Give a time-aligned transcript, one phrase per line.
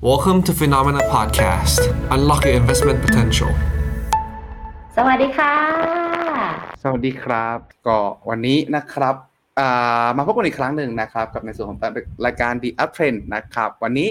[0.00, 1.80] Welcome to Phenomena Podcast.
[2.14, 3.50] Unlock your investment potential.
[4.96, 5.54] สวัสดีค่ะ
[6.82, 7.98] สวัสดีครับ ก็
[8.28, 9.14] วันนี้นะครับ
[9.60, 11.78] อ่ามาพบกันอีกครั้งหนึ่งนะครับ กับในส่วนของ
[12.26, 14.08] รายการ The Up Trend นะครับ วันนี้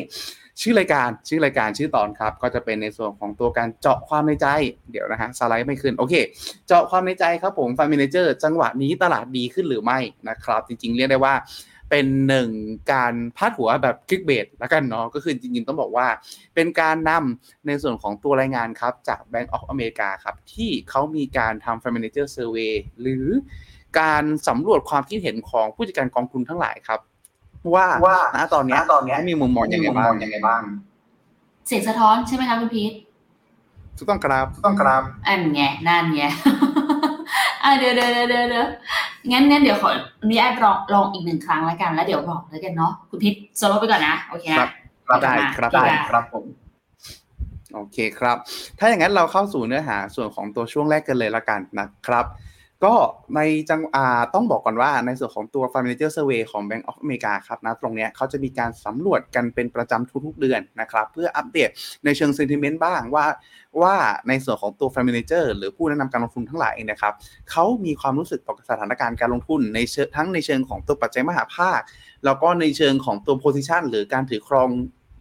[0.61, 4.47] ชื่อรายการชื่อรายการชื่อตอนครับ ก็จะเป็นในส่วนของตัวการเจาะความในใจ
[4.91, 6.13] เดี๋ยวนะฮะสไลด์ไม่ขึ้นโอเค
[6.67, 9.99] เจาะความในใจครับผมฟันเมนเจอร์จังหวะนี้ตลาดดีขึ้นหรือไม่
[10.29, 11.35] นะครับ จริงๆ เรียกได้ว่า
[11.89, 12.49] เป็นหนึ่ง
[12.93, 16.07] การพาดหัวแบบคลิกเบสแล้วกันเนาะก็คือจริงๆต้องบอกว่า
[16.55, 23.27] เป็นการนำในส่วนของตัวรายงานครับ จาก Bank of America ครับ ที่เขามีการทำ Fund Manager Survey หรือ
[23.99, 26.99] การสำรวจความคิดเห็นของผู้จัดการกองทุนทั้งหลายครับ
[27.75, 30.61] ว่าว่าณตอนเนี้ยณตอนเนี้ยมีมุมมองยังไงบ้างยังไงบ้าง
[31.67, 32.93] เสียงสะท้อนใช่ไหมคะคุณพีท
[33.97, 36.23] ถูกต้องครับต้องครับอันไงนั่นไง
[37.67, 38.67] อะเดี๋ยวเดี๋ยวเดี๋ยวเดี๋ยวเดี๋ยว
[39.31, 39.89] งั้นงั้นเดี๋ยวขอ
[40.21, 44.69] อนุญาตลองลองอีกหนึ่งครั้งแล้วกันแล้วเดี๋ยวบอกแล้วกันเนาะคุณพีทโซโล่ไปก่อนนะโอเคนะครับ
[45.23, 46.45] ได้ครับได้ได้ครับผม
[47.73, 48.37] โอเคครับ
[48.79, 52.25] ถ้าอย่างนั้นเราเข้าสู่เนื้อหาส่วนของตัวช่วงแรกกันเลยละกันนะครับ
[52.85, 52.95] ก็
[53.35, 61.69] ในจังอ่าต้องบอกก่อนว่าในส่วนของตัว Fund Manager Survey ของ Bank of America ครับนะตรงเนี้ยเขาจะมีการสำรวจกันเป็นประจำทุกๆเดือนนะครับ เพื่ออัปเดต
[62.05, 63.25] ในเชิง sentiment บ้างว่า
[63.81, 63.95] ว่า
[64.27, 67.13] ในส่วนของตัว Fund Manager หรือผู้แนะนำการลงทุนทั้งหลายเองนะครับ
[67.51, 71.79] เขามีความรู้สึกต่อสถานการณ์การลงทุนในเชิงทั้งในเชิงของตัวปัจจัยมหภาค
[72.25, 74.69] แล้วก็ในเชิงของตัว position หรือการถือครอง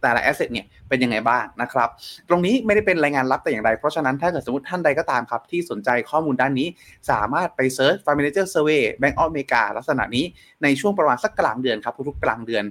[0.01, 1.89] แต่ละ asset เนี่ยเป็นยังไงบ้างนะครับ
[2.29, 6.67] ตรงนี้ไม่ได้เป็นรายงานลับแต่อย่างใด เพราะฉะนั้นถ้าเกิดสมมติท่านใดก็ตามครับ ที่สนใจข้อมูลด้านนี้
[7.11, 10.25] สามารถไปเซิร์ช Fund Manager Survey Bank of America ลักษณะนี้
[10.63, 12.63] ในช่วงประมาณสักกลางเดือนครับทุกๆกลางเดือน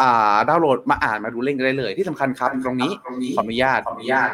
[0.00, 2.92] อ่าดาวน์โหลดมาอ่านมาดูเล่นกันได้เลย ที่สำคัญครับ ตรงนี้
[3.36, 4.28] ขออนุญาตขออนุญาต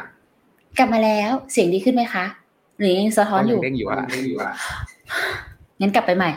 [0.78, 2.24] กลับมาแล้วเสียงดีขึ้นไหมคะ
[2.78, 3.96] หรือยังสะท้อนอยู่เด้งอยู่อะ
[5.80, 6.30] งั้นกลับไปใหม่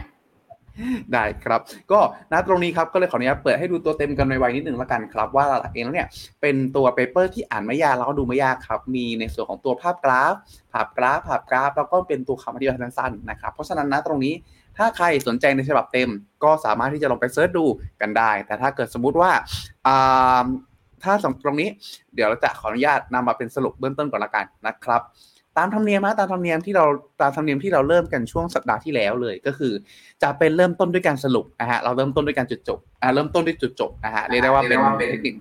[1.13, 1.99] ได้ครับ ก็
[2.31, 6.07] ณตรงนี้ครับก็เลยขออนุญาตเปิดให้ดูตัวเต็มกันไวๆนิดหนึ่งแล้วกันครับ ว่าหลักเองแล้วเนี่ย
[6.41, 10.33] เป็นตัว paper ที่อ่านไม่ยากแล้วก็ดูไม่ยากครับ มีในส่วนของตัวภาพกราฟ
[10.73, 14.33] ภาพกราฟ ภาพกราฟ แล้วก็เป็นตัวคำอธิบายสั้นๆนะครับ เพราะฉะนั้นณตรงนี้
[14.77, 16.09] ถ้าใครสนใจในฉบับเต็ม
[16.43, 17.65] ก็สามารถที่จะลองไป search ดู
[18.01, 19.31] กันได้ แต่ถ้าเกิดสมมุติว่า
[19.87, 20.45] อ่า
[21.03, 21.69] ถ้าสำตรงนี้
[22.15, 25.01] เดี๋ยวเราจะขออนุญาตนำมาเป็นสรุปเบื้องต้นก่อนละกันนะครับ
[25.57, 26.85] ตามธรรมเนียมนะตามธรรมเนียมที่เรา
[27.21, 29.73] ตามธรรมเนียมที่เราเริ่มกันช่วงสัปดาห์ที่แล้วเลยก็คือ
[30.23, 35.35] จะเป็นเริ่มต้นด้วยการสรุปนะฮะเราเริ่มต้นด้วยการจุดจบอ่าเริ่มต้นด้วยจุดจบนะฮะเรียกได้ว่าเป็นเรียกได้ว่าเป็นเทคนิค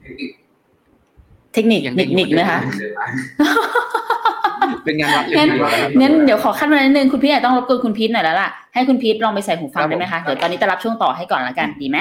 [1.54, 2.58] เทคนิคยังเทคนิคนะคะ
[4.84, 11.98] เป็นงานวัดงั้นเรียบร้อยครับงั้นเดี๋ยวขอขั้นมานิดนึงคุณพีทอาจจะต้องรบกวนคุณพีทหน่อยแล้วล่ะให้คุณพีทลองไปใส่หูฟังครับผมได้ไหมคะเดี๋ยวตอนนี้จะรับช่วงต่อให้ก่อนละกันดีไหม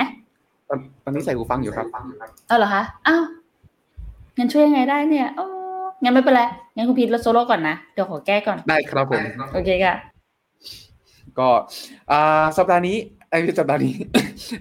[0.70, 1.86] ตอนตอนนี้ใส่หูฟังอยู่ครับ
[2.48, 3.24] เออเหรอคะอ้าว
[4.38, 5.46] งั้นช่วยยังไงได้เนี่ยโอ้
[6.02, 6.42] งั้นไม่เป็นไร
[6.76, 9.22] งั้นคุณพีทเราโซโล่ก่อนนะ เดี๋ยวขอแก้ก่อน ได้ครับผม
[9.54, 9.96] โอเคค่ะ
[11.40, 11.50] ก็
[12.12, 12.98] อ่าสัปดาห์นี้
[13.30, 13.94] ไอ้ยสัปดาห์นี้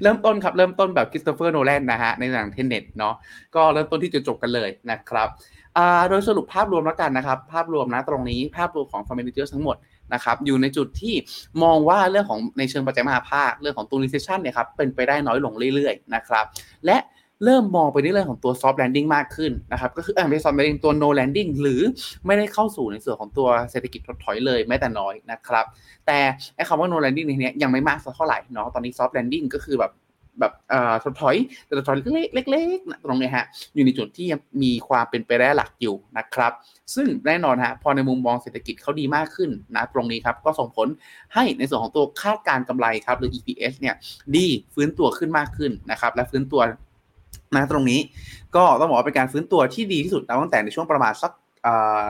[0.02, 3.14] เริ่มต้นครับ เริ่มต้นแบบคริสโตเฟอร์โนแลนนะฮะ ในหนัง Tenet เนาะ
[3.54, 5.28] ก็เริ่มต้นที่จุดจบกันเลยนะครับ
[5.76, 9.76] อ่าโดยสรุปภาพรวมแล้วกันนะครับ ภาพรวมนะตรงนี้ภาพรวมของ f a m i l y ทั้งหมด
[10.14, 11.14] นะครับอยู่ในจุดที่
[11.62, 16.44] มองว่าเรื่องของในเชิงปัจจัยมหาภาค เรื่องของตัว recession เนี่ยครับเป็นไปได้น้อยลงเรื่อยๆนะครับ
[16.86, 16.96] และ
[17.44, 21.80] เริ่มมองไปในเรื่องของตัว soft landing มากขึ้นนะครับก็คือเออไม่ใช่ soft landing ตัว no landing หรือ
[22.26, 25.64] ไม่ได้เข้าสู่ในส่วนของตัวเศรษฐกิจถดถอยเลยแม้แต่น้อยนะครับ
[26.06, 26.18] แต่
[26.56, 29.92] ไอ้คำว่า no landing ในนี้ยังไม่มากสักเท่าไหร่เนาะตอนนี้ soft landing ก็คือแบบ
[30.40, 30.52] แบบ
[31.04, 31.36] ถดถอย
[31.66, 31.96] แต่ถดถอย
[32.34, 36.52] เล็กๆนะตรงนี้ฮะอยู่ในจุดที่ยังมีความเป็นไปได้หลักอยู่นะครับ
[36.94, 40.88] ซึ่งแน่นอนฮะพอในมุมมองเศรษฐกิจเขาดีมากขึ้นนะตรงนี้ครับก็ส่งผล
[41.34, 43.94] ให้ในส่วนของตัวคาดการณ์กำไรครับหรือ EPS เนี่ย
[44.36, 46.62] ดีฟื้นตัวขึ้นมากขึ้นนะครับและฟื้นตัว
[47.56, 48.00] นะตรงนี้
[48.56, 51.32] ก็ต้องบอกว่าเป็นการฟื้นตัวที่ดีที่สุดตั้งแต่ในช่วงประมาณสัก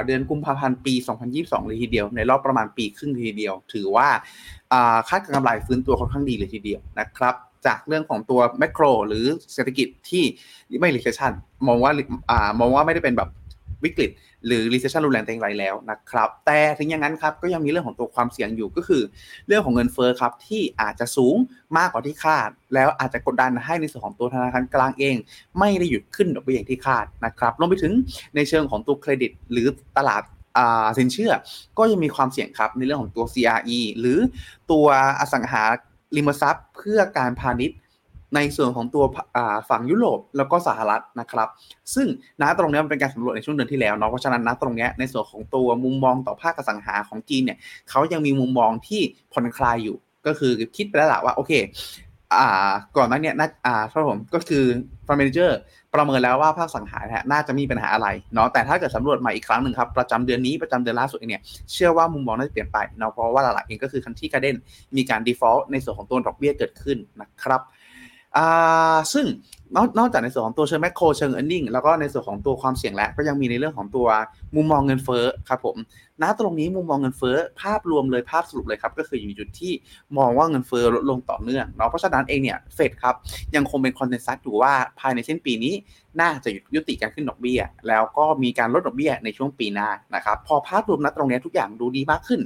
[0.07, 0.95] เดือนกุมภาพันธ์ปี
[1.31, 4.09] 2022 เลยทีเดียว ในรอบประมาณปีครึ่งทีเดียว ถือว่า
[4.73, 7.35] อ่าคาดการณ์กำไรฟื้นตัวค่อนข้างดีเลยทีเดียวนะครับ
[7.67, 10.25] จากเรื่องของตัวแมกโรหรือเศรษฐกิจที่
[10.81, 11.33] ไม่รีเซชัน
[11.67, 11.93] มองว่า
[12.61, 13.29] มองว่าไม่ได้เป็นแบบ
[13.85, 14.11] วิกฤต
[14.47, 19.03] หรือ recession รุนแรงแต่อย่างไรแล้วนะครับ แต่ถึงอย่างนั้นครับก็ยังมีเรื่องของตัวความเสี่ยงอยู่ก็คือ
[19.47, 21.37] เรื่องของเงินเฟ้อครับที่อาจจะสูง
[21.77, 25.17] มากกว่าที่คาด แล้วอาจจะกดดันให้ในส่วนของตัวธนาคารกลางเอง
[25.59, 27.93] ไม่ได้หยุดขึ้นดอกเบี้ยอย่างที่คาดนะครับรวมไปถึง
[28.35, 29.67] ในเชิงของตัวเครดิต หรือ
[29.99, 30.23] ตลาด
[30.99, 31.33] สินเชื่อ
[31.79, 34.19] ก็ยังมีความเสี่ยงครับในเรื่องของตัว CRE หรือ
[34.71, 34.87] ตัว
[35.21, 35.65] อสังหา
[36.17, 37.77] ริมทรัพย์เพื่อการพาณิชย์
[38.35, 39.05] ในส่วนของตัว
[39.71, 41.49] ฝั่งยุโรปแล้วก็สหรัฐนะครับ
[41.95, 42.07] ซึ่ง
[42.41, 47.59] ณตรงนี้มันเป็นการสำรวจในช่วงเดือนที่แล้วเนาะเพราะฉะนั้นณตรงนี้ในส่วนของตัวมุมมองต่อภาคสังหาของจีนเนี่ย
[47.91, 49.97] เขายังมีมุมมองที่ผ่อนคลายอยู่
[50.27, 51.53] ก็คือคิดไปแล้วละว่าโอเค
[52.39, 54.65] อ่าก่อนหน้านี้น่าอ่าครับผมก็คือ
[55.07, 55.59] ฟันเมนเจอร์
[55.95, 61.43] ประเมินแล้วว่าภาคสังหานี่ยน่าจะมีปัญหาอะไรเนาะแต่ถ้าเกิดสำรวจใหม่อีกครั้งหนึ่งครับ ประจำเดือนนี้ประจำเดือนล่าสุดเนี่ย
[61.73, 64.57] เชื่อว่ามุมมองน่าจะเปลี่ยนไปเนาะเพราะว่าหลักๆเองก็คือคันที่การเด่น
[64.97, 67.61] มีการ default ในส่วนของตัวดอกเบี้ยเกิดขึ้นนะครับ
[69.13, 69.27] ซึ่ง
[69.77, 74.09] นอกนอกจากในส่วนของตัวเชิงแมคโครเชิงเอ r ร์เน็งแล้วก็ในส่วนของตัวความเสี่ยงและก็ยังมีในเรื่องของตัว
[74.57, 75.77] มุมมองเงินเฟ้อครับผม
[76.23, 79.73] ณตรงนี้มุมมองเงินเฟ้อภาพรวมเลยภาพสรุปเลยครับก็คืออยู่จุดที่
[80.19, 83.15] มองว่าเงินเฟ้อลดลงต่อเนื่องเนาะเพราะฉะนั้นเองเนี่ยเฟดครับ
[83.55, 85.75] ยังคงเป็นคอนเซนแซสอยู่ว่าภายในสิ้นปีนี้
[86.21, 92.41] น่าจะยุติการขึ้นดอกเบี้ย แล้วก็มีการลดดอกเบี้ยในช่วงปีหน้านะครับพอภาพรวมณตรงนี้ทุกอย่างดูดีมากขึ้น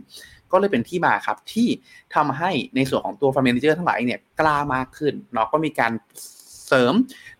[0.55, 1.69] ก็เลยเป็นที่มาครับที่
[2.15, 5.93] ทำให้ในส่วนของตัว Fund Manager ทั้งหลายเนี่ยกล้ามากขึ้นเนาะก็มีการ
[6.69, 6.95] เสริม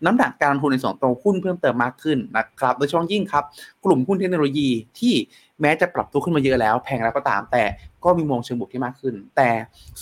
[0.05, 3.43] น้ำหนักการลงทุนในส่วนตัวหุ้นเพิ่มเติมมากขึ้นนะครับ โดยเฉพาะยิ่งครับ
[3.85, 4.69] กลุ่มหุ้นเทคโนโลยี
[4.99, 5.13] ที่
[5.61, 7.63] แม้จะปรับตัวขึ้นมาเยอะแล้ว แพงแล้วก็ตามแต่
[8.03, 9.49] ก็มีมองเชิงบวกที่มากขึ้น แต่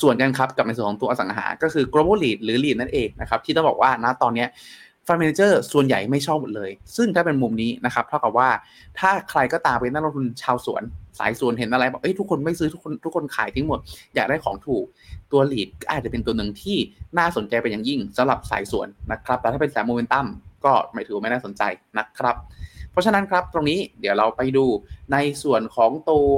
[0.01, 4.45] สวนกันครับกับในส่วนของตัวอสังหา ก็คือ global REIT หรือ REIT นั่นเองนะครับ ที่ต้องบอกว่าณตอนนี้
[5.07, 8.49] ฟันเมนเจอร์ส่วนใหญ่ไม่ชอบหมดเลย ซึ่งถ้าเป็นมุมนี้นะครับเท่ากับว่า
[8.99, 10.83] ถ้าใครก็ตามเป็นนักลงทุนชาวสวน
[11.19, 13.79] สายสวนเห็นอะไรบอกเอ้ยทุกคนไม่ซื้อทุกคนทุกคนขายทิ้งหมด
[14.15, 14.85] อยากได้ของถูก
[15.31, 16.77] ตัว lead ก็อาจจะเป็นตัวหนึ่งที่
[17.17, 20.25] น่าสนใจเป็นอย่างยิ่งสำหรับสายสวนนะครับแต่ถ้าเป็นสายโมเมนตัม
[20.65, 21.63] ก็ไม่ถือไม่น่าสนใจ
[21.97, 22.35] นะครับ
[22.91, 24.65] เพราะฉะนั้นครับตรงนี้เดี๋ยวเราไปดู
[25.11, 26.37] ในส่วนของตัว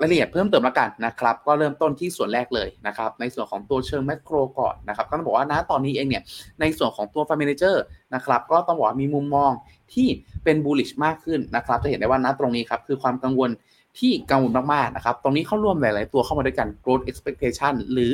[0.00, 6.22] รายละเอียดเพิ่มเติมแล้วกันนะครับ ก็เริ่มต้นที่ส่วนแรกเลยนะครับ ในส่วนของตัวเชิงแมกโรก่อนนะครับ ก็ต้องบอกว่านะตอนนี้เองเนี่ย
[6.60, 7.82] ในส่วนของตัวฟาร์มเนเจอร์
[8.14, 9.52] นะครับ ก็ต้องบอกว่ามีมุมมอง
[9.94, 10.08] ที่
[10.44, 13.50] เป็นบูลลิชมากขึ้นนะครับ จะเห็นได้ว่านะตรงนี้ครับ คือความกังวล
[13.98, 18.12] ที่กังวลมากๆนะครับ ตรงนี้เข้าร่วมหลาย ๆ ตัวเข้ามาด้วยกัน growth expectation หรือ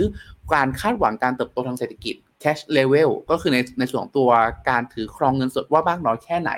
[0.54, 4.30] การคาดหวังการเติบโตทางเศรษฐกิจ cash level ก็คือในในส่วนของตัว
[4.70, 6.50] การถือครองเงินสดว่ามากน้อยแค่ไหน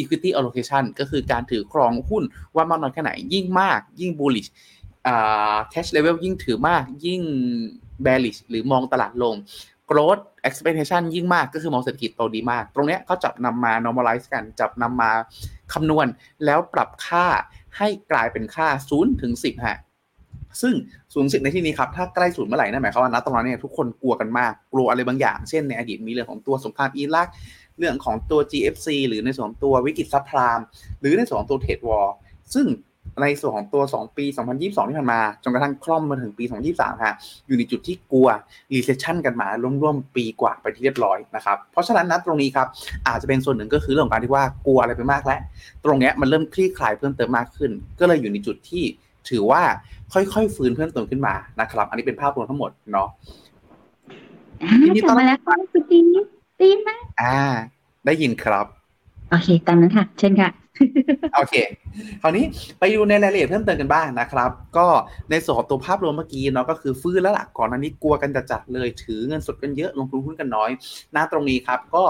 [0.00, 2.24] equity allocation ก็คือการถือครองหุ้น
[2.56, 4.50] ว่ามากน้อยแค่ไหน ยิ่งมาก ยิ่ง bullish
[5.72, 7.22] cash level ยิ่งถือมากยิ่ง
[8.04, 9.34] bearish หรือมองตลาดลง
[9.90, 15.10] growth expectation ยิ่งมากก็คือมองเศรษฐกิจโตดีมาก ตรงนี้ก็จับนำมา normalize กัน จับนำมา
[15.72, 16.06] คำนวณ
[16.44, 17.26] แล้วปรับค่า
[17.78, 19.78] ให้กลายเป็นค่า0ถึง10ฮะ
[20.62, 20.74] ซึ่ง
[21.14, 27.28] สูงสุดในที่นี้ครับถ้าใกล้ศูนย์เมื่อไหร่นั่นหมายความว่าณตอนนั้นเนี่ยทุกคนกลัวกันมากกลัวอะไรบางอย่าง เช่นในอดีตมีเรื่องของตัวสงครามอิรัก
[27.78, 30.58] เรื่องของตัว GFC หรือในส่วนตัววิกฤตซัพพลาม
[31.00, 32.14] หรือในส่วนของตัวเทรดวอร์
[32.54, 32.66] ซึ่ง
[33.22, 36.44] ในส่วนของตัว 2 ปี 2022 ที่ผ่านมา จนกระทั่งคล่อมมาถึงปี
[36.74, 37.14] 2023ฮะ
[37.46, 38.28] อยู่ในจุดที่กลัว
[38.72, 39.48] recession กันมา
[39.82, 42.66] ร่วมๆ ปีกว่าไปที่เรียบร้อยนะครับ เพราะฉะนั้นนะตรงนี้ครับ
[43.08, 45.40] อาจจะเป็นส่วนหนึ่งก็คือเรื่องของการที่ว่ากลัวอะไรไปมากแล้ว
[45.84, 47.70] ตรงนี้มันเริ่มคลี่คลายเพิ่มเติมมากขึ้น
[48.00, 48.84] ก็เลยอยู่ในจุดที่
[49.28, 49.62] ถือว่า
[50.12, 53.08] ค่อยๆฟื้นเพิ่มเติมขึ้นมานะครับ อันนี้เป็นภาพรวมทั้งหมดเนาะ
[54.82, 55.98] ทีนี้ต่อมาแล้วก็คุณตี
[56.60, 56.90] ตีไหม
[57.20, 57.36] อ่า
[58.06, 58.66] ได้ยินครับ
[59.30, 60.50] โอเคตามนั้นค่ะ เช่นค่ะ
[61.36, 61.54] โอเค
[62.22, 62.44] คราวนี้
[62.78, 64.86] ไปดูในรายละเอียดเพิ่มเติมกันบ้างนะครับ ก็
[65.30, 70.70] ในส่วนของตัวภาพรวมเมื่อกี้เนาะก็คือฟื้นแล้วล่ะก่อนอันนี้กลัวกันจัดๆเลย ถือเงินสดกันเยอะลงทุนหุ้นกันน้อย
[71.12, 72.04] หน้าตรงนี้ครับ ก็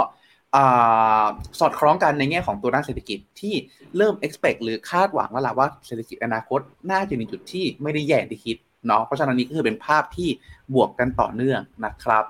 [1.61, 3.55] สอดคล้องกันในแง่ของตัวด้านเศรษฐกิจที่
[3.97, 6.61] เริ่ม expect หรือคาดหวังแล้วล่ะว่าเศรษฐกิจอนาคต
[6.91, 8.57] น่าจะในจุดที่ไม่ได้แย่ที่คิด
[8.87, 10.29] เนาะเพราะฉะนั้นนี้ก็คือเป็นภาพที่
[10.75, 12.25] บวกกันต่อเนื่องนะครับ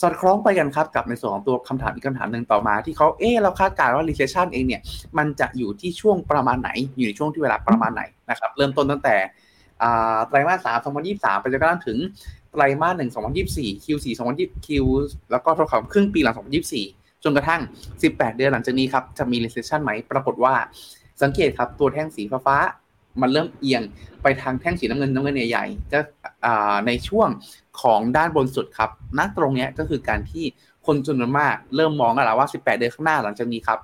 [0.00, 4.80] สอดคล้องไปกันครับกับในส่วนของตัวคำถามอีกคำถามหนึ่งต่อมา ที่เขาเออเราคาดการณ์ว่า recession เองเนี่ย
[5.18, 9.16] มันจะอยู่ที่ช่วงประมาณไหน อยู่ในช่วงที่เวลาประมาณไหนนะครับเริ่มต้นตั้งแต่
[10.28, 11.98] ไตรมาสสามสองพันยี่สามไปจนกระทั่งถึง
[12.52, 14.86] ไตรมาสหนึ่งสองพันยี่สี่คิวสี่สองพันยี่คิว
[15.30, 16.86] แล้วก็ท่ากับครึ่งปีหลังสองพันยี่สี่
[17.24, 17.60] จนกระทั่ง
[18.00, 20.54] 18 เดือนหลังจากนี้ครับจะมี recession ไหมปรากฏว่า
[21.22, 22.58] สังเกตครับตัวแท่งสีฟ้า
[23.22, 23.82] มันเริ่มเอียง
[24.22, 25.98] ไปทางแท่งสีน้ำเงินน้ำเงินใหญ่ๆจะ
[26.86, 27.28] ในช่วง
[27.80, 30.44] ของด้านบนสุดครับณตรงนี้ก็คือการที่
[30.86, 33.78] คนจำนวนมากเริ่มมองแล้วว่า 18 เดือนข้างหน้าหลังจากนี้ครับ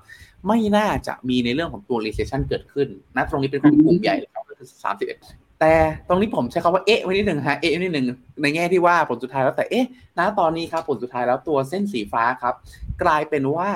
[0.47, 4.67] ไม่น่าจะมีในเรื่องของตัว recession เกิดขึ้นณตรงนี้เป็นกลุ่มใหญ่เลยครับก็คือ
[5.07, 5.75] 31 แต่
[6.07, 8.05] ตรงนี้ผมใช้คำว่าเอ๊ะไว้นิดหนึ่งฮะเอ๊ะนิดหนึ่ง
[8.41, 9.85] ในแง่ที่ว่าผลสุดท้ายแล้วแต่เอ๊ะ
[10.17, 12.55] ณตอนนี้ครับผลสุดท้ายแล้วตัวเส้นสีฟ้าครับ
[13.03, 13.69] กลายเป็นว่า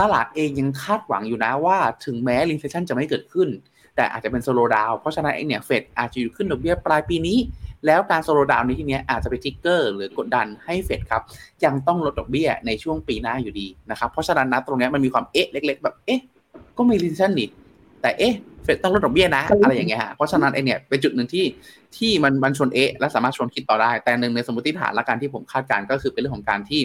[0.00, 3.48] ตลาดเองยังคาดหวังอยู่นะว่าถึงแม้ recession จะไม่เกิดขึ้น
[3.96, 7.38] แต่อาจจะเป็น slowdown เพราะฉะนั้นเองเนี่ยเฟดอาจจะหยุดขึ้นดอกเบี้ยปลายปีนี้
[7.86, 11.22] แล้วการ slowdown ในที่นี้อาจจะไป trigger หรือกดดันให้เฟดครับ
[11.64, 16.20] ยังต้องลดดอกเบี้ยในช่วงปีหน้าอยู่ดีนะครับเพราะฉะนั้นนะตรงนี้มันมีความเอ๊ะเล็ก ๆ แบบเอ๊ะ
[16.76, 17.48] ก็มี recession นี่
[18.06, 18.34] แต่เอ๊ะ
[18.64, 21.44] เฟดต้องลดดอกเบี้ยนะ อะไรอย่างเงี้ยฮะเพราะฉะนั้นไอเนี่ยเป็นจุดหนึ่งที่
[21.96, 26.80] ที่มันมันชวนเอ๊ะและสามารถชวนคิดต่อได้ แต่หนึ่งในสมมติฐานละกันที่ผมคาดการณ์ก็คือเป็นเรื่องของการที่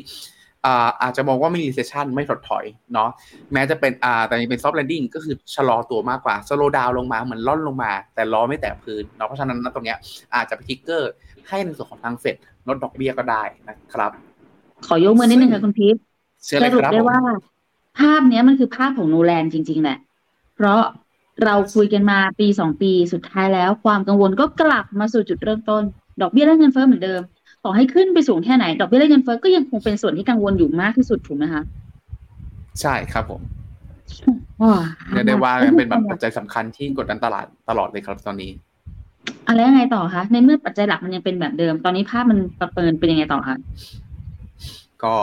[1.01, 3.09] อาจจะมองว่าไม่ recession ไม่ถดถอยเนาะ
[3.53, 9.97] แม้จะเป็นอ่าแต่ยังเป็น soft landing ก็คือชะลอตัวมากกว่า slowdown ลงมาเหมือนร่อนลงมา แต่ล้อไม่แตะพื้นเนาะเพราะฉะนั้นตรงเนี้ย
[10.35, 11.11] อาจจะไป trigger
[11.47, 12.35] ให้ในส่วนของทางเฟด
[12.67, 14.11] ลดดอกเบี้ยก็ได้นะครับ
[14.87, 15.95] ขอยกมือนิดนึงค่ะคุณพีท
[16.63, 17.19] สรุปได้ว่า
[17.99, 19.97] ภาพเนี้ยมันคือภาพของโนแลนจริง ๆ แหละ
[20.55, 20.81] เพราะ
[21.45, 25.83] เราคุยกันมาปีสองปีสุดท้ายแล้ว ความกังวลก็กลับมาสู่จุดเริ่มต้น
[26.21, 27.21] ดอกเบี้ยและเงินเฟ้อเหมือนเดิม
[27.63, 31.63] ต่อให้ขึ้นไปสูงแค่ไหน ดอกเบี้ยและเงินเฟ้อก็ยังคงเป็นส่วนที่กังวลอยู่มากที่สุดถูกไหมคะ
[32.81, 33.41] ใช่ครับผม
[35.13, 38.51] เรียกได้ว่าเป็นแบบปัจจัยสำคัญที่กดดันตลาดตลอดเลยครับตอนนี้
[39.47, 43.57] อะไรยังไงต่อคะในเมื่อปัจจัยหลักมันยังเป็นแบบเดิม ตอนนี้ภาพมันประเมินเป็นยังไงต่อคะ
[45.03, 45.13] ก็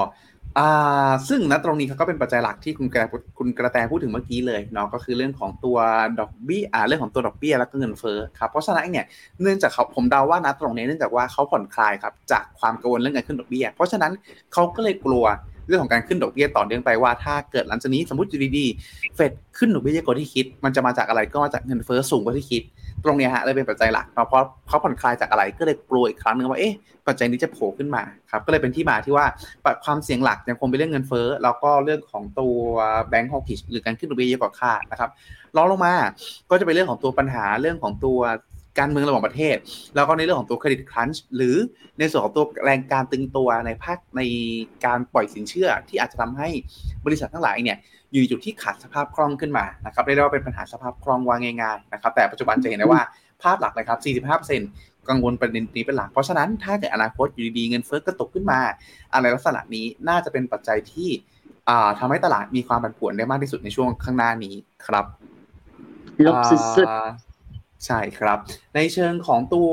[0.59, 3.07] อ่าซึ่งณตรงนี้เขาก็เป็นปัจจัยหลักที่คุณกระ
[3.39, 5.79] คุณกระแตพูดถึงเมื่อกี้เลยเนาะก็คือเรื่องของตัว
[6.21, 9.05] ดอกเบี้ยอ่าเรื่องของตัวดอกเบี้ยแล้วก็เงินเฟ้อครับเพราะฉะนั้นเนี่ย
[9.43, 14.13] เนื่องจากเขาผมเดาว่าณตรงนี้เนื่องจากว่าเขาผ่อนคลายครับจากความกังวลเรื่องการขึ้นดอกเบี้ย เพราะฉะนั้น
[14.53, 15.25] เขาก็เลยกลัว
[15.69, 22.63] เรื่องของการขึ้นดอกเบี้ยต่อเนื่องไปว่าถ้าเกิดหลังจากนี้สมมติอยู่ดีๆเฟดขึ้นดอกเบี้ยเยอะกว่าที่คิด มันจะมาจากอะไรก็มาจากเงินเฟ้อสูงกว่าที่คิด
[23.05, 26.75] ตรงนี้ฮะเลยเป็นปัจจัยหลักเพราะเขาผ่อนคลายจากอะไรก็เลยกลัวอีกครั้งนึงว่าเอ๊ะ
[27.07, 29.27] ปัจจัยนี้จะโผล่ขึ้นมาครับก็เลยเป็นที่มาที่ว่า
[29.85, 32.57] ความเสี่ยงหลักยังคงเป็นเรื่องเงินเฟ้อแล้วก็เรื่องของตัว
[33.09, 35.11] แบงก์ฮอกิชหรือการขึ้นดอกเบี้ยเยอะกว่าคาดนะครับ
[35.57, 35.95] รองลงมา
[36.51, 38.19] ก็จะเป็นเรื่องของตัวปัญหาเรื่องของตัว
[38.79, 39.57] การเมืองระหว่างประเทศ
[39.95, 41.57] แล้วก็ในเรื่องของตัวเครดิตครันช์หรือ
[41.99, 44.23] ในส่วนของตัวแรงการตึงตัวในภาคใน
[44.85, 46.49] การปล่อยสินเชื่อที่อาจจะทำให้
[47.05, 47.77] บริษัททั้งหลายเนี่ย
[48.13, 53.03] อยู่จุดที่ขาดสภาพคล่องขึ้นมานะครับเรียกได้ว่าเป็นปัญหาสภาพคล่องว่าง่ายๆนะครับแต่ปัจจุบันจะเห็นได้ว่า
[53.43, 53.99] ภาพหลักเลยครับ
[54.59, 58.61] 45%กังวลประเด็นนี้เป็นหลัก เพราะฉะนั้นถ้าเกิดอนาคตอยู่ดีๆเงินเฟ้อกระตกขึ้นมา
[59.13, 61.09] อะไรลักษณะนี้น่าจะเป็นปัจจัยที่
[61.99, 64.55] ทำให้ตลาดมีความผันผวนได้มากที่สุดในช่วงข้างหน้านี้
[64.87, 65.07] ครับ
[66.27, 66.89] ลบสุด
[67.87, 68.39] ใช่ครับ
[68.75, 69.73] ในเชิงของตัว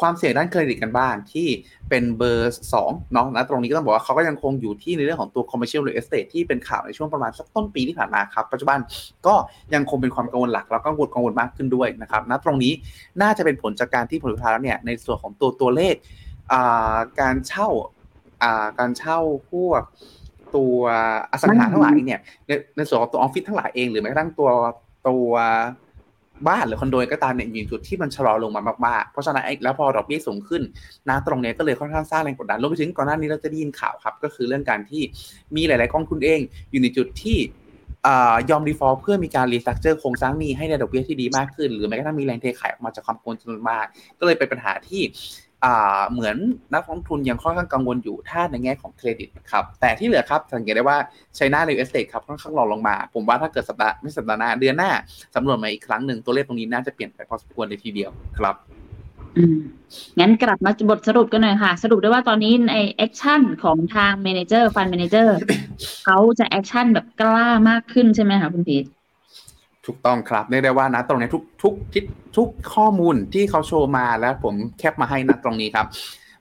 [0.00, 1.48] ความเสี่ยงด้านเครดิตกันบ้างที่
[1.88, 8.78] เป็นเบอร์2เนาะนะตรงนี้ก็ต้องบอกว่าเขาก็ยังคงอยู่ที่ในเรื่องของตัว commercial real estate ที่เป็นข่าวในช่วงประมาณสักต้นปีที่ผ่านมาครับ ปัจจุบัน
[9.26, 9.34] ก็
[9.74, 12.72] ยังคงเป็นความกังวลหลัก แล้วก็กังวลกังวลมากขึ้นด้วยนะครับณตรงนี้
[13.22, 15.94] น่าจะเป็นผลจากการที่ผลสุดท้ายแล้วเนี่ยในส่วนของตัวตัวเลข
[17.20, 17.68] การเช่า
[18.78, 19.18] การเช่า
[19.50, 19.82] พวก
[20.56, 20.78] ตัว
[21.30, 24.50] อสังหาทั้งหลายเนี่ยในในส่วนของตัวออฟฟิศทั้งหลายเองหรือแม้กระทั่งตัว
[25.08, 25.30] ตัว
[26.48, 30.62] บ้านหรือคอนโดก็ตามเนี่ยอยู่จุดที่มันชะลอลงมามากๆ เพราะฉะนั้นแล้วพอดอกเบี้ยสูงขึ้น
[31.08, 35.02] นะตรงนี้ก็เลยค่อนข้างสร้างแรงกดดันรวมไปถึงก่อนหน้านี้เราจะได้ยินข่าวครับ ก็คือเรื่องการที่
[35.56, 37.38] มีหลาย ๆกองทุนเอง อยู่ในจุดที่
[38.50, 43.86] ยอม default เพื่อมีการ restructure โครงสร้างหนี้ให้ได้ดอกเบี้ยที่ดีมากขึ้น หรือแม้กระทั่งมีแรงเทขายออกมาจากความกังวลจำนวนมาก
[44.18, 45.02] ก็เลยเป็นปัญหาที่
[46.10, 46.36] เหมือน
[46.74, 50.98] นักลงทุนยังค่อนข้างกังวลอยู่ถ้าในแง่ของเครดิตครับแต่ที่เหลือครับสังเกตได้ว่า
[51.36, 54.90] China real estate ครับค่อนข้างร่วงลงมา ผมว่าถ้าเกิดสัปดาห์ไม่สัปดาห์หน้าเดือนหน้า
[55.34, 58.54] สำรวจมาอีกครั้งหนึ่งตัวเลขตรงนี้น่าจะเปลี่ยนไปพอสมควรในทีเดียวครับ
[59.36, 59.58] อืม
[60.20, 65.36] งั้นกลับมาบทสรุปกันหน่อยค่ะ สรุปได้ว่าตอนนี้ใน action ของทาง Manager Fund Manager
[66.04, 68.84] เขาจะ action แบบกล้ามากขึ้นใช่ไหมคะคุณพีท
[69.86, 72.04] ถูกต้องครับเรียกได้ว่านะตรงนี้ทุกทุกทิศ
[72.36, 75.86] ทุกข้อมูลที่เขาโชว์มาแล้วผมแคปมาให้นะตรงนี้ครับ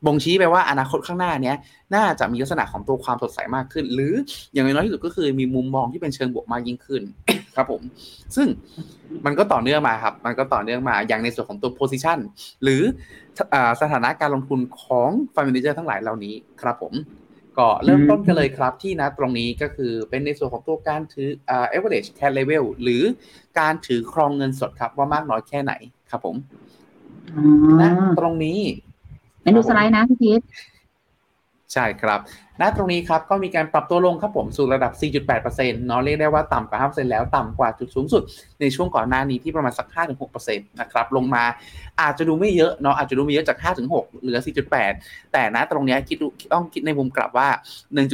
[0.05, 1.55] บ่งชี้ไปว่าอนาคตข้างหน้าเนี้ย
[1.95, 4.13] น่าจะมีลักษณะของตัวความสดใสมากขึ้น หรือ
[4.53, 7.01] อย่างน้อยที่สุดก็คือมีมุมมองที่เป็นเชิงบวกมากยิ่งขึ้น
[7.55, 7.81] ครับผม
[8.35, 8.47] ซึ่ง
[9.25, 12.19] มันก็ต่อเนื่องมาครับ มันก็ต่อเนื่องมาอย่างในส่วนของตัว position
[12.63, 12.81] หรือ
[13.81, 16.93] สถานะการลงทุนของฟ u ์ d เ a เจอร์ทั้งหลายเหล่านี้ครับผม
[17.57, 23.03] ก็เริ่มต้นกันเลยครับที่นะตรงนี้ก็คือเป็นในส่วนของตัวการถืออ่า average cash level หรือ
[23.59, 25.73] การถือครองเงินสดครับว่ามากน้อยแค่ไหน
[26.11, 26.35] ครับผม
[27.81, 27.83] ณ
[28.19, 28.59] ตรงนี้
[29.43, 30.41] เมนูสไลด์นะพี่พีท
[31.73, 32.19] ใช่ครับ
[32.61, 34.91] ณ ตรงนี้ครับก็มีการปรับตัวลงครับผมสู่ระดับ
[35.39, 38.23] 4.8%เนาะเรียกได้ว่าต่ำกว่า 5%แล้วต่ำกว่าจุดสูงสุด
[38.61, 39.87] ในช่วงก่อนหน้านี้ที่ประมาณสัก
[40.33, 41.43] 5-6%นะครับลงมา
[42.01, 43.57] อาจจะดูไม่เยอะเนาะอาจจะดูไม่เยอะจาก
[43.89, 44.39] 5-6 เหลือ
[44.85, 46.17] 4.8 แต่ณตรงนี้คิด
[46.53, 47.47] ต้องคิดในมุมกลับว่า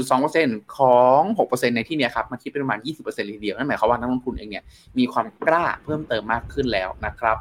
[0.06, 4.64] 1.2%ของ 6%ในที่นี้ครับมันคิดเป็นประมาณ 20%เลยทีเดียวนั่นหมายความว่านักลงทุนเองเนี่ย
[4.98, 7.38] มีความกล้าเพิ่มเติมมากขึ้นแล้วนะครับ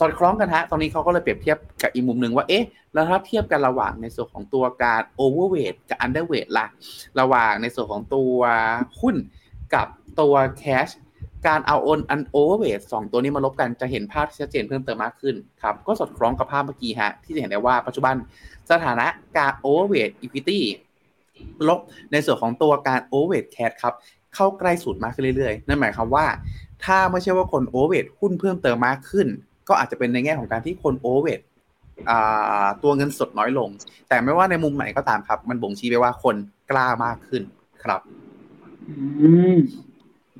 [0.00, 6.66] สอดคล้องกันฮะ ตอนนี้เขาก็เลยเปรียบเทียบกับอีกมุมหนึ่งว่า เอ๊ะ แล้วถ้าเทียบกันระหว่างในส่วนของตัวการ overweight กับ underweight ล่ะ
[7.20, 8.38] ระหว่างในส่วนของตัว
[9.00, 9.16] หุ้น
[9.74, 9.86] กับ
[10.20, 10.88] ตัว cash
[11.46, 18.14] การเอาโอนอัน overweight สองตัวนี้มาลบกันจะเห็นภาพชัดเจนเพิ่มเติมมากขึ้นครับ ก็สอดคล้องกับภาพเมื่อกี้ฮะ ที่จะเห็นได้ว่าปัจจุบัน
[18.70, 19.06] สถานะ
[19.38, 20.64] การ overweight equity
[21.68, 21.80] ลบ
[22.12, 23.94] ในส่วนของตัวการ overweight cash ครับ
[24.34, 26.26] เข้าใกล้ศูนย์มากขึ้นเรื่อยๆ นั่นหมายความว่า
[26.84, 29.26] ถ้าไม่ใช่ว่าคน overweight หุ้นเพิ่มเติมมากขึ้น
[29.68, 31.44] ก็อาจจะเป็นในแง่ของการที่คน over
[32.82, 33.68] ตัวเงินสดน้อยลง
[34.08, 36.36] แต่ไม่ว่าในมุมไหนก็ตามครับ มันบ่งชี้ไปว่าคน
[36.70, 37.42] กล้ามากขึ้น
[37.84, 38.00] ครับ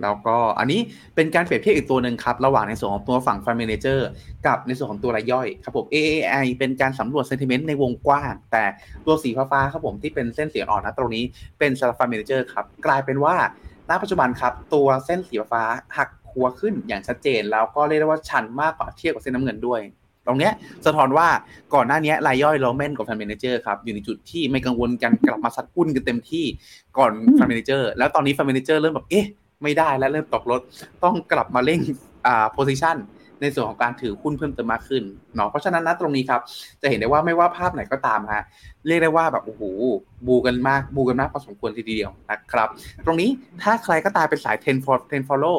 [0.02, 0.80] แล้วก็อันนี้
[1.14, 4.08] เป็นการเปรียบเทียบอีกตัวหนึ่งครับ ระหว่างในส่วนของตัวฝั่ง Fund Manager
[4.46, 8.64] กับในส่วนของตัวรายย่อยครับผม AAII เป็นการสำรวจ sentiment ในวงกว้าง แต่
[9.06, 11.24] ตัวสีฟ้าๆครับผมที่เป็นเส้นสีอ่อนนะตรงนี้
[11.58, 13.36] เป็นสำหรับ Fund Manager ครับ กลายเป็นว่า
[13.88, 15.62] ณปัจจุบันครับ ตัวเส้นสีฟ้า
[15.96, 19.80] หัก หัวขึ้นอย่างชัดเจน แล้วก็เรียกได้ว่าชันมากกว่าเทียบกับเส้นน้ำเงินด้วย
[20.26, 20.52] ตรงเนี้ย
[20.86, 21.28] สะท้อนว่า
[21.74, 26.44] ก่อนหน้านี้รายย่อยโราแม่นกับ Fund Manager ครับอยู่ในจุดที่ไม่กังวลกันกลับมาซัดหุ้นกันเต็มที่
[26.98, 29.26] ก่อน Fund Manager แล้วตอนนี้ Fund Manager เริ่มแบบเอ๊ะ
[29.62, 30.60] ไม่ได้แล้วเริ่มตกรถ
[31.04, 31.80] ต้องกลับมาเร่ง
[32.26, 32.96] อ่าโพซิชัน
[33.42, 35.02] ในส่วนของการถือหุ้นเพิ่มเติมมากขึ้น
[35.36, 36.40] เนาะเพราะฉะนั้นนะตรงนี้ครับ
[36.82, 38.42] จะเห็นได้ว่าไม่ว่าภาพไหนก็ตามฮะ
[38.86, 39.62] เรียกได้ว่าแบบโอ้โห
[40.26, 42.68] บูกันมากบูกันมากพอสมควรทีเดียวนะครับ
[43.04, 43.30] ตรงนี้
[43.62, 45.58] ถ้าใครก็ตามเป็นสาย 10 for 10 follow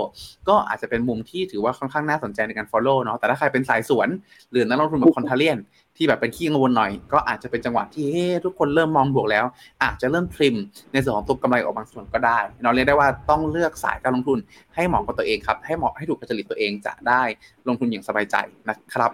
[0.50, 4.08] ก็อาจจะเป็นมุมที่ถือว่าค่อนข้างน่าสนใจในการ follow เนาะแต่ถ้าใครเป็นสายสวน
[4.52, 5.58] หรือนักลงทุนแบบคอนเทเลียน
[5.98, 9.46] ที่แบบเป็นขี้กังวลหน่อย ก็อาจจะเป็นจังหวะที่เฮ้ทุกคนเริ่มมองบวกแล้ว
[9.84, 10.56] อาจจะเริ่มทริม
[10.94, 14.38] ในส่วนของตัวกำไรออกบางส่วนก็ได้เนาเรียกได้ว่าต้องเลือกสายการลงทุน
[14.76, 17.22] ให้เหมาะกับตัวเองครับให้เหมาะให้ถูกจริตตัวเองจะได้
[17.68, 18.36] ลงทุนอย่างสบายใจ
[18.70, 19.12] นะครับ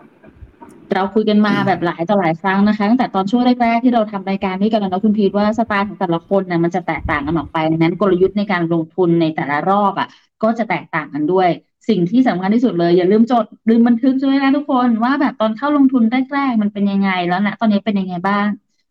[0.96, 10.08] เราคุยกันมาแบบหลายต่อหลายครั้งนะคะตั้งแต่ตอนช่วงแรกๆที่เราทำรายการด้วยกันแล้วนะคุณพีทว่าสไตล์ของแต่ละคนนะมันจะแตกต่างกันออกไปดังนั้นกลยุทธ์ในการลงทุนในแต่ละรอบอะ
[10.43, 11.50] ก็จะแตกต่างกันด้วย
[11.89, 16.03] สิ่งที่สำคัญที่สุดเลย อย่าลืมจดลืมบันทึกด้วยนะทุกคนว่าแบบตอนเข้าลงทุน
[16.34, 18.48] แรกๆมันเป็นยังไงแล้วนะตอนนี้เป็นยังไงบ้าง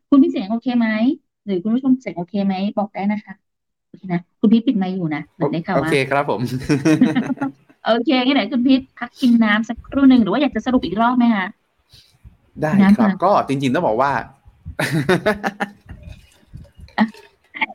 [0.08, 0.88] คุณพี่เสียงโอเคไหม
[1.44, 3.34] หรือคุณผู้ชมเสียงโอเคไหมบอกได้นะคะ
[3.88, 6.40] โอเคนะคุณพีทปิดไมค์อยู่นะเหมือนได้ข่าวโอว่าเคครับผม
[7.86, 11.46] โอเคงั้นเดี๋ยวคุณพีทพักกินน้ำสักครู่หนึ่งหรือว่าอยากจะสรุปอีกรอบไหมคะ
[12.60, 14.12] ได้น้ำครับค่ะก็จริงๆต้องบอกว่า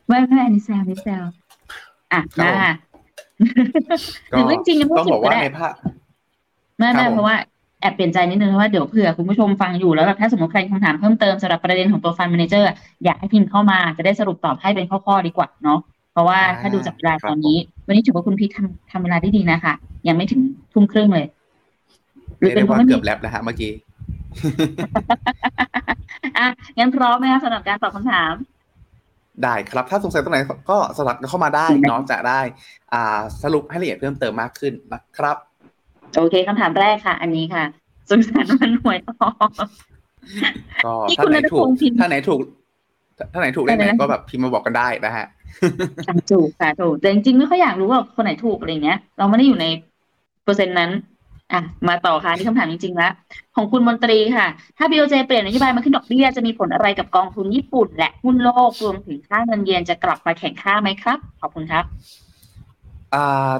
[0.08, 1.24] ไม่ไม่อันนี้แซวอันนี้แซว
[2.12, 2.68] อะครับมา
[4.32, 5.74] ก็หรือว่าจริงๆยังไม่ต้องบอกว่าสุดก็ได้ในภาค
[6.78, 7.36] ไม่ครัไม่บผมเพราะว่า
[7.80, 12.70] แอบเปลี่ยนใจนิดนึงเพราะว่าเดี๋ยวเผื่อคุณผู้ชมฟังอยู่แล้วแบบถ้าสมมติใครมีคำถามเพิ่มเติมสำหรับประเด็นของตัวฟัน d ม a นเจอร์
[13.04, 15.78] อยากให้พิมพ์เข้ามาจะได้สรุปตอบให้เป็นข้อๆดีกว่าเนาะ
[16.12, 17.56] เพราะว่าถ้าดูจากเวลาตอนนี้
[17.86, 19.74] วันนี้ถือว่าคุณพีททำทำเวลาได้ดีนะคะ
[20.08, 20.40] ยังไม่ถึง
[20.72, 21.26] ทุ่มครึ่งเลย
[22.38, 23.72] หรืเรีอยกเป็นได้เพราะไม่มีว่าเกือบแลบนะฮะเมื่อกี้
[26.38, 26.46] อะ
[26.78, 28.34] งั้นพร้อมไหมคะสำหรับการตอบคำถาม
[29.42, 30.38] ได้ครับ ถ้าสงสัยตรงไหน
[30.70, 32.40] ก็สลับเข้ามาได้เนาะจะได้
[32.92, 35.36] อ่า สรุปให้ละเอียดเพิ่มเติมมากขึ้นนะครับ
[36.16, 37.64] โอเคคำถามแรกค่ะ อันนี้ค่ะ
[38.08, 39.50] สุขสันต์วันหวยออก
[40.84, 42.40] ก็นี่ถ้าคุณไหนนัทถูกพงษ์พิมพ์ถ้าไหนถูก
[43.32, 45.26] ถ้าไหนถูกเลขไหนอะไรนะก็แบบพิมพ์มาบอกกันได้นะฮะ
[46.08, 49.66] อะถูกค่ะถูกแต่จริงๆไม่ค่อยอยากรู้ว่าคนไหนถูกอะไรเงี้ย เราไม่ได้อยู่ใน
[50.44, 50.90] เปอร์เซ็นต์นั้น
[51.52, 53.12] อะมาต่อค่ะนี่คำถามจริงๆแล้ว
[53.56, 54.46] ของคุณมนตรีค่ะ
[54.78, 61.84] ถ้า BOJ เปลี่ยนนโยบายมาขึ้นดอกเบี้ยจะมีผลอะไรกับกองทุนญี่ปุ่น และหุ้นโลกรวมถึงค่าเงินเยนจะกลับมาแข่งค่าไหมครับ ขอบคุณครับ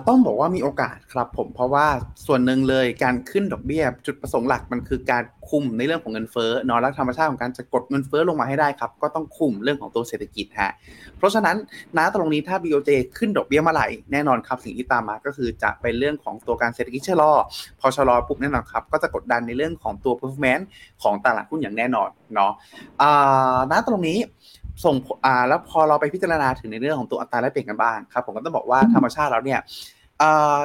[0.08, 1.86] ต้องบอกว่ามีโอกาสครับผมเพราะว่า
[2.26, 10.72] ส่วนหนึ่งเลยการขึ้นดอกเบี้ย จุดประสงค์หลักมันคือการคุมในเรื่องของเงินเฟ้อนาะและธรรมชาติของการจะกดเงินเฟ้อลงมาให้ได้ครับ ก็ต้องคุมเรื่องของตัวเศรษฐกิจฮะ
[11.18, 11.56] เพราะฉะนั้น
[11.96, 17.32] ณตรงนี้ถ้า BOJ ขึ้นดอกเบี้ยเมื่อไหร่แน่นอนครับสิ่งที่ตามมาก็คือจะเป็นเรื่องของตัวการเศรษฐกิจชะลอ
[17.80, 20.64] พอชะลอปุ๊บแน่นอนครับก็จะกดดันในเรื่องของตัว performance
[21.02, 22.52] ของตลาดหุ้นอย่างแน่นอนเนาะ
[23.70, 24.18] ณตรงนี้
[24.84, 29.60] ส่งผลอ่าแล้วพอเราไปพิจารณาถึงในเรื่องของตัวอัตราแลกเปลี่ยนกันบ้างครับผมก็ต้องบอกว่าธรรมชาติแล้วเนี่ย
[30.22, 30.58] อ่า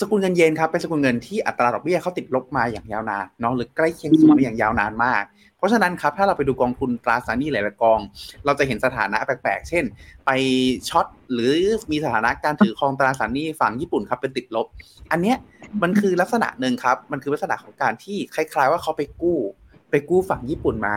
[0.00, 5.22] สกุลเงินเยนครับเป็นสกุลเงินที่อัตราดอกเบี้ยเขาติดลบมาอย่างยาวนานเนาะหรือใกล้เคียงศูนย์มาอย่างยาวนานมาก
[5.58, 8.00] เพราะฉะนั้นครับถ้าเราไปดูกองทุนตราสารหนี้หลายๆกอง
[8.44, 9.84] เราจะเห็นสถานะแปลกๆ เช่น
[10.26, 10.30] ไป
[10.88, 11.54] ช็อตหรือ
[11.90, 14.66] มีสถานะการถือครองตราสารหนี้ฝั่งญี่ปุ่นครับเป็นติดลบ
[15.10, 15.36] อันเนี้ย
[15.82, 19.38] มันคือลักษณะหนึ่งครับมันคือลักษณะของการที่คล้าย ๆ ว่าเขาไปกู้
[19.94, 20.96] ไปกู้ฝั่งญี่ปุ่นมา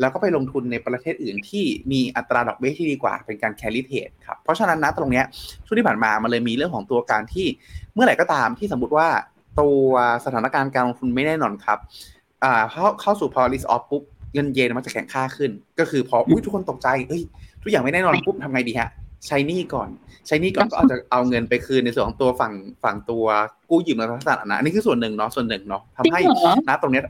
[0.00, 5.24] แล้วก็ไปลงทุนในประเทศอื่นที่มีอัตราดอกเบี้ยที่ดีกว่าเป็นการแคริเทรดครับเพราะฉะนั้นนะตรงเนี้ย
[5.66, 7.46] ช่วงที่ผ่านมามันเลยมีเรื่องของตัวการที่
[7.94, 9.08] เมื่อไหร่ก็ตามที่สมมติว่า
[9.60, 9.86] ตัว
[10.24, 11.78] สถานการณ์การลงทุนไม่แน่นอนครับ
[12.44, 14.02] อ่าเข้าเข้าสู่พอ risk off ปุ๊บ
[14.34, 17.22] เงินเยนมันจะแข็งค่าขึ้น ก็คือพออุ้ยทุกคนตกใจเอ้ย
[17.62, 18.90] ทุกอย่างไม่แน่นอนปุ๊บทำไงดีฮะ
[19.26, 19.88] ใช้หนี้ก่อน
[20.26, 22.52] ใช้หนี้ก่อนก็อาจจะเอาเงินไปคืนในส่วนของตัวฝั่ง
[22.84, 23.24] ฝั่งตัว
[23.70, 27.04] กู้ยืมในลักษณะนั้นอันนี้คือส่วนหนึ่งเนาะส่วนหนึ่งเนาะทำให้จริงเหรอณตรงเนี้ย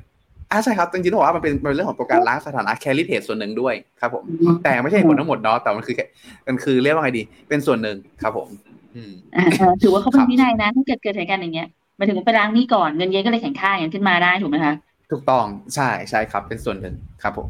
[0.53, 4.25] อ่าใช่ครับจริงๆต้องบอกว่ามันเป็นมันเป็นเรื่องของตัวการล้างสถานะแคริเทรดส่วนหนึ่งด้วยครับผม
[4.65, 6.07] แต่ไม่ใช่ผลทั้งหมดเนาะแต่มันคือแค่
[6.47, 8.49] มันคือเรียกว่าไงดี เป็นส่วนหนึ่งครับผม
[8.95, 14.75] อืมอ่าเออถือว่าเขาเป็ครันบวินัยนะถ้าเกิดเกิดเหตุการณ์อย่างเงี้ยหมายถึงว่าไปล้างหนี้ก่อนเงินเยนก็เลยแข่งค่าอย่างนั้นขึ้นมาได้ถูกไหมคะ
[15.11, 17.49] ถูกต้องใช่ใช่ครับ เป็นส่วนหนึ่งครับผม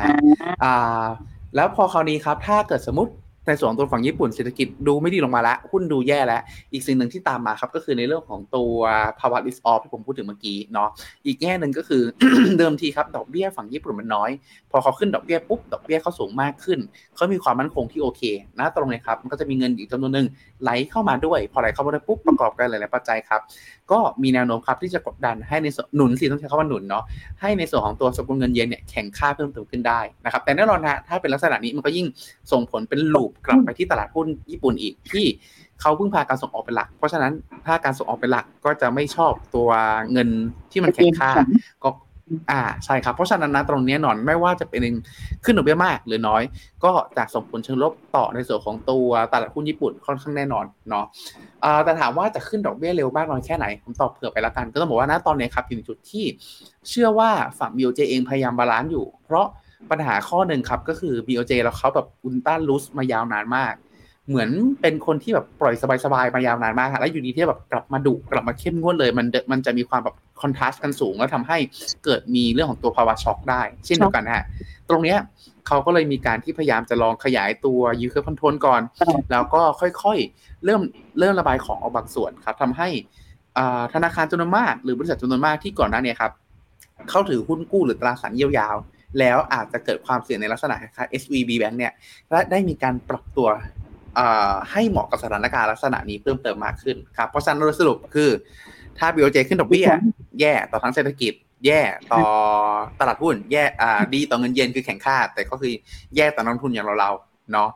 [0.00, 0.08] อ่า
[0.42, 1.04] อ่าอ่า
[1.56, 3.12] แล้วพอคราวนี้ครับ ถ้าเกิดสมมติ
[3.44, 6.40] แต่ส่วนของตัวฝั่งญี่ปุ่นเศรษฐกิจดูไม่ดีลงมาแล้ว หุ้นดูแย่แล้ว
[6.72, 8.74] อีกสิ่งหนึ่งที่ตามมาครับ ก็คือในเรื่องของตัว
[9.20, 10.88] ภาวะ risk off ที่ผมพูดถึงเมื่อกี้เนาะ
[11.26, 12.02] อีกแง่หนึ่งก็คือ
[12.58, 14.30] เดิมทีครับ ดอกเบี้ยฝั่งญี่ปุ่นมันน้อย
[14.70, 16.78] พอเขาขึ้นดอกเบี้ยปุ๊บ ดอกเบี้ยเขาสูงมากขึ้น
[17.16, 18.22] เขามีความมั่นคงที่โอเค
[18.58, 20.26] นะตรงนี้ครับมันก็จะมีเงินอีกจำนวนหนึ่ง
[20.62, 23.40] ไหลเข้ามาด้วย พอไหลเข้ามาด้วยปุ๊บประกอบกันหลายๆปัจจัยครับ
[23.90, 27.04] ก็มีแนวโน้มครับที่จะกดดันให้ในส่วนหนุนสิต้องใช้คำว่าหนุนเนาะ
[27.40, 32.06] ให้ในส่วนของตัวสกุลเงินเยนเนี่ยแข่งค่าเพิ่มเติมขึ้นได้นะครับแต่แน่นอนนะถ้าเป็นลักษณะนี้มันก็ยิ่ง
[32.52, 35.26] ส่งผลเป็นลูปกลับไปที่ตลาดหุ้นญี่ปุ่นอีกที่
[35.80, 37.32] เขาพึ่งพาการส่งออกเป็นหลัก เพราะฉะนั้น
[37.66, 39.70] ถ้าการส่งออกเป็นหลักก็จะไม่ชอบตัว
[40.12, 40.28] เงิน
[40.72, 41.30] ที่มันแข็งค่า
[41.84, 41.88] ก็
[42.50, 44.82] อ่าใช่ครับ เพราะฉะนั้นนะตรงนี้หนอนไม่ว่าจะเป็น
[45.44, 46.42] ขึ้นดอกเบี้ยมากหรือน้อย
[46.84, 51.06] ก็จะส่งผลเชิงลบต่อในส่วนของตัวตลาดหุ้นญี่ปุ่นค่อนข้างแน่นอนเนาะ
[51.84, 56.24] แต่ถามว่าจะขึ้นดอกเบี้ยเร็วมากน้อยแค่ไหน ผมตอบเผื่อไปละกัน ก็ต้องบอกว่าณตอนนี้ครับอยู่ในจุดที่
[56.88, 59.46] เชื่อว่าฝั่ง BOJ เองพยายาม balance อยู่ เพราะ
[59.90, 63.74] ปัญหาข้อหนึ่งครับก็คือ BOJ แล้วเขาแบบ ultra loose มายาวนานมาก
[64.28, 71.58] เหมือนเป็นคนที่แบบปล่อยสบายๆมายาวนานมากแล้วอยู่ดีที่แบบกลับมาดุกลับมาเข้มงวดเลย มันมันจะมีความแบบ contrast กันสูง แล้วทำให้
[72.04, 74.44] เกิดมีเรื่องของตัวภาวะช็อกได้ เช่นเดียวกันฮะ
[74.88, 75.18] ตรงเนี้ย
[75.66, 78.82] เขาก็เลยมีการที่พยายามจะลองขยายตัว yield curve control ก่อน
[79.30, 80.80] แล้วก็ค่อยๆ เริ่ม
[81.18, 82.88] เริ่มระบายของออกบางส่วนครับทำให้
[83.94, 86.32] ธนาคารจำนวนมาก หรือบริษัทจำนวนมากที่ก่อนหน้านี้ครับ
[87.10, 88.76] เข้าถือหุ้นกู้หรือตราสารหนี้ระยะยาว
[89.18, 91.92] แล้วอาจจะเกิดความเสี่ยงในลักษณะคล้าย SVB Bank เนี่ย
[92.30, 93.48] และได้มีการปรับตัว
[94.72, 98.30] ให้เหมาะกับสถานการณ์ลักษณะนี้เพิ่มเติมมากขึ้นครับเพราะฉะนั้นโดยสรุปคือ
[98.98, 99.88] ถ้า BOJ ขึ้นดอกเบี้ย
[100.40, 101.32] แย่ต่อทั้งเศรษฐกิจ
[101.66, 101.80] แย่
[102.12, 102.22] ต่อ
[103.00, 103.64] ตลาดหุ้น แย่
[104.14, 105.72] ดีต่อเงินเยนคือแข็งค่า แต่ก็คือ
[106.16, 107.10] แย่ต่อนักลงทุนอย่างเราเรา
[107.52, 107.70] เนาะ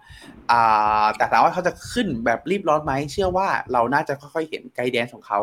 [1.17, 5.39] แต่ถามว่าเขาจะขึ้นแบบรีบร้อนไหมเชื่อว่าเราน่าจะค่อยๆเห็น guidance ของเขา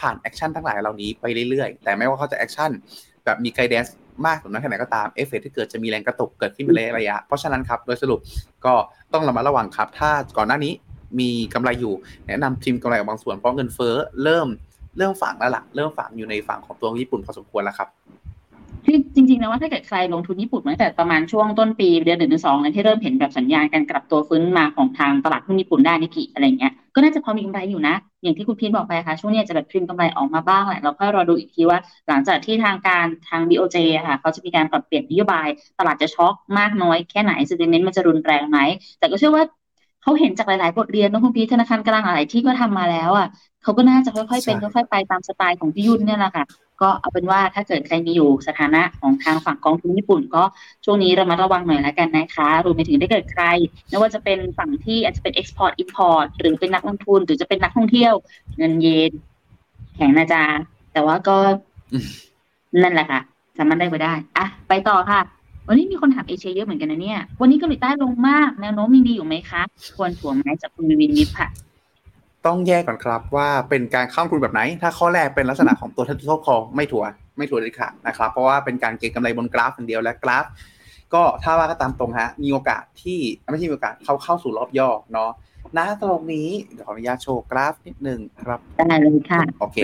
[0.00, 2.70] ผ่าน action ทั้งหลายเหล่านี้ไปเรื่อยๆ แต่ไม่ว่าเขาจะ action
[3.24, 3.84] แบบมี guidance
[4.26, 8.20] มากหรือน้อยแค่ไหนก็ตามเอฟเฟกที่เกิดจะมีแรงกระตุกเกิดขึ้นเป็นระยะเพราะฉะนั้นครับโดยสรุป
[8.64, 8.74] ก็
[9.12, 10.72] ต้องระมัดระวังครับ ถ้าก่อนหน้านี้
[11.20, 11.94] มีกำไรอยู่
[12.28, 14.48] แนะนำทีมกำไรบางส่วนเพราะเงินเฟ้อเริ่ม
[14.98, 17.88] เริ่มฝังแล้วล่ะเริ่มฝังอยู่ในฝั่งของตัวญี่ปุ่นพอสมควรแล้วครับ
[18.84, 38.58] ที่จริงๆนะว่าถ้าเกิดใครลงทุนญี่ปุ่นมาตั้งแต่ประมาณช่วงต้นปีเดือนหนึ่งถึงสองเนี่ยที่เริ่มเห็นแบบสัญญาณการกลับตัวฟื้นมาของทางตลาดหุ้นญี่ปุ่นได้นิกิอะไรเงี้ยก็น่าจะพอมีกำไรอยู่นะ อย่างที่คุณพีนบอกไปค่ะ ช่วงนี้จะแบบทริมกำไรออกมาบ้างแหละเราค่อยรอดูอีกทีว่า หลังจากที่ทางการทาง BOJ ค่ะ เขาจะมีการปรับเปลี่ยนนโยบาย ตลาดจะช็อกมากน้อยแค่ไหนซีเมนต์มันจะรุนแรงไหม
[38.98, 39.44] แต่ก็เชื่อว่า
[40.08, 43.28] เขาเห็นจากหลาย ๆ บทเรียนนะคุณพีธนาคารกลางหลายที่ก็ทำมาแล้วอะ
[43.62, 46.44] เขาก็น่าจะค่อย ๆ เป็นค่อย ๆ ไปตามสไตล์ของพี่ยุ่นเนี่ยแหละค่ะ
[46.82, 50.42] ก็เอาเป็นว่าถ้าเกิดใครมีอยู่สถานะของทางฝั่งกองทุนญี่ปุ่น ก็
[50.84, 53.44] ช่วงนี้เรามาระวังหน่อยแล้วกันนะคะรวมไปถึงได้เกิดใคร
[53.88, 58.14] ไม่ว่าจะเป็นฝั่งที่อาจจะเป็น export import หรือเป็นนักลงทุนหรือจะเป็นนักท่องเที่ยว
[58.56, 59.12] เงินเยน
[59.96, 60.44] แข็งนะจ๊ะ
[60.92, 61.36] แต่ว่าก็
[62.82, 63.20] นั่นแหละค่ะ
[63.58, 65.20] สามารถได้ไปได้ อะ ไปต่อค่ะ
[65.68, 69.62] วันนี้มีคนถามเอเชียเยอะเหมือนกันนะเนี่ย วันนี้เกาหลีใต้ลงมาก แนวโน้มมีดีอยู่ไหมคะ
[69.96, 71.48] ควรถ่วงไหมจากคุณวินวิปค่ะ
[72.46, 77.04] ต้องแยกก่อนครับว่าเป็นการเข้าทุนแบบไหน ถ้าข้อแรกเป็นลักษณะของตัวทัศน์คอไม่ถัว
[77.36, 80.44] ไม่ถัวเลยค่ะนะครับ เพราะว่าเป็นการเก็งกำไรบนกราฟอย่างเดียวและกราฟ
[81.14, 83.18] ก็ถ้าว่าก็ตามตรงฮะ มีโอกาสที่
[83.50, 85.30] ไม่ใช่มีโอกาสเข้าเข้าสู่รอบย่อเนาะ
[85.76, 89.78] ณตรงนี้เดี๋ยวขออนุญาตโชว์กราฟนิดนึงครับได้เลยค่ะโอเค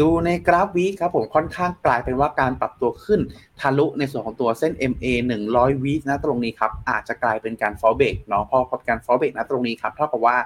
[0.00, 3.20] ดูในกราฟวีครับผมค่อนข้างกลายเป็นว่าการปรับตัวขึ้น
[3.60, 5.06] ทะลุในส่วนของตัวเส้น MA
[5.46, 10.36] 100วีนะตรงนี้ครับอาจจะกลายเป็นการฟอลเบกเนาะพอพอการฟอลเบกนะตรงนี้ครับเท่ากับว่า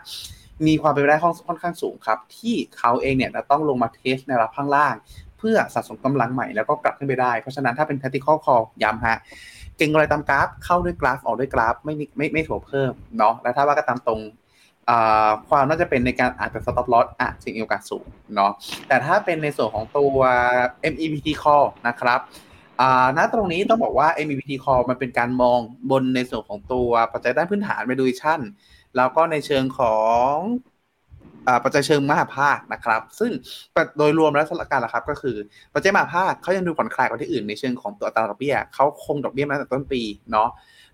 [0.67, 4.95] มีความเป็นไปได้ค่อนข้างสูงครับ ที่เขาเองเนี่ยจะต้องลงมาเทสในระดับข้างล่าง
[5.39, 9.19] เพื่อสะสมกำลังใหม่แล้วก็กลับขึ้นไปได้ เพราะฉะนั้นถ้าเป็น tactical call ย้ำฮะ
[9.77, 14.21] เก่งอะไรตามกราฟ เข้าด้วยกราฟออกด้วยกราฟไม่ไม่ไม่ถั่วเพิ่มเนาะแล้วถ้าว่าก็ตามตรง
[15.49, 18.53] ความน่าจะเป็นในการอาจจะ stop loss อาจจะมีโอกาสสูงเนาะ
[18.89, 20.19] แต่ถ้าเป็นในส่วนของตัว
[20.93, 22.21] MEPT call นะครับ
[23.17, 25.59] ณตรงนี้ต้องบอกว่า MEPT call มันเป็นการมอง
[25.91, 28.41] บนในส่วนของตัวปัจจัยด้านพื้นฐาน valuation
[28.97, 29.97] แล้วก็ในเชิงขอ
[30.33, 30.33] ง
[31.65, 33.31] ปัจจัยเชิงมหาภาคนะครับ ซึ่ง
[33.99, 35.37] โดยรวมแล้วสถานการณ์ละครับ ก็คือ
[35.75, 40.49] ปัจจัยมหาภาคเขายังดูผ่อนคลายกว่าที่อื่นในเชิงของตัวอัตราดอกเบี้ยเขาคงดอกเบี้ยมาตั้งแต่ต้นปีเนาะ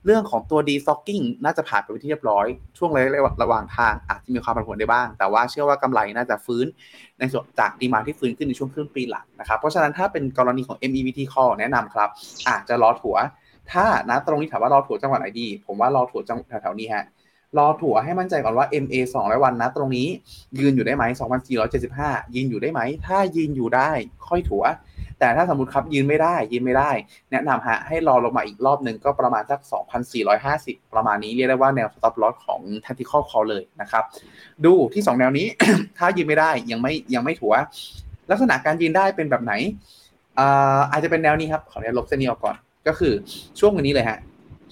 [0.06, 2.46] เรื่องของตัวดีซ็อกกิ้งน่าจะผ่านไปที่เรียบร้อย
[2.78, 3.10] ช่วงระยะ
[3.42, 6.66] ระหว่างทางอาจจะมีความผันผวนได้บ้าง แต่ว่าเชื่อว่ากำไรน่าจะฟื้น
[7.18, 12.08] ในส่วนจากดีมาที่ฟื้นขึ้นในช่วงครึ่งปีหลังนะครับ เพราะฉะนั้นถ้าเป็นกรณีของ MEVT call แนะนำครับ
[12.48, 13.16] อาจจะรอถัว
[13.72, 17.04] ถ้านะตรงนี้ถามว่ารอถัวจังหวัดไหนดี ผมว่ารอถัวจังแถวๆนี้ฮะ
[17.58, 20.08] รอถั่วให้มั่นใจก่อนว่า MA 200 วันนะตรงนี้
[20.58, 21.04] ยืนอยู่ได้ไหม
[21.68, 23.90] 2,475 ยืนอยู่ได้ไหม ถ้ายืนอยู่ได้
[24.28, 24.64] ค่อยถั่ว
[25.24, 26.90] แต่ถ้าสมมติครับยืนไม่ได้ยืนไม่ได้
[27.32, 29.60] แนะนำฮะให้รอลงมาอีกรอบหนึ่งก็ประมาณสัก
[30.26, 34.04] 2,450 ประมาณนี้เรียกได้ว่าแนว stop loss ของ tactical call เลยนะครับ
[34.64, 35.46] ดูที่ 2 แนวนี้
[35.98, 37.54] ถ้ายืนไม่ได้ยังไม่ยังไม่ถัว
[38.30, 39.52] ลักษณะการยืนได้เป็นแบบไหน
[40.90, 42.56] อาจจะเป็นแนวนี้ครับขออนุญาตลบเส้นนี้ออกก่อน
[42.86, 43.12] ก็คือ
[43.58, 44.18] ช่วงวันนี้เลยฮะ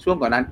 [0.03, 0.43] ช่วงก่อนนั้น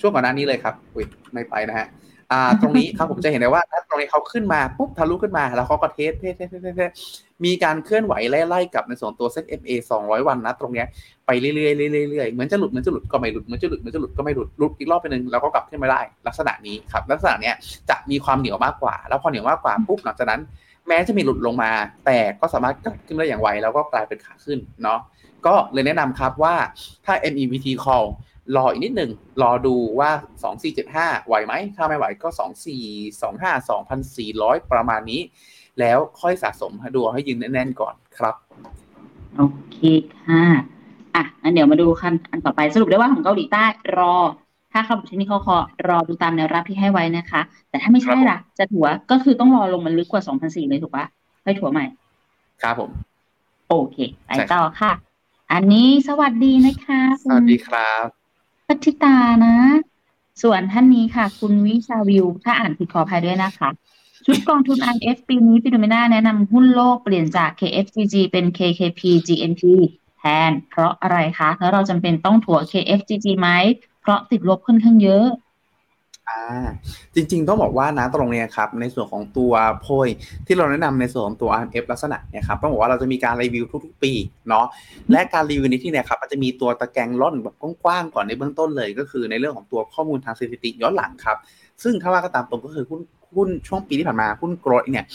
[0.00, 1.86] ช่วงก่อนหน้านี้เลยครับอุ้ยไม่ไปนะฮะ
[2.32, 6.90] อ่าตรงนี้ครับผมจะเห็นได้ว่าถ้าตรงนี้เขาขึ้นมาปุ๊บทะลุขึ้นมา แล้วเขาก็ test test test test
[7.44, 8.14] มีการเคลื่อนไหว
[8.48, 10.84] ไล่ๆกับในส่วนตัวเซ็ต MA 200วันนะตรงนี้
[11.26, 17.54] ไปเรื่อยๆเรื่อยๆเหมือนจะหลุดเหมือนจะหลุดก็ไม่หลุดเหมือนจะหลุดเหมือนจะหลุดก็ไม่หลุดหลุดอีกรอบไปหนึ่งแล้วก็กลับขึ้นมาได้ ลักษณะนี้ครับ ลักษณะเนี้ย
[17.90, 20.40] จะมีความเหนียวมากกว่า แล้วพอเหนียวมากกว่าปุ๊บหลังจากนั้น
[20.88, 21.70] แม้จะมีหลุดลงมา
[22.06, 25.00] แต่ก็สามารถกลับขึ้นได้อย่างไวแล้วก็กลายเป็นขาขึ้นเนาะ
[25.46, 26.54] ก็เลยแนะนำครับว่า
[27.04, 28.06] ถ้า MEVT call
[28.56, 29.10] รออีกนิดหนึ่ง
[29.42, 30.10] รอดูว่า
[30.70, 32.28] 2475 ไหวไหม ถ้าไม่ไหวก็
[33.08, 33.52] 2425
[34.58, 35.20] 2400 ประมาณนี้
[35.80, 38.34] แล้วค่อยสะสมดูให้ยืนแน่นๆก่อนครับ
[39.36, 39.78] โอเค
[40.18, 40.44] ค่ะ
[41.14, 43.64] อะงั้นเดี๋ยวมาดูขั้นอันต่อไปสรุปได้ว่าของเกาหลีใต้
[43.98, 44.14] รอ
[44.72, 45.58] ถ้าเข้าที่นี่เขาขอ
[45.88, 51.04] รอดูตามแนวรับที่ให้ไว้นะคะ แต่ถ้าไม่ใช่ล่ะ จะถัวก็คือต้องรอลงมันลึกกว่า2,004เลยถูกปะ
[51.44, 51.84] ให้ถัวใหม่
[52.62, 52.90] ครับผม
[53.68, 54.92] โอเค ไปต่อค่ะ
[55.52, 58.17] อันนี้สวัสดีนะคะ สวัสดีครับ
[58.70, 59.56] พัชิตานะ
[60.42, 63.68] ส่วนท่านนี้ค่ะ คุณวิชาวิว ถ้าอ่านผิดขออภัยด้วยนะคะ
[64.26, 69.62] ชุดกองทุน RF ปีนี้ฟิโนเมนาแนะนำหุ้นโลกเปลี่ยนจาก KFGG เป็น KKP GMP
[70.18, 73.48] แทน เพราะอะไรคะ แล้วเราจำเป็นต้องถัว KFGG ไหม
[74.00, 75.26] เพราะติดลบค่อนข้างเยอะ
[76.28, 76.68] อ่า
[77.14, 80.08] จริงๆต้องบอกว่านะตรงเนี้ยครับในส่วนของตัวโพย
[80.46, 84.12] ที่เราแนะนำในส่วนของตัว RF ลักษณะเนี่ยครับต้องบอกว่าเราจะมีการรีวิวทุกๆ ปี
[84.48, 84.66] เนาะ
[85.12, 91.38] และการรีวิวในที่เนี่ยครับมันจะมีตัวตะแกรงร่อนแบบกว้างๆก่อนในเบื้องต้นเลย ก็คือในเรื่องของตัวข้อมูลทางสถิติย้อนหลังครับ
[91.82, 93.00] ซึ่งถ้าว่ากันตามตรงก็คือหุ้น
[93.34, 95.06] หุ้นช่วงปีที่ผ่านมาหุ้น growth เนี่ย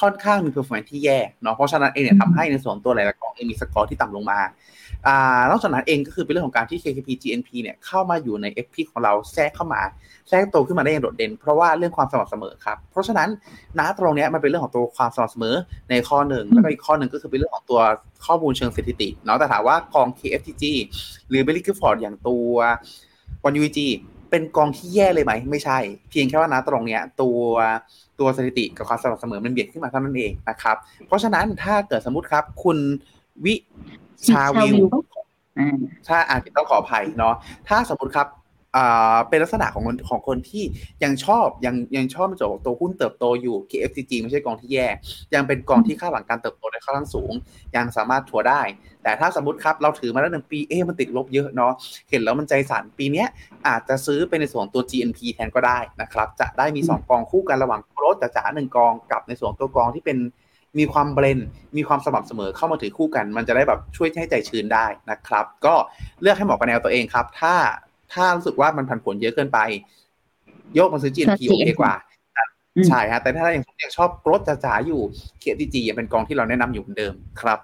[0.00, 4.38] ค่อนข้างมี performance ที่แย่เนาะเพราะฉะนั้นเองเนี่ยทำให้ในส่วนตัวหลายๆกองเองมีสกอร์ที่ต่ำลงมา
[5.06, 9.80] อ่านอกจากนั้นเองก็คือเป็นเรื่องของการที่ KKP GNP เนี่ยเข้ามาอยู่ใน FP ของเราแทรกเข้ามา
[10.28, 13.28] แทรกโตขึ้นมาได้อย่างโดดเด่น เพราะว่าเรื่องความสม่ำเสมอครับ เพราะฉะนั้น
[13.78, 15.54] ณตรงนี้มันเป็นเรื่องของตัวความสม่ำเสมอ
[15.90, 17.80] ในข้อหนึ่งแล้วก็อีกข้อหนึ่งก็คือเป็นเรื่องของตัว
[18.26, 20.64] ข้อมูลเชิงสถิติเนาะแต่ถามว่ากอง KFTG
[21.28, 22.54] หรือ b e l l y g i f f o r d อย่างตัว
[23.44, 23.78] วัน UG
[24.30, 25.78] เป็นกองที่แย่เลยไหม ไม่ใช่
[26.10, 27.40] เพียงแค่ว่านะตรงเนี้ยตัว
[28.20, 32.78] ตัวสถิติกับความสม่ำเสมอมันเบียดขึ้นมาเท่านั้นเองนะครับ เพราะฉะนั้นถ้าเกิดสมมติครับ คุณ
[33.44, 33.54] วิ
[34.28, 34.76] ชาวิว
[36.08, 37.34] ถ้าอ่านผิดต้องขออภัยเนาะ
[37.68, 38.26] ถ้าสมมติครับ
[38.76, 40.64] อ่าเป็นลักษณะของคนของคนที่
[41.04, 44.86] ยังชอบยังยังชอบในส่วนของตัวหุ้นเติบโตอยู่ KFCG ไม่ใช่กองที่แย่
[45.34, 47.32] ยังเป็นกองที่คาดหวังการเติบโตได้ค่อนข้างสูง
[47.76, 48.62] ยังสามารถถัวได้
[49.02, 51.72] แต่ถ้าสมมติครับเราถือมาแล้วหนึ่งปีเอ๊มันติดลบเยอะเนาะ
[52.10, 53.24] เห็นแล้วมันใจสั่นปีนี้
[53.66, 60.18] อาจจะซื้อเป็นในส่วนตัว GNP แทนก็ได้นะครับ จะได้มี 2 กองคู่กันระหว่างโกรดจ๋าหนึ่งกองกับในส่วนตัวกองที่เป็น
[60.78, 61.40] มีความเบรน
[61.76, 65.74] มีความสม่ำเสมอเข้ามาถือคู่กัน มันจะได้แบบช่วยให้ใจชื้นได้นะครับ ก็
[66.20, 67.54] เลือกให้เหมาะกับแนวตัวเองครับ ถ้า
[68.12, 69.58] ถ้ารู้สึกว่ามันผันผวนเยอะเกินไป
[70.74, 71.94] โยกมาซื้อ GNP โอเคกว่า
[72.88, 75.00] ใช่ฮะแต่ถ้าอย่างยังชอบกรดจ๋าๆอยู่
[75.42, 77.58] KTG ยังเป็นกองที่เราแนะนำอยู่เหมือนเดิมครับ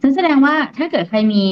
[0.00, 1.44] ซึ่งแสดงว่าถ้าเกิดใครมี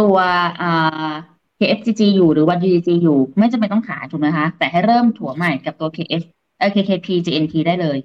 [0.00, 0.16] ตัว
[0.62, 1.12] อ่า
[1.58, 6.22] KFGG อยู่หรือวัน UGG อยู่ ไม่จำเป็นต้องขายถูกไหมคะ แต่ให้เริ่มถัวใหม่กับตัว KF
[6.58, 7.98] เอ่อ KKP GNP ได้เลย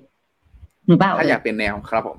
[0.87, 2.17] หรือเปล่าถ้าอยากเป็นแนวครับผม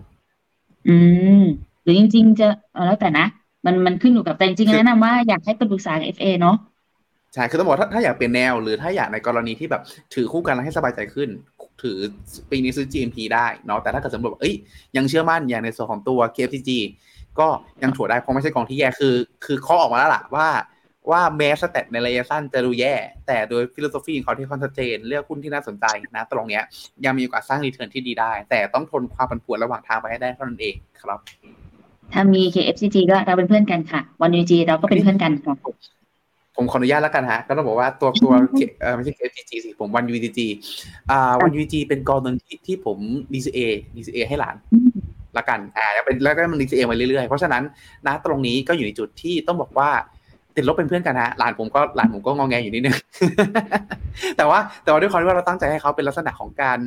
[0.88, 0.96] อื
[1.40, 1.42] ม
[1.82, 2.46] หรือจริง ๆ จะ
[2.86, 3.26] แล้วแต่นะ
[3.66, 6.56] มันมันขึ้นอยู่กับแต่จริงๆแนะนำว่าอยากให้เป็นปรึกษา FA เนาะ
[7.34, 9.82] ใช่คือต้องบอกถ้าถ้าอยากเป็นแนว หรือถ้าอยากในกรณีที่แบบ
[10.14, 11.28] ถือคู่กันแล้วให้สบายใจขึ้น
[11.82, 11.98] ถือ
[12.50, 14.54] ปีนี้ซื้อ GMP ได้เนาะแต่ถ้าเกิดสมมติเอ้ย
[14.96, 16.70] ยังเชื่อมั่นอย่างในส่วนของตัว KFTG
[17.38, 17.48] ก็
[17.82, 20.48] ยังถัวได้เพราะไม่ใช่กองที่แย่คือ คือข้อออกมาแล้วล่ะว่า
[21.10, 22.94] ว่าแม้สแตทในระยะสั้นจะดูแย่
[23.26, 26.62] แต่โดย philosophy ของเขาที่ค่อนข้างเลือกหุ้นที่น่าสนใจนะตรงเนี้ย
[27.04, 31.20] ยังมีโอกาสสร้าง return ที่ดีได้ แต่ต้องทนความผันผวนระหว่างทางไปให้ได้เท่านั้นเองครับ
[32.12, 35.54] ถ้ามี KFCG ก็เราเป็นเพื่อนกันค่ะ ONE UGG เราก็เป็นเพื่อนกันค่ะ
[36.56, 38.32] ผมขออนุญาตแล้วกันฮะ ก็ต้องบอกว่าตัวตัว
[38.82, 40.38] เออไม่ใช่ KFCG สิผม ONE UGG
[41.10, 42.98] อ่า ONE UGG เป็นกองหนึ่งที่ที่ผม
[43.32, 43.58] DCA
[43.96, 44.56] DCA ให้หลาน
[45.38, 47.62] ละกันอ่าเป็นแล้วก็มัน DCA มาเรื่อยๆ เพราะฉะนั้น
[48.06, 49.90] นะตรงนี้ก็อยู่ในจุดที่ต้องบอกว่า
[50.56, 52.96] ติดลบเป็นเพื่อนกันฮะหลานผมก็หลานผมก็งองแงอยู่นิดนึง
[54.36, 56.78] แต่ว่าแต่ว่าด้วยความที่ว่าเราตั้งใจให้เขาเป็นลักษณะของการ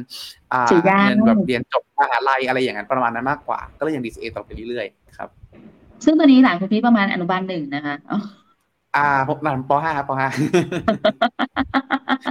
[0.53, 5.29] อ่าเรียนแบบเรียนจบมหาลัยอะไรอย่างนั้นประมาณนั้นมากกว่า ก็เลยยังดีซีเอต่อไปเรื่อยๆครับ
[6.05, 7.95] ซึ่งตอนนี้หลานคุณพี่ประมาณอนุบาลหนึ่งนะคะ
[8.95, 10.27] อ่าผมหลานปห้าปห้า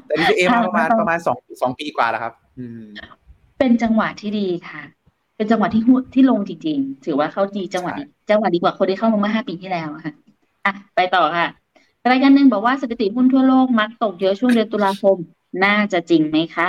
[0.06, 2.82] แต่ดีซีเอมาประมาณประมาณสองสองปีกว่าแล้วครับ อืม
[3.58, 4.82] เป็นจังหวะที่ดีค่ะ
[5.36, 5.82] เป็นจังหวะที่
[6.14, 7.92] ที่ลงจริง ๆ ถือว่าเขาดีจังหวะ
[8.30, 10.12] จังหวะดีกว่าคนที่เข้ามาเมื่อห้าปีที่แล้วค่ะ
[10.64, 11.46] อะไปต่อค่ะ
[12.10, 15.16] รายการหนึ่งบอกว่าสถิติหุ้นทั่วโลกมักตกเยอะช่วงเดือนตุลาคม
[15.64, 16.68] น่าจะจริงไหมคะ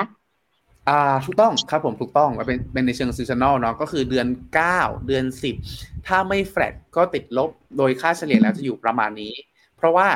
[0.90, 5.56] อ่าถูกต้องครับผมถูกต้องเป็นเป็นในเชิง seasonal เนาะก็คือเดือนเก้าเดือนสิบ
[6.08, 9.34] ถ้าไม่แฟลตก็ติดลบโดยค่าเฉลี่ยแล้วจะอยู่ประมาณนี้
[9.78, 10.08] เพราะว่า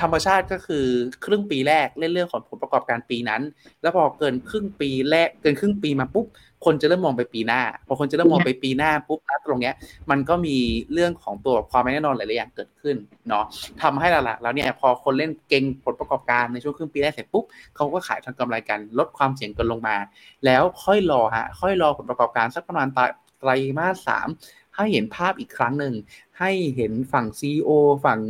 [0.00, 0.84] ธรรมชาติก็คือ
[1.24, 3.42] ครึ่งปีแรกเล่นเรื่องของผลประกอบการปีนั้น
[3.82, 6.26] แล้วพอเกินครึ่งปีแรกเกินครึ่งปีมาปุ๊บ
[6.64, 9.74] คนจะเริ่มมองไปปีหน้า พอคนจะเริ่มมองไปปีหน้าปุ๊บนะตรงเนี้ย
[10.10, 10.56] มันก็มี
[10.92, 12.96] เรื่องของตัวความไม่แน่นอนหลายๆอย่างเกิดขึ้น
[13.28, 13.44] เนาะ
[13.82, 17.44] ทำให้หลักๆแล้วเนี่ยพอคนเล่นเก่งผลประกอบการในช่วงครึ่งปีแรกเสร็จปุ๊บ
[17.76, 19.96] เขาก็ขายทางกำไรกันลดความเสี่ยงกันลงมา
[20.44, 24.28] แล้วค่อยรอฮะค่อยรอผลประกอบการสักประมาณไตรมาสสาม
[24.76, 25.94] ให้เห็นภาพอีกครั้งหนึ่ง
[26.38, 27.70] ให้เห็นฝั่ง CEO
[28.04, 28.20] ฝั่ง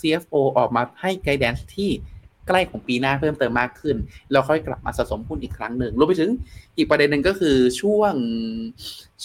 [0.00, 1.90] CFO ออกมาให้ไกด์แดนซ์ที่
[2.48, 3.96] ใกล้ของปีหน้าเพิ่มเติมมากขึ้น
[4.30, 6.30] แล้วค่อยกลับมาสะสมหุ้นอีกครั้งหนึ่งรวมไปถึง
[6.76, 8.12] อีกประเด็นหนึ่งก็คือช่วง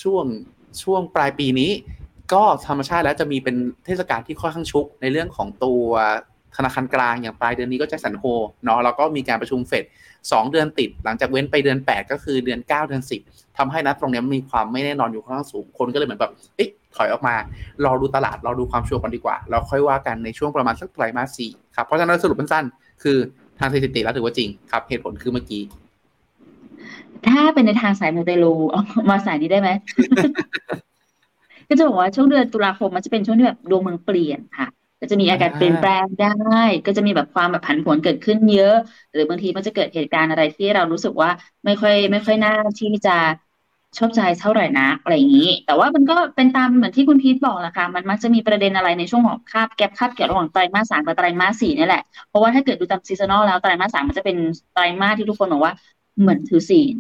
[0.02, 0.26] ช่วง
[0.84, 1.72] ช่วงปลายปีนี้
[2.34, 3.56] ก็ธรรมชาติแล้วจะมีเป็น
[3.86, 5.84] เทศกาลที่ค่อนข้างชุกในเรื่องของตัว
[6.58, 8.24] ธนาคารกลางอย่างปลายเดือนนี้ก็จะสันโฮ
[8.64, 9.84] เนาะแล้วก็มีการประชุมเฟด
[10.32, 17.36] สองเดือนติด หลังจากเว้นไปเดือน 8 ก็คือเดือน 9 เดือน 10ทำให้นัดตรงนี้มีความไม่แน่นอนอยู่ค่อนข้างสูงคนก็เลยเหมือนแบบเอ๊ะถอยออกมา
[17.86, 23.18] รอดูตลาดรอดูความชัวร์ก่อนดีกว่า เราค่อยว่ากันในช่วงประมาณสักไตรมาสสี่ครับเพราะฉะนั้นสรุปสั้นๆ คือ
[23.60, 25.64] ทางสถิติแล้วถือว่าจริงครับ เหตุผลคือเมื่อกี้
[27.28, 28.54] ถ้าเป็นในทางสายมูเตลู
[29.10, 29.70] มาสายนี้ได้ไหม
[31.68, 34.68] ก็จะบอกว่าช่วงเดือนตุลาคมมันจะเป็นช่วงที่แบบดวงเมืองเปลี่ยนค่ะ
[35.02, 38.76] ก็จะมีอาการเปลี่ยนแปลงได้ ก็จะมีแบบความแบบผันผวนเกิดขึ้นเยอะ
[39.14, 41.30] หรือบางทีมันจะเกิดเหตุการณ์อะไรที่เรารู้สึกว่า
[41.66, 43.16] ไม่ค่อย ไม่ค่อยน่าที่จะ
[43.98, 54.38] ชอบใจเท่าไหร่นะอะไรอย่างนี้ แต่ว่ามันก็เป็นตามเหมือนที่คุณพีทบอกแหละค่ะ มันมักจะมีประเด็นอะไรในช่วงของคาบแกลบคาบเกี่ยวระหว่างไตรมาสสามกับไตรมาสสี่นี่แหละ เพราะว่าถ้าเกิดดูตาม seasonal แล้วไตรมาสสามมันจะเป็น
[54.74, 55.74] ไตรมาสที่ทุกคนบอกว่า
[56.20, 56.96] เหมือนถือศีล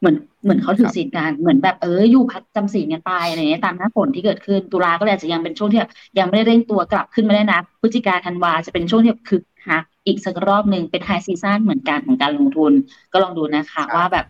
[0.00, 5.80] เหมือนเหมือนเขาถือศีลกันเหมือนแบบเอออยู่พักจำศีลกันไปอะไรเงี้ยตามหน้าฝนที่เกิดขึ้นตุลาก็เลยอาจจะยังเป็นช่วงที่
[6.18, 12.72] ยังไม่ได้เร่งตัวกลับขึ้นมาได้นะพฤศจิกาธันวาจะเป็นช่วงที่คึกคักอีกสักรอบหนึ่งเป็น high season เหมือนกันของการลงทุน
[13.12, 14.26] ก็ลองดูนะคะ ว่าแบบ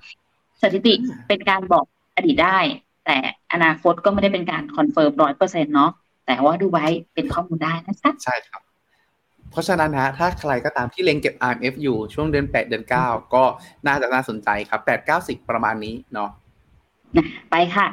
[0.63, 0.95] สถิติ
[1.29, 1.85] เป็นการบอก
[2.17, 2.59] อดีตได้
[3.07, 3.17] แต่
[3.53, 5.91] อนาคตก็ไม่ได้เป็นการ confirm ร้อยเปอร์เซ็นต์เนาะ
[6.27, 8.61] แต่ว่าดูไว้เป็นข้อมูลได้นะคะใช่ครับ
[9.51, 13.45] เพราะฉะนั้นฮะถ้าใครก็ตามที่เล็งเก็บ RMF อยู่ช่วงเดือน 8 เดือน 9 ก็
[13.87, 16.31] น่าจะน่าสนใจครับ 8 9 0 ประมาณนี้เนาะ
[17.51, 17.89] ไปค่ะ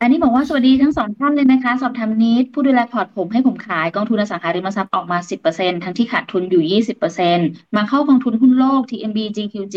[0.00, 5.18] อันนี้บอกว่าสวัสดีทั้งสองท่านเลยนะคะ สอบถามนิดผู้ดูแลพอร์ตผมให้ผมขายกองทุนอสังหาริมทรัพย์ออกมา
[5.50, 6.80] 10%ทั้งที่ขาดทุนอยู่
[7.24, 9.76] 20%มาเข้ากองทุนหุ้นโลก TMB GQG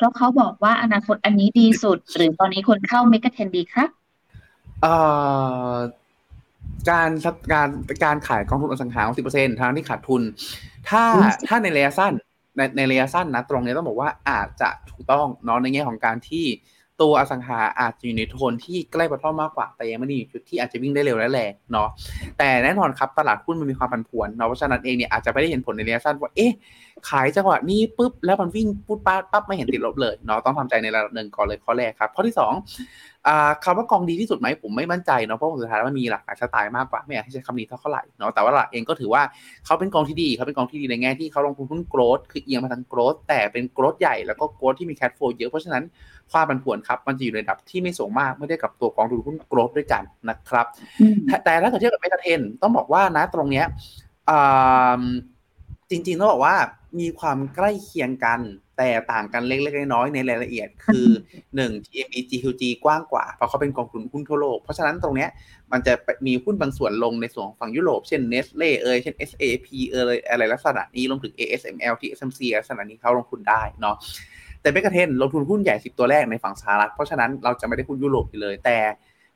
[0.00, 3.88] เพราะเขาบอกว่าอนาคตอันนี้ดีสุด หรือตอนนี้คนเข้าเมกะเทนดีครับ
[4.82, 4.94] เอ่
[5.70, 5.74] อ
[6.90, 7.10] การ
[7.52, 7.68] การ
[8.04, 10.22] การขายกองทุนอสังหาสิบเปอร์เซ็นทางที่ขาดทุน
[10.88, 11.02] ถ้า
[11.48, 12.12] ถ้าในระยะสั้น
[12.56, 16.46] ในในระยะสั้นนะตรงนี้ต้องบอกว่าอาจจะถูกต้องเนาะในแง่ของการที่
[17.00, 21.88] ตัวอสังหาอาจจะอยู่ในโทนที่ใกล้บอททอมมากกว่า แต่ยังไม่ได้อยู่จุดที่อาจจะวิ่งได้เร็วและแรงเนาะ
[22.38, 26.52] แต่แน่นอนครับตลาดหุ้นมันมีความผันผวนเนาะเพราะฉะนั้นเองเนี่ยอาจจะไม่ได้เห็นผลในระยะสั้นว่าเอ๊ะ
[27.08, 39.22] ขายจังหวะนี้ปุ๊บแล้วมันวิ่งปุ๊บปั๊บปั๊บไม่เห็นติดลบเลยเนาะต้องทำใจในระดับหนึ่งก่อนเลยข้อแรกครับข้อที่2คำว่ากองดีที่สุดไหมผมไม่มั่นใจเนาะเพราะสุดท้ายมันมีหลากหลายสไตล์มากกว่าไม่อยากให้ใช้คำนี้เท่าไหร่เนาะแต่ว่าหลักเองก็ถือว่า
[39.66, 45.82] เขาเป็นกองที่ดีเขาเป็นกองที่ดีในแง่ที่เขาลงทุนหุ้น growth คือเอียงมาทาง growth แต่เป็น growth ใหญ่แล้วก็ growth ที่มี cash flow เยอะเพราะฉะนั้น
[46.32, 50.66] ความผันผวนครับมันจะอยู่ในระดับที่ไม่สูงมากไม่ได้กับตัวกองทุนหุ้น growth ด้วยกันนะครับ
[51.44, 53.66] แต่ถ้าเกิดเทียบกับ MEGA 10ต้องบอกว่านะตรงเนี้ย
[55.90, 56.56] จริงๆต้องบอกว่า
[57.00, 58.40] มีความใกล้เคียงกัน
[58.78, 61.06] แต่ต่างกันเล็กๆน้อยๆในรายละเอียด คือ
[61.48, 65.30] 1 TMB GQG กว้างกว่า เพราะเขาเป็นกองทุนหุ้นทั่วโลก เพราะฉะนั้นตรงเนี้ย
[65.72, 65.92] มันจะ
[66.26, 73.96] มีหุ้นบางส่วนลงในส่วนของฝั่งยุโรป เช่น Nestle เอยเช่น SAP เอยอะไรลักษณะนี้รวมถึง ASML TSMC ลักษณะนี้เขาลงทุนได้เนาะ
[74.60, 78.78] แต่เบกเทนลงทุนหุ้นใหญ่ 10 ตัวแรกในฝั่งสหรัฐเพราะฉะนั้นเราจะไม่ได้หุ้นยุโรปเลยแต่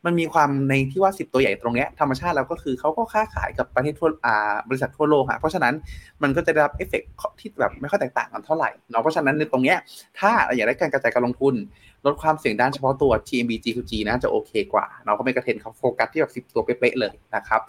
[0.04, 5.74] มันมีความในที่ว่า 10 ตัวใหญ่ตรงนี้ธรรมชาติแล้วก็คือเขาก็ค้าขายกับประเทศทั่วอ่าบริษัททั่วโลกฮะเพราะฉะนั้น
[6.22, 7.02] มันก็จะได้รับเอฟเฟก
[7.40, 9.74] ที่แบบไม่ค่อยแตกต่างกันเท่าไหร่เนาะเพราะฉะนั้นในตรงนี้
[10.18, 11.54] ถ้าอยากได้การกระจายการลงทุน
[12.06, 17.60] ลดความเสี่ยงด้านเฉพาะตัว TMB GQG นะจะโอเคกว่าเนาะเขาไม่กระเทนเขาโฟกัสที่แบบ10 ตัวเป๊ะเลยนะครับ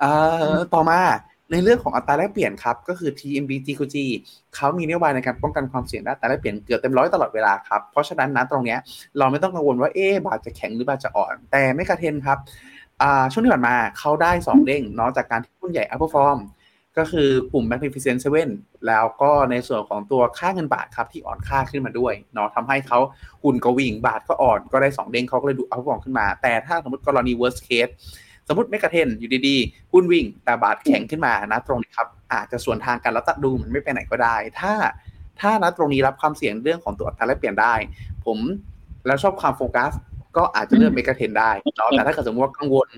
[0.00, 0.10] เอ่
[0.52, 1.00] อต่อมา
[1.52, 3.96] ในเรื่องของอัตราแลกเปลี่ยนครับก็คือ TMB GQG
[4.54, 8.76] เขามีนโยบายในการป้องกันความเสี่ยงด้านอัตราแลกเปลี่ยนเกือบเต็มร้อยตลอดเวลาครับ เพราะฉะนั้นนะตรงนี้
[9.18, 12.38] เราไม่ต้องกังวลว่าเอ๊บาทจะแข็งหรือบาทจะอ่อน แต่ไม่กระเทนครับ
[13.32, 16.40] ช่วงที่ผ่านมาเขาได้ 2 เด้งเนาะจากการที่หุ้นใหญ่ upper form
[16.98, 18.50] ก็คือกลุ่ม Magnificent Seven
[18.86, 22.98] แล้วก็ในส่วนของตัวค่าเงินบาทครับที่อ่อนค่าขึ้นมาด้วยเนาะทำให้เขา
[23.42, 27.92] หุ้นก็วิ่งบาทก็อ่อนก็ได้ 2 เด้งเขาก็เลยดูเอาฟองขึ้นมา แต่ถ้าสมมติกรณี worst case
[28.48, 34.72] สมมติ MEGA 10อยู่ดีๆหุ้นวิ่งแต่บาทแข็งขึ้นมานะตรงนี้ครับอาจจะสวนทางกันแล้วตัดดูมันไม่ไปไหนก็ได้ ถ้า
[35.40, 37.74] ถ้านะตรงนี้รับความเสี่ยงเรื่องของตัวอัตราแลกเปลี่ยนได้
[38.26, 38.38] ผม
[39.06, 39.92] แล้วชอบความโฟกัส
[40.36, 42.88] ก็อาจจะเลือก MEGA 10ได้เนาะแต่ถ้าเกิดสมมติว่ากังวล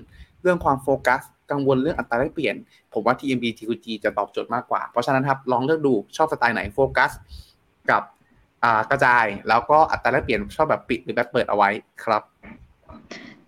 [0.41, 2.55] เรื่องความโฟกัส กังวลเรื่องอัตราแลกเปลี่ยน
[2.93, 7.11] ผมว่า TMB GQG จะตอบโจทย์มากกว่า เพราะฉะนั้นครับลองเลือกดูชอบสไตล์ไหนโฟกัส
[7.89, 8.03] กับ
[8.89, 11.69] กระจายแล้วก็อัตราแลกเปลี่ยนชอบแบบปิดหรือแบบเปิดเอาไว้
[12.03, 12.23] ครับ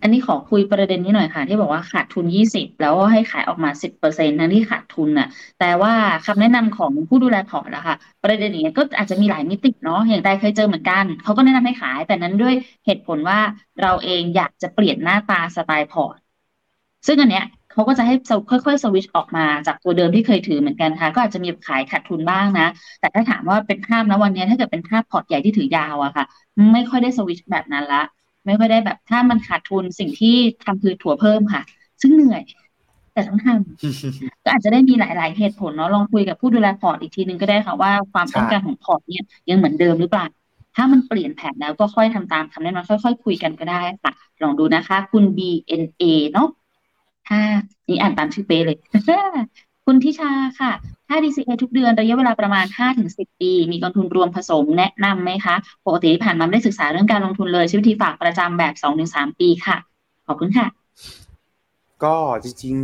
[0.04, 5.28] อันนี้ขอคุยประเด็นนี้หน่อยค่ะ ที่บอกว่าขาดทุนยี่สิบแล้วให้ขายออกมาสิบเปอร์เซ็นต์ทั้งที่ขาดทุนน่ะ
[5.60, 5.94] แต่ว่า
[6.26, 13.39] คำแนะนำของผู้ดูแลพอร์ตละค่ะประเด็นนี้ก็อาจจะมีหลายมิติเนาะอย่างใดเคยเจอเหมือนกัน เขาก็แนะนำให้ขาย แต่นั้นด้วยเหตุผลว่า
[13.82, 16.18] เราเองอยากจะเปลี่ยนหน้าตาสไตล์พอร์ต
[17.08, 18.13] ซึ่งอันเนี้ยเขาก็จะให้
[18.50, 22.68] ค่อยๆ สวิตช์ออกมาจากตัวเดิมที่เคยถือเหมือนกันค่ะ ก็อาจจะมีขายขาดทุนบ้างนะ
[23.00, 26.26] แต่ถ้าถามว่าเป็นภาพนะวันนี้ถ้าเกิดเป็นภาพพอร์ตใหญ่ที่ถือยาวอะค่ะ
[26.74, 28.02] ไม่ค่อยได้สวิตช์แบบนั้นละ
[28.45, 31.62] ไม่ค่อยได้แบบถ้ามันขาดทุนสิ่งที่ทำคือถัวเพิ่มค่ะ
[32.01, 32.41] ซึ่งเหนื่อย
[33.13, 40.25] แต่ต้องทำก็อาจจะได้มีหลาย ๆ เหตุผลเนาะลองคุยกับผู้ดูแลพอร์ตอีกทีนึงก็ได้ค่ะว่าความต้องการของพอร์ตเนี่ยยังเหมือนเดิมหรือเปล่า
[40.75, 46.47] ถ้ามันเปลี่ยนแผนแล้วก็ค่อยทำตามคำแนะนำค่อย ๆ คุยกันก็ได้ค่ะลองดูนะคะ คุณ BNA เนาะ
[47.27, 47.39] ถ้า
[47.88, 48.77] นี่อ่านตามชื่อเป๊ะเลย
[49.86, 50.72] คุณทิชาค่ะ
[51.08, 52.65] ถ้า DCA ทุกเดือนระยะเวลาประมาณ
[53.04, 58.74] 5-10 ปี มีกองทุนรวมผสมแนะนำไหมคะ ปกติผ่านมาได้ศึกษาเรื่องการลงทุนเลยชีวิธีฝากประจำแบบ
[59.08, 59.78] 2-3 ปีค่ะ
[60.28, 60.67] ขอบคุณค่ะ
[62.04, 62.76] ก็จริง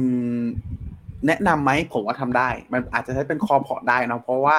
[0.60, 4.58] ๆ แนะนำไหมผมว่าทำได้ มันอาจจะใช้เป็นคอพอร์ตได้นะเพราะว่า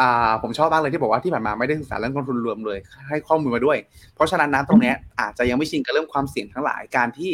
[0.00, 2.78] อ่าผมชอบมากเลยที่บอกว่าที่ผ่านมาไม่ได้ศึกษาเรื่องกองทุนรวมเลย
[3.08, 3.78] ให้ข้อมูลมาด้วย
[4.14, 7.30] เพราะฉะนั้นนะตรงนี้อาจจะยังไม่ชินกับเรื่องความเสี่ยงทั้งหลายการที่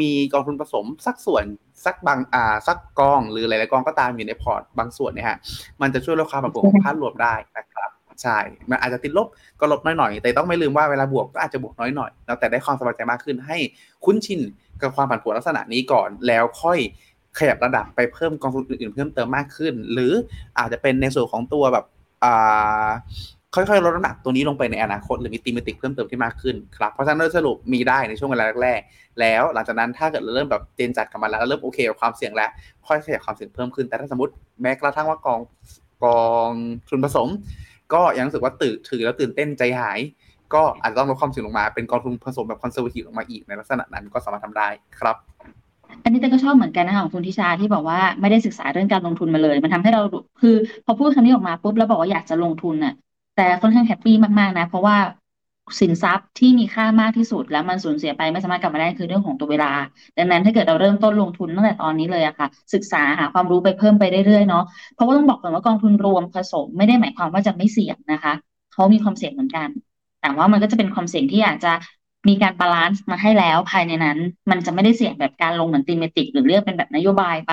[0.00, 1.44] มีกองทุนผสมสักส่วน
[1.84, 5.36] สักบางอ่าสักกอง หรือหลายๆกองก็ตามอยู่ในพอร์ตบางส่วนเนี่ยฮะ
[5.82, 7.90] มันจะช่วยลดความผันผวนของภาพรวมได้นะครับ
[8.22, 8.38] ใช่
[8.70, 9.28] มันอาจจะติดลบ
[9.60, 13.56] ก็ลดน้อยหน่อยแต่ต้องไม่ลืมว่าเวลาบวกก็อาจจะบวกน้อยหน่อยแล้วแต่ได้ความสบายใจมากขึ้นให้
[14.04, 14.40] คุ้นชิน
[14.80, 16.78] กับความผันผวนลักษณะนี้ก่อนแล้วค่อย
[17.38, 20.12] ขยับระดับไปเพิ่มกองทุนอื่นๆเพิ่มเติมมากขึ้น หรือ
[20.58, 21.84] อาจจะเป็นในส่วนของตัวแบบ
[22.24, 22.88] อ่า
[23.54, 32.50] ค่อยๆลดน้ำหนักตัวนี้ลงไปในอนาคตหรือมีตีมติกเพิ่มเติมที่มากขึ้นครับเพราะฉะนั้นโดยสรุปมีได้ในช่วงเวลาแรกๆแล้วหลังจากนั้นถ้าเกิดเราเริ่มแบบเจนจัดกับมันแล้วเริ่มโอเคกับความเสี่ยงแล้ว
[32.86, 34.32] ค่อยขยับความเสี่ยงเพิ่มขึ้นแต่ถ้าสมมติ
[34.62, 35.40] แม้กระทั่งว่ากอง
[36.04, 36.50] กอง
[36.88, 37.28] ทุนผสม
[37.92, 40.00] ก็ยังรู้สึกว่าตื่นถือแล้วตื่นเต้นใจหาย
[40.54, 45.16] ก็อาจจะต้องลดความเสี่ยงลงมาเป็นกองทุนผสมแบบ conservative ลงมาอีกในลักษณะนั้นก็สามารถทำได้ครับ
[46.04, 50.00] อันนี้แต่ก็ชอบเหมือนกันนะคะของคุณทิชาที่บอกว่าไม่ได้ศึกษาเรื่องการลงทุนมาเลย มันทำให้เรา
[50.40, 52.94] คือ พอพูดคำนี้ออกมาปุ๊บแล้วบอกว่าอยากจะลงทุนน่ะ
[53.34, 54.96] แต่ค่อนข้าง happy มากๆนะ เพราะว่า
[55.80, 59.72] สินทรัพย์ที่มีค่ามากที่สุดแล้วมันสูญเสียไปไม่สามารถกลับมาได้คือเรื่องของตัวเวลา
[60.18, 64.64] ดังนั้นถ้าเกิดเราเริ่มต้นลงทุนตั้งแต่ตอนนี้เลยอะค่ะ ศึกษาหาความรู้ไปเพิ่มไปเรื่อยๆเนาะ
[64.94, 68.32] เพราะว่าต้องบอกก่อนว่ากองทุนรวมผสมไม่ได้หมายความว่าจะไม่เสี่ยงนะคะ
[68.72, 69.68] เขามีความเสี่ยงเหมือนกัน
[70.20, 71.72] แต่ว่ามันก็จะเป็นความเสี่ยงที่อาจจะ
[72.28, 74.18] มีการ balance มาให้แล้วภายในนั้น
[74.50, 77.52] มันจะไม่ได้เสี่ยงแบบการลงเหมือน thematic หรือเลือกเป็นแบบนโยบายไป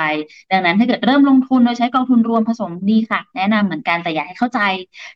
[0.52, 4.60] ดังนั้นถ้าเกิดเริ่มลงทุนโดยใช้กองทุนรวมผสมดีค่ะ แนะนำเหมือนกันแต่อยากให้เข้าใจ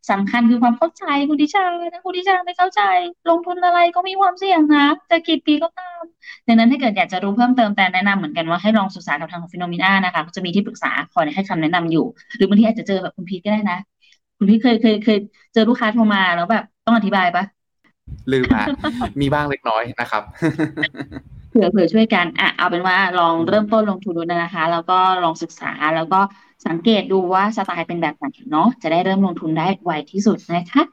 [0.10, 2.82] สำคัญคือความเข้าใจคุณดิชาถ้าคุณดิชาไม่เข้าใจ
[3.30, 6.04] ลงทุนอะไรก็มีความเสี่ยงนะจะกี่ปีก็ตาม
[6.48, 13.78] ดังนั้นถ้าเกิดอยากจะรู้เพิ่มเติมแต่แนะนำเหมือนกันว่าให้ลองศึกษากับทางของ Finnomena นะคะจะมีที่ปรึกษาคอยให้คำแนะนำอยู่ หรือบางทีอาจจะเจอแบบคุณพีทก็ได้นะ
[14.38, 15.18] คุณพีทเคยเคยเคย
[15.54, 17.44] เจอลูกค้าโทรมาแล้วแบบต้องอธิบายปะ
[18.32, 18.68] ลืมฮะ
[19.22, 20.24] มีบ้างเล็กน้อยนะครับ
[21.50, 26.20] เผื่อเผื่อช่วยกันอะเอาเป็นว่าลองเริ่มต้นลงทุนดูนะคะ แล้วก็ลองศึกษาแล้วก็
[26.68, 30.84] สังเกตดูว่าสไตล์เป็นแบบไหนเนาะจะได้เริ่มลงทุนได้ไวที่สุดนะคะ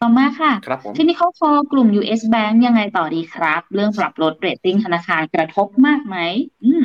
[0.00, 6.16] ต่อมาค่ะครับผมที่นี่เขาคอกลุ่ม US Bank ยังไงต่อดีครับ เรื่องปรับลดเรตติ้งธนาคารกระทบมากไหม
[6.64, 6.84] อืม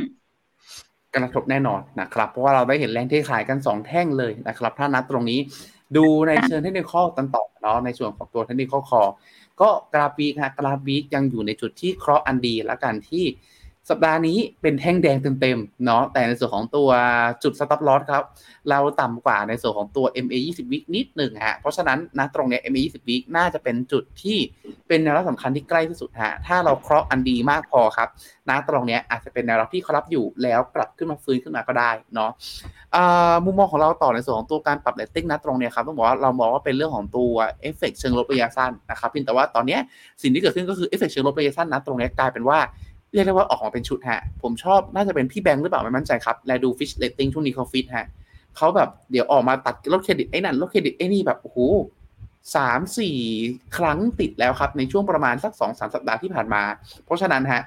[1.16, 5.40] กระทบแน่นอนนะครับ เพราะว่าเราได้เห็นแรงที่ขายกัน 2 แท่งเลยนะครับ ถ้านัดตรงนี้
[5.98, 9.02] ดูในเชิงเทคนิคอลกันต่อเนาะในส่วนของตัวเทคนิคอลคอ
[9.62, 13.26] ก็กราฟวีคฮะกราฟวีคยังอยู่ในจุดที่เคราะห์อันดีและกันที่
[13.90, 16.90] สัปดาห์นี้เป็นแท่งแดงเต็มๆเนาะแต่ในส่วนของตัว
[17.44, 18.24] จุด stop loss ครับ
[18.70, 24.38] เราต่ำกว่าในส่วนของตัว MA 20 week นิดหนึ่งฮะเพราะฉะนั้นนะตรงเนี้ย MA 20 week น่าจะเป็นจุดที่
[24.88, 28.10] เป็นแนวรับสำคัญที่ใกล้ที่สุดฮะถ้าเราเคราะห์อันดีมากพอครับ
[28.50, 32.32] นะตรงเนี้ยอาจจะเป็นแนวรับที่เขารับอยู่แล้วกลับขึ้นมาฟื้นขึ้นมาก็ได้เนาะ
[33.46, 37.32] มุมมองของเราต่อในส่วนของตัวการปรับเรตติ้งนะตรงเนี้ยครับต้องบอกว่าเรามองว่าเป็นเรื่องของตัว
[37.62, 39.80] เอฟเฟกเชิงลบระยะสั้นนะครับเพียงแต่ว่าตอนเนี้ย
[40.22, 42.60] สิ่งที่เกิดขึ้นก็คือเอฟเฟกเชิงลบระยะสั้นนะตรงเนี้ยกลายเป็นว่า
[43.14, 48.08] เรียกได้ว่าออกมาเป็นชุดฮะ ผมชอบน่าจะเป็นพี่แบงค์หรือเปล่าไม่มั่นใจครับ แลดู Fitch Ratings ช่วงนี้เขาฟิตฮะ
[48.58, 51.60] เขาแบบเดี๋ยวออกมาตัดลดเครดิตไอ้นั่นลดเครดิตไอ้นี่แบบโอ้โห
[52.56, 53.18] สามสี่
[53.78, 56.62] ครั้งติดแล้วครับ ในช่วงประมาณสักสองสามสัปดาห์ที่ผ่านมา
[57.06, 57.62] เพราะฉะนั้นฮะ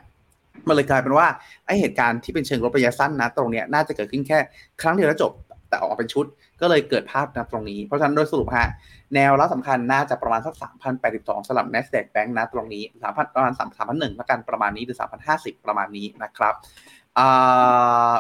[0.69, 1.27] มันเลยกลายเป็นว่า
[1.67, 4.39] ไอเหตุการณ์ที่เป็นเชิงลบระยะสั้นนะ ตรงเนี้ยน่าจะเกิดขึ้นแค่
[4.83, 5.33] ครั้งเดียวแล้วจบ
[5.69, 6.25] แต่ออกมาเป็นชุด
[6.63, 8.69] ก็เลยเกิดภาพนะตรงนี้ เพราะฉะนั้นโดยสรุปฮะ
[9.15, 10.55] แนวรับสำคัญน่าจะประมาณสัก
[11.03, 13.53] 3,082สำหรับ NASDAQ Bank นะตรงนี้3,000ประมาณ
[13.87, 14.99] 3,001ละกันประมาณนี้หรือ
[15.31, 16.55] 3,050 ประมาณนี้นะครับ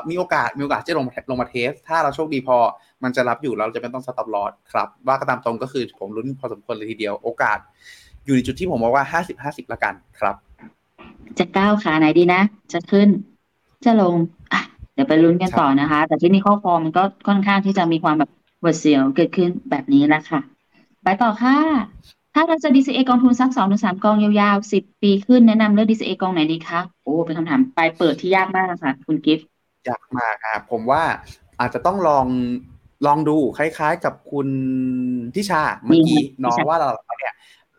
[0.09, 2.57] มีโอกาสมีโอกาสจะลงลงมาเทส ถ้าเราโชคดีพอ
[3.03, 7.59] มันจะรับอยู่เราจะไม่ต้องสต็อปลอสครับ ว่าก็ตามตรงก็คือผมลุ้นพอสมควรเลยทีเดียว โอกาส
[8.24, 10.36] อยู่ในจุดที่ผมบอกว่า 50-50ละกันครับ
[11.38, 12.40] จะก้าวขาไหนดีนะ
[12.72, 13.09] จะขึ้น
[13.84, 14.14] จะลง
[14.53, 14.62] อะ
[14.95, 18.30] เดี๋ยวไปลุ้นกันต่อนะคะ แต่ที่นี่ข้อฟอร์มมันก็ค่อนข้างที่จะมีความแบบ
[18.62, 20.40] หวาดเสียวเกิดขึ้นแบบนี้แหละค่ะ
[21.05, 21.59] ไปต่อค่ะ
[22.34, 29.47] ถ้าเราจะ DCA กองทุนสักสองถึงสามกองยาวๆสิบปีขึ้นแนะนำเลือก DCA กองไหนดีคะ โอ้เป็นคำถามปลายเปิดที่ยากมากค่ะคุณกิฟต์
[29.88, 31.03] ยากมากครับผมว่า
[31.61, 32.26] อาจจะต้องลอง
[33.07, 34.49] ลองดูคล้ายๆกับคุณ
[35.34, 37.34] ทิชาเมื่อกี้เนาะว่าเราเนี่ย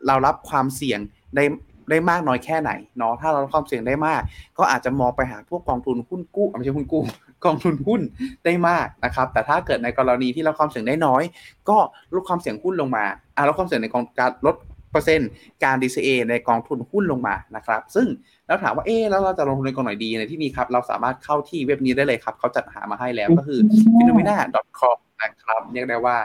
[0.06, 1.00] เรารับความเสี่ยง
[1.36, 1.44] ได้
[1.90, 4.20] ได้มากน้อยแค่ไหนเนาะถ้าเรารับความเสี่ยงได้มาก
[4.58, 7.02] ก็อาจจะมองไปหาพวกกองทุนหุ้นกู้ไม่ใช่หุ้นกู้
[7.44, 8.00] กองทุนหุ้น
[8.44, 11.22] ได้มากนะครับ แต่ถ้าเกิดในกรณีที่รับความเสี่ยงได้น้อย
[11.68, 11.78] ก็
[12.14, 13.04] ลดความเสี่ยงหุ้นลงมา
[13.36, 14.56] อ่าลดความเสี่ยงในกองการลด
[14.92, 15.30] เปอร์เซ็นต์
[15.64, 18.06] การ DCA ในกองทุนหุ้นลงมานะครับ ซึ่ง
[18.46, 23.60] แล้วถามว่าเอ๊แล้วเราจะลงทุนในกองไหนดีในที่นี้ครับ เราสามารถเข้าที่เว็บนี้ได้เลยครับ เขาจัดหามาให้แล้วก็คือ
[23.96, 26.16] phenomena.com นะครับเรียกได้ว่า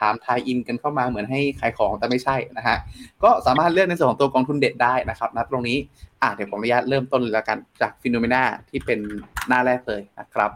[0.00, 2.76] ถามทายอินกันเข้ามาเหมือนให้ขายของแต่ไม่ใช่นะฮะ
[3.22, 5.76] ก็สามารถเลือกในส่วนของตัวกองทุนเด็ดได้นะครับนะตรงนี้
[6.22, 8.98] อะเดี๋ยวผมอนุญาตเริ่มต้นเลยละกันจากฟิโนเมนาที่เป็น
[9.48, 10.50] หน้าแรกเลยนะครับ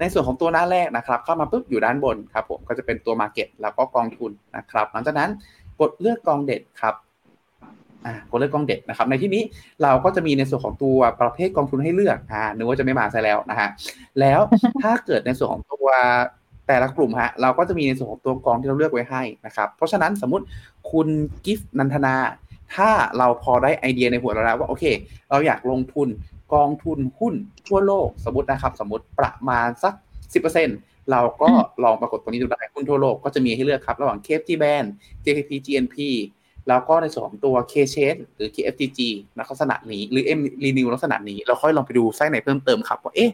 [0.00, 5.30] ในส่วนของตัวหน้าแรกนะครับ เข้ามาปุ๊บอยู่ด้านบนครับผมก็จะเป็นตัว Market แล้วก็กองทุนนะครับ หลังจากนั้น
[5.80, 6.94] กดเลือกกองเด็ดครับ
[8.06, 9.42] อ่ากดเลือกกองเด็ดนะครับ ในที่นี้
[9.82, 13.68] เราก็จะมีในส่วนของตัวประเภทกองทุนให้เลือกอ่านึกว่าจะไม่มาซะแล้วนะฮะ
[14.20, 14.40] แล้ว
[14.82, 15.86] ถ้าเกิดในส่วนของตัว
[16.68, 20.44] แต่ละกลุ่มฮะเราก็จะมีในส่วนของตัวกองที่เราเลือกไว้ให้นะครับเพราะฉะนั้นสมมติ
[20.90, 21.08] คุณ
[21.44, 22.14] กิฟต์นันทนา
[22.74, 24.84] ถ้าเราพอได้ไอเดียในหัวเราแล้วว่าโอเค
[25.30, 26.08] เราอยากลงทุน
[26.54, 27.34] กองทุนหุ้น
[27.68, 29.94] ทั่วโลกสมมตินะครับ สมมติประมาณสัก
[30.52, 31.48] 10%เราก็
[31.84, 34.86] ลองปรากฏตัวนี้ดูได้หุ้นทั่วโลกก็จะมีให้เลือกครับ ระหว่าง KFG Band
[35.24, 35.96] JKP GNP
[36.68, 39.00] แล้วก็ในส่วนของตัว K Chain หรือ KFGG
[39.38, 43.30] ลักษณะนี้ หรือ M Renew ลักษณะนี้ เราค่อยลองไปดูไส้ไหนเพิ่มเติมครับว่าเอ๊ะ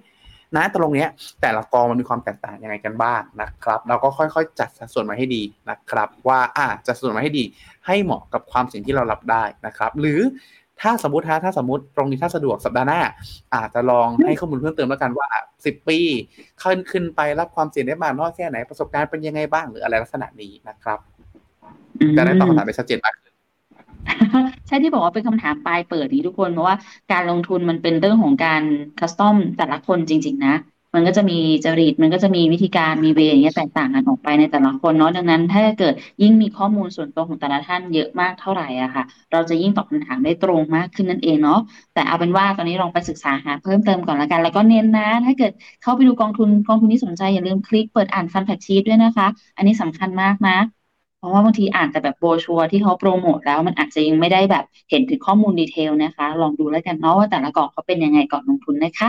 [0.56, 1.08] นะตรงเนี้ย
[1.42, 7.44] แต่ละกองมันมีความแตกต่างยังไงกันบ้างนะครับ เราก็ค่อยๆ จัดสัดส่วนมาให้ดีนะครับ ว่าอ่าจัดสัดส่วนมาให้ดี
[7.86, 10.20] ให้เหมาะกับความเสี่ยงที่เรารับได้นะครับ หรือ
[10.82, 13.00] ถ้าสมมติฮะถ้าสมมติตรงนี้ถ้าสะดวกสัปดาห์หน้า
[13.54, 15.28] อาจจะลองให้ข้อมูลเพิ่มเติมแล้วกันว่า
[15.58, 15.98] 10 ปี
[16.62, 20.98] ขึ้นขึ้นไปรับความเสี่ยงได้มากน้อยแค่ไหนประสบการณ์เป็นยังไงบ้างหรืออะไรลักษณะนี้นะครับ
[22.16, 23.23] จะได้ตอบคำถามได้ชัดเจนมากขึ้น
[24.66, 26.76] ใช่ที่บอกว่าเป็นคำถามปลายเปิดนี้ทุกคน เพราะว่า
[27.12, 28.62] การลงทุนมันเป็นเรื่องของการ
[28.98, 30.54] คัสตอมแต่ละคนจริง ๆ นะ
[30.94, 41.58] มันก็จะมีจริตมันก็จะมีวิธีการมี way อย่างเงี้ยแตกต่างกันออกไปในแต่ละคนเนาะดังนั้น ถ้าเกิดยิ่งมีข้อมูลส่วนตัวของแต่ละท่านเยอะมากเท่าไหร่อะค่ะ เราจะยิ่งตอบคำถามได้ตรงมากขึ้นนั่นเองเนาะ
[41.94, 45.52] แต่เอาเป็นว่าตอนนี้ลองไปศึกษาหาเพิ่มเติมก่อนละกัน แล้วก็เน้นนะ ถ้าเกิด
[45.82, 49.26] เข้าไปดูกองทุนกองทุนที่สนใจอย่าลืมคลิกเปิดอ่าน fund fact sheet ด้วยนะคะ
[49.56, 50.83] อันนี้สำคัญมากนะ
[51.24, 59.08] เพราะว่าบางทีอ่านแต่แบบโบรชัวร์ที่เขาโปรโมทแล้วมันอาจจะยังไม่ได้แบบเห็นถึงข้อมูล detail นะคะ ลองดูแล้วกันเนาะว่าแต่ละกองเขาเป็นยังไงก่อนลงทุนนะคะ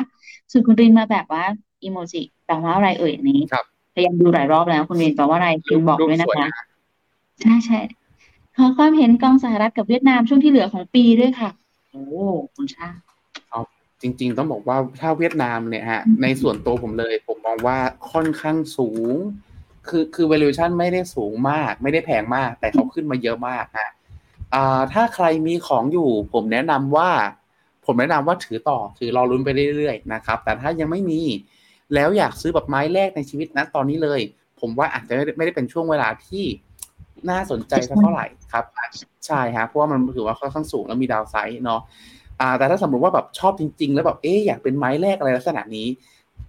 [0.51, 1.43] ส่วนคุณรินมาแบบว่า
[1.83, 6.65] อีโมจิแปลว่าอะไรเอ่ยอันนี้ครับพยายามดูหลายรอบแล้วคุณรินแปลว่าอะไรพิมพ์บอกด้วยนะรูปสคะนะ
[7.41, 7.79] ใช่ใช่
[8.57, 11.49] ขอความเห็นกองสหรัฐกับเวียดนามช่วงที่เหลือของปีด้วยค่ะ
[11.91, 12.03] โอ้
[12.55, 13.05] คุณชาติ
[14.01, 17.77] จริง ๆ ต้องบอกว่าถ้าเวียดนามเนี่ยฮะในส่วนตัวผมเลย ผมมองว่า
[18.11, 19.13] ค่อนข้างสูง
[19.89, 23.89] คือคือ valuation ไม่ได้สูงมาก ไม่ได้แพงมาก แต่เขาขึ้นมาเยอะมากฮะ
[24.53, 27.09] อ่าถ้าใครมีของอยู่ ผมแนะนำว่า
[27.85, 31.21] ผมแนะนำว่าถือต่อ ถือรอลุ้นไปเรื่อยๆนะครับ แต่ถ้ายังไม่มี
[31.93, 34.19] แล้วอยากซื้อแบบไม้แรกในชีวิตนะตอนนี้เลย
[34.59, 36.45] ผมว่าอาจจะไม่ได้ไม่ได้เป็นช่วงเวลาที่
[37.29, 38.65] น่าสนใจสักเท่าไหร่ครับ
[39.27, 41.81] ใช่ฮะเพราะว่ามันถือว่าค่อนข้างสูงแล้วมีดาวไซด์เนาะ
[42.41, 45.87] อ่า แต่ถ้าสมมติว่าแบบชอบจริง ๆ แล้วแบบเอ๊ะอยากเป็นไม้แรกอะไรลักษณะนี้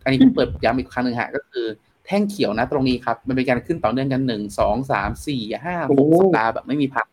[0.04, 1.66] อันนี้ผมเปิดย้ำอีกครั้งหนึ่งฮะก็คือ
[2.06, 7.06] แท่งเขียวนะตรงนี้ครับ มันเป็นการขึ้นต่อเนื่องกันหนึ่งสองสามสี่ห้าหกสัปดาห์แบบไม่มีพัก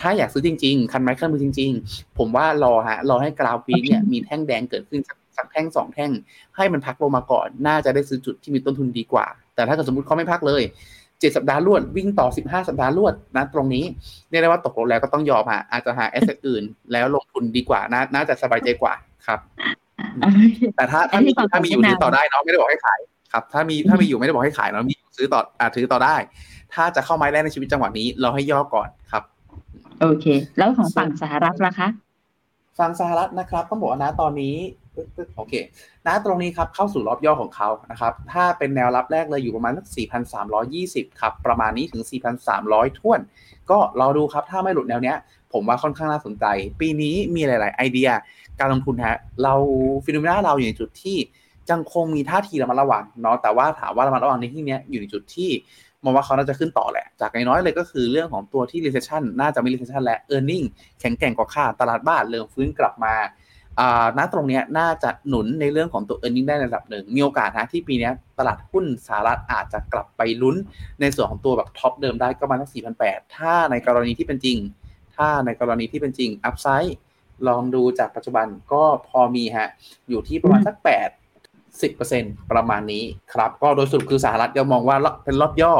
[0.00, 6.10] ถ้าอยากซื้อจริง ๆ คันไม้เครื่องมือจริง ๆ ผมว่ารอฮะรอให้กราววีคเนี่ยมีแท่งแดงเกิดขึ้นสักสักแท่งสองแท่ง
[6.56, 10.62] ให้มันพักลงมาก่อน น่าจะได้ซื้อจุดที่มีต้นทุนดีกว่า แต่ถ้าเกิดสมมติเขาไม่พักเลย
[11.20, 13.84] เจ็ดสัปดาห์รวดวิ่งต่อสิบห้าสัปดาห์รวดนะตรงนี้
[14.30, 16.62] เรียกได้ว่าตกลงแล้วก็ต้องยอมฮะอาจจะหาแอสเซทอื่น
[16.92, 18.94] แล้วลงทุนดีกว่าน่าน่าจะสบายใจกว่า
[19.26, 19.40] ครับ
[20.76, 23.00] แต่ถ้าถ้ามีถ้ามีอยู่ซื้อต่อได้เนาะไม่ได้บอกให้ขาย
[23.34, 26.16] ครับถ้ามีถ้ามีอยู่ไม่ได้บอกให้ขายเนาะมีอยู่ซื้อต่ออ่าถือต่อได้
[26.74, 29.22] ถ้าจะเข้าไม้แรกในชีวิตจังหวะนี้ เราให้ย่อก่อนครับ
[30.00, 30.26] โอเค
[30.58, 31.88] แล้วของฝั่งสหรัฐล่ะคะ
[32.78, 34.56] ฝั่งสหรัฐนะครับต้องบอกว่านะตอนนี้
[34.94, 35.54] ปึ๊บปึ๊บโอเค
[36.06, 39.86] นะตรงนี้ครับเข้าสู่รอบย่อของเขานะครับ ถ้าเป็นแนวรับแรกเลยอยู่ประมาณสัก
[40.52, 42.02] 4,320 ครับ ประมาณนี้ถึง
[42.50, 43.20] 4,300ท้วน
[43.70, 45.16] ก็รอดูครับถ้าไม่หลุดแนวเนี้ย
[45.52, 46.44] ผมว่าค่อนข้างน่าสนใจ
[46.80, 48.08] ปีนี้มีหลาย ๆ ไอเดีย
[48.60, 49.54] การลงทุนฮะเรา
[50.04, 51.16] ฟิโนเมนาเราอยู่ในจุดที่
[51.70, 55.50] ยังคงมีท่าทีระมัดระวังเนาะแต่ว่าถามว่าระมัดระวังในที่นี้อยู่ในจุดที่
[56.04, 60.64] มองว่าเขาน่าจะขึ้นต่อแหละ จากน้อยๆเลยก็คือเรื่องของตัวที่ recession น่าจะไม่ recession และ earning
[61.00, 63.14] แข็งแกร่งกว่าคาดตลาดบ้านเริ่มฟื้นกลับมา
[63.80, 70.56] อ่าณตรงนี้น่าจะหนุนในเรื่องของตัว e a r n i n g ได้ในระดับหนึ่ง มีโอกาสนะที่ปีนี้ตลาดหุ้นสหรัฐอาจจะกลับไปลุ้น
[71.00, 72.70] ในส่วนของตัวแบบท็อปเดิมได้ก็มาณสัก
[73.02, 74.58] 4,800 ถ้าในกรณีที่เป็นจริง
[75.16, 76.96] ถ้าในกรณีที่เป็นจริงอัพไซด์
[77.48, 79.68] ลองดูจากปัจจุบันก็พอมีฮะ
[80.08, 81.23] อยู่ที่ประมาณสัก8
[81.82, 85.74] 10%ประมาณนี้ครับ ก็โดยสรุปคือสหรัฐยังมองว่าเป็นรอบย่อ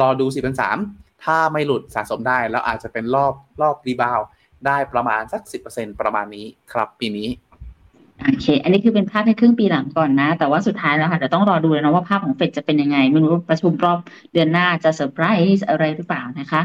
[0.00, 0.26] รอดู
[0.74, 4.20] 4,300ถ้าไม่หลุดสะสมได้ แล้วอาจจะเป็นรอบรอบ rebound
[4.66, 7.28] ได้ประมาณสัก 10%ประมาณนี้ครับปีนี้
[8.26, 13.98] โอเค อันนี้คือเป็นภาพในครึ่งปีหลังก่อนนะ แต่ว่าสุดท้ายแล้วค่ะเดี๋ยวต้องรอดูเลยนะว่าภาพของเฟดจะเป็นยังไง ไม่รู้ว่าประชุมรอบ
[14.32, 15.24] เดือนหน้าจะเซอร์ไพร
[15.56, 16.62] ส์อะไรหรือเปล่านะคะ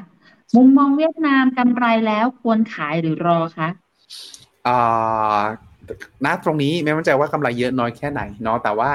[0.55, 3.69] มุมมองเวียดนามกำไรแล้วควรขายหรือรอคะ
[4.67, 5.41] อ่า
[6.25, 8.91] ณตรงนี้ไม่มั่นใจว่ากำไรเยอะน้อยแค่ไหนเนาะแต่ว่า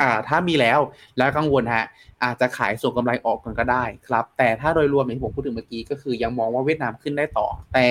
[0.00, 0.78] อ่าถ้ามีแล้ว
[1.18, 1.86] แล้วกังวลฮะ
[2.24, 7.86] อาจจะขายส่งกำไรออกกันก็ได้ครับ แต่ถ้าโดยรวมอย่างที่ผมพูดถึงเมื่อกี้ก็คือยังมองว่าเวียดนามขึ้นได้ต่อ แต่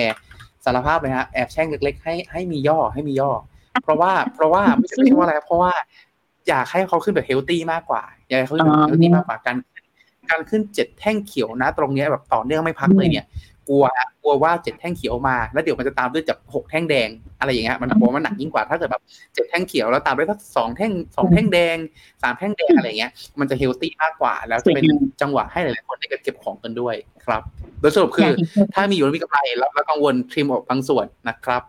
[0.64, 3.30] สารภาพเลยฮะแอบแช่งเล็กๆให้ให้มีย่อให้มีย่อ
[3.82, 5.72] เพราะว่าเพราะว่าไม่ใช่ไม่ใช่ว่าอะไรเพราะว่า
[6.48, 9.56] อยากให้เขาขึ้นแบบ healthy มากกว่าอยากให้เขาขึ้นแบบ healthy มากกว่าการ
[10.30, 13.26] การขึ้นเจ็ดแท่งเขียวนะ ตรงเนี้ยแบบต่อเนื่องไม่พักเลยเนี่ย
[13.68, 17.08] กลัวฮะกลัวว่าเจ็ดแท่งเขียวมา แล้วเดี๋ยวมันจะตามด้วยจากหกแท่งแดง
[17.40, 19.02] อะไรอย่างเงี้ยมันกลัวมันหนักยิ่งกว่าถ้าเกิดแบบ
[19.34, 21.76] เจ็ดแท่งเขียวแล้วตามด้วยสักสองแท่งสองแท่งแดง
[22.22, 24.84] สามแท่งแดงอะไรอย่างเงี้ยมันจะเฮลตี้มากกว่า แล้วจะเป็น
[25.20, 26.94] จังหวะให้หลายๆคนได้เก็บของกันด้วย
[27.24, 27.42] ครับ
[27.80, 28.30] โดยสรุปคือ
[28.74, 31.62] ถ้ามีอยู่แล้วมีกำไรแล้วแล้วกังวลทริมออกบางส่วนนะครับ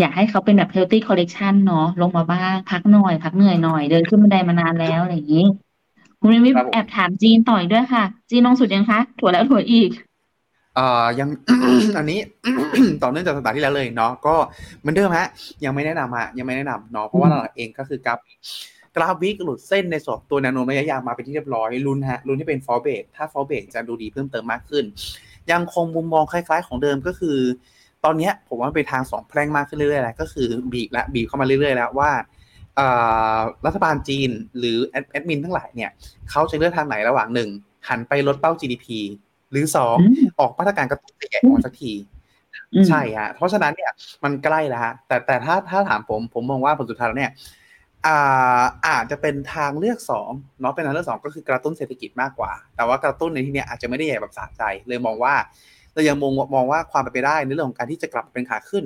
[0.00, 5.46] อยากให้เขาเป็นแบบ healthy collection เนาะลงมาบ้างพักหน่อยพักเหนื่อยหน่อยเดินขึ้นบันไดมานานแล้วอะไรอย่างนี้
[6.20, 10.09] คุณวิวิครับผมแอบถามจีนต่อยด้วยค่ะ จีนลงสุดยังคะถั่วแล้วถั่วอีกเออ่า
[11.18, 11.28] ยัง
[11.98, 12.20] อันนี้
[13.02, 14.34] ต่อเนื่องจากสัปดาห์ที่แล้วเลยเนาะก็
[14.80, 15.26] เหมือนเดิมฮะ
[15.64, 18.18] ยังไม่แนะนำฮะยังไม่แนะนำเนาะเพราะว่าเราเองก็คือกราฟ
[18.96, 24.84] กราฟวิกหลุดเส้นในสอบตัวแนวโน้มระยะยาวมาเป็นที่เรียบร้อยลุ้นฮะลุ้นที่เป็นฟอร์เบกถ้าฟอร์เบกจะดูดีเพิ่มเติมมากขึ้น
[25.52, 27.38] ยังคงมุมมองคล้าย ๆ ของเดิมก็คือ
[28.04, 32.10] ตอนนี้ผมว่าไปทางสองแพร่งมากขึ้นเรื่อยๆแล้วก็คือบีบและบีบเข้ามาเรื่อยๆแล้วว่า
[33.66, 35.90] รัฐบาลจีนหรือแอดมินทั้งหลายเนี่ย
[36.30, 37.48] เขาจะเลือกทางไหนระหว่างหนึ่ง
[37.88, 38.86] หันไปลดเป้า GDP
[39.50, 39.96] หรือสอง
[40.40, 41.92] ออกมาตรการกระตุ้นใหญ่ออกสักที
[42.88, 43.92] ใช่ฮะเพราะฉะนั้นเนี่ย
[44.24, 47.32] มันใกล้แล้วฮะแต่แต่ถ้าถ้าถามผมผมมองว่าผลสุดท้ายแล้วเนี่ย
[48.06, 50.30] อ่าอาจจะเป็นทางเลือกสอง
[50.60, 55.34] เนาะเป็นทางเลือกสองก็คือกระตุ้นเศรษฐกิจมากกว่า แต่ว่ากระตุ้นในที่นี้อาจจะไม่ได้ใหญ่แบบสะใจ เลยมองว่า
[55.94, 58.84] เรายังมองมองว่าความเป็นไปได้ในเรื่องของการที่จะกลับเป็นขาขึ้น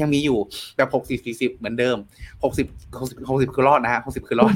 [0.00, 0.38] ยังมีอยู่
[0.76, 1.96] แบบหกสิบสี่สิบเหมือนเดิม
[2.44, 2.66] หกสิบ
[3.00, 4.54] หกสิบหกสิบคือรอดนะฮะหกสิบคือรอด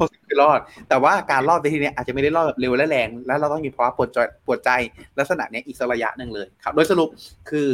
[0.00, 4.70] หกสิบคือรอด แต่ว่าการรอดในที่นี้อาจจะไม่ได้รอดแบบเร็วและแรง แล้วเราต้องมีภาวะปวดใจปวดใจ
[5.18, 7.08] ลักษณะนี้อีกสักระยะหนึ่งเลยครับ โดยสรุป
[7.50, 7.68] คือ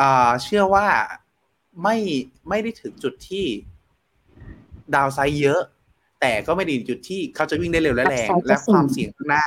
[0.00, 0.86] อ่าเชื่อว่า
[1.82, 1.96] ไม่
[2.48, 3.46] ไม่ได้ถึงจุดที่
[4.94, 5.60] ดาวไซด์เยอะ
[6.20, 9.44] แต่ก็ไม่ดีจุดที่เขาจะวิ่งได้เร็วและแรง และความเสี่ยงข้างหน้า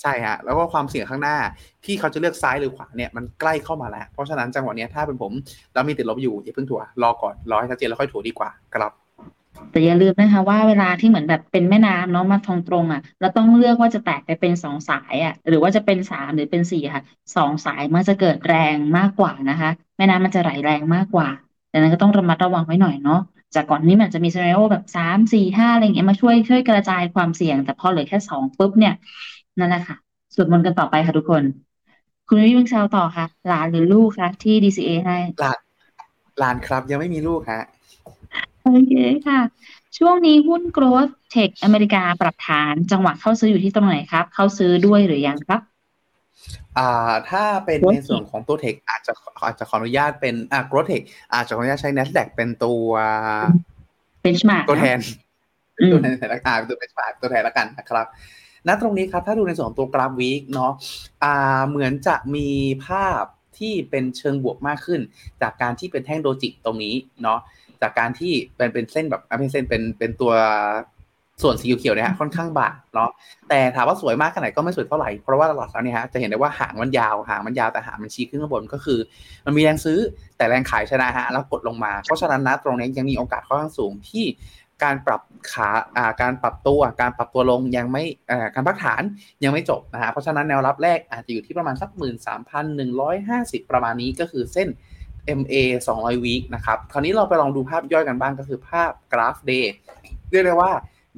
[0.00, 1.36] ใช่ฮะแล้วก็ความเสี่ยงข้างหน้า
[1.84, 5.32] ที่เขาจะเลือกซ้ายหรือขวาเนี่ยมันใกล้เข้ามาแล้ว เพราะฉะนั้นจังหวะนี้ถ้าเป็นผม
[5.74, 8.92] แล้วมีติดลบอยู่อย่าเพิ่งถัวรอก่อนรอให้ชัดเจนแล้วค่อยถัวดีกว่าครับ
[9.70, 17.02] แต่อย่าลืมนะคะว่าเวลาที่เหมือนแบบเป็นแม่น้ำเนาะมาทงตรงอะเราต้องเลือกว่าจะแตกไปเป็นสองสายอะ หรือว่าจะเป็นสามหรือเป็นสี่ค่ะ
[17.36, 21.28] สองสายมันจะเกิดแรงมากกว่านะคะ แม่น้ำมันจะไหลแรงมากกว่า
[21.72, 23.20] ดังนั้นก็ต้องระมัดระวังไว้หน่อยเนาะ
[23.54, 28.94] จากก่อนนี้มันจะมีซีนารีโอแบบสามสี่ห้าอะไรเงี้ยมาช่วยช่วยกระจายความเสี่ยง แต่พอเหลือแค่สองปุ๊บเนี่ย
[29.58, 29.96] นั่นแหละค่ะ
[30.34, 31.42] สวดมนต์กันต่อไปค่ะทุกคน
[32.28, 35.58] คุณวิวิงชาวต่อค่ะหลานหรือลูกคะที่ DCA ให้หลาน
[36.38, 37.62] หลานครับยังไม่มีลูกฮะ
[38.62, 38.92] โอเค
[39.26, 39.40] ค่ะ
[39.98, 45.60] ช่วงนี้หุ้น growth tech อเมริกาปรับฐานจังหวะเข้าซื้ออยู่ที่ตรงไหนครับ เข้าซื้อด้วยหรือยังครับ
[46.78, 49.12] อ่าถ้าเป็นในส่วนของตัวเทคอาจจะ
[49.44, 51.02] อาจจะขออนุญาตเป็นอ่า growth tech
[51.34, 52.86] อาจจะขออนุญาตใช้ NASDAQ เป็นตัว
[54.24, 54.98] benchmark ตัวแทน
[55.92, 58.06] ตัวแทนละกันตัว benchmark ตัวแทนละกันนะครับ
[58.68, 60.72] ณตรงนี้ครับถ้าดูในส่วนของตัวกราฟวีคเนาะ
[61.22, 62.48] อ่าเหมือนจะมี
[62.86, 63.22] ภาพ
[63.58, 65.00] ที่เป็นเชิงบวกมากขึ้น
[65.42, 67.38] จากการที่เป็นแท่งโดจิตรงนี้เนาะ
[67.82, 70.32] จากการที่เป็นเป็นเส้นแบบไม่เส้นเป็นเป็นตัว
[71.42, 73.10] ส่วนสีเขียวเนี่ยค่อนข้างบางเนาะ
[73.48, 78.98] แต่ถามว่าสวยมากขนาดไหนก็ไม่สวยเท่าไหร่ เพราะว่าหลักๆแล้วเนี่ยฮะจะเห็นได้ว่าหางมันยาวหางมันยาวแต่หางมันชี้ขึ้นข้างบนก็คือ
[79.44, 79.98] มันมีแรงซื้อ
[80.36, 84.24] แต่แรงขายชนะฮะแล้วกดลงมา เพราะฉะนั้นนะตรงนี้ยังมีโอกาสค่อนข้างสูงที่
[84.82, 85.22] การปรับ
[85.52, 89.02] ขาอ่าการปรับตัว การปรับตัวลงยังไม่อ่าการพักฐาน
[89.44, 94.68] ยังไม่จบนะฮะเพราะฉะนั้นแนวรับแรกอาจจะอยู่ที่ประมาณสักหมื่นสามพันหนึ่งร้อยห้าสิบประมาณนี้ก็คือเส้น
[95.40, 95.54] MA
[95.94, 99.66] 200 week นะครับ คราวนี้เราไปลองดูภาพย่อยกันบ้างก็คือภาพกราฟ day
[100.30, 100.72] เรียกได้ว่า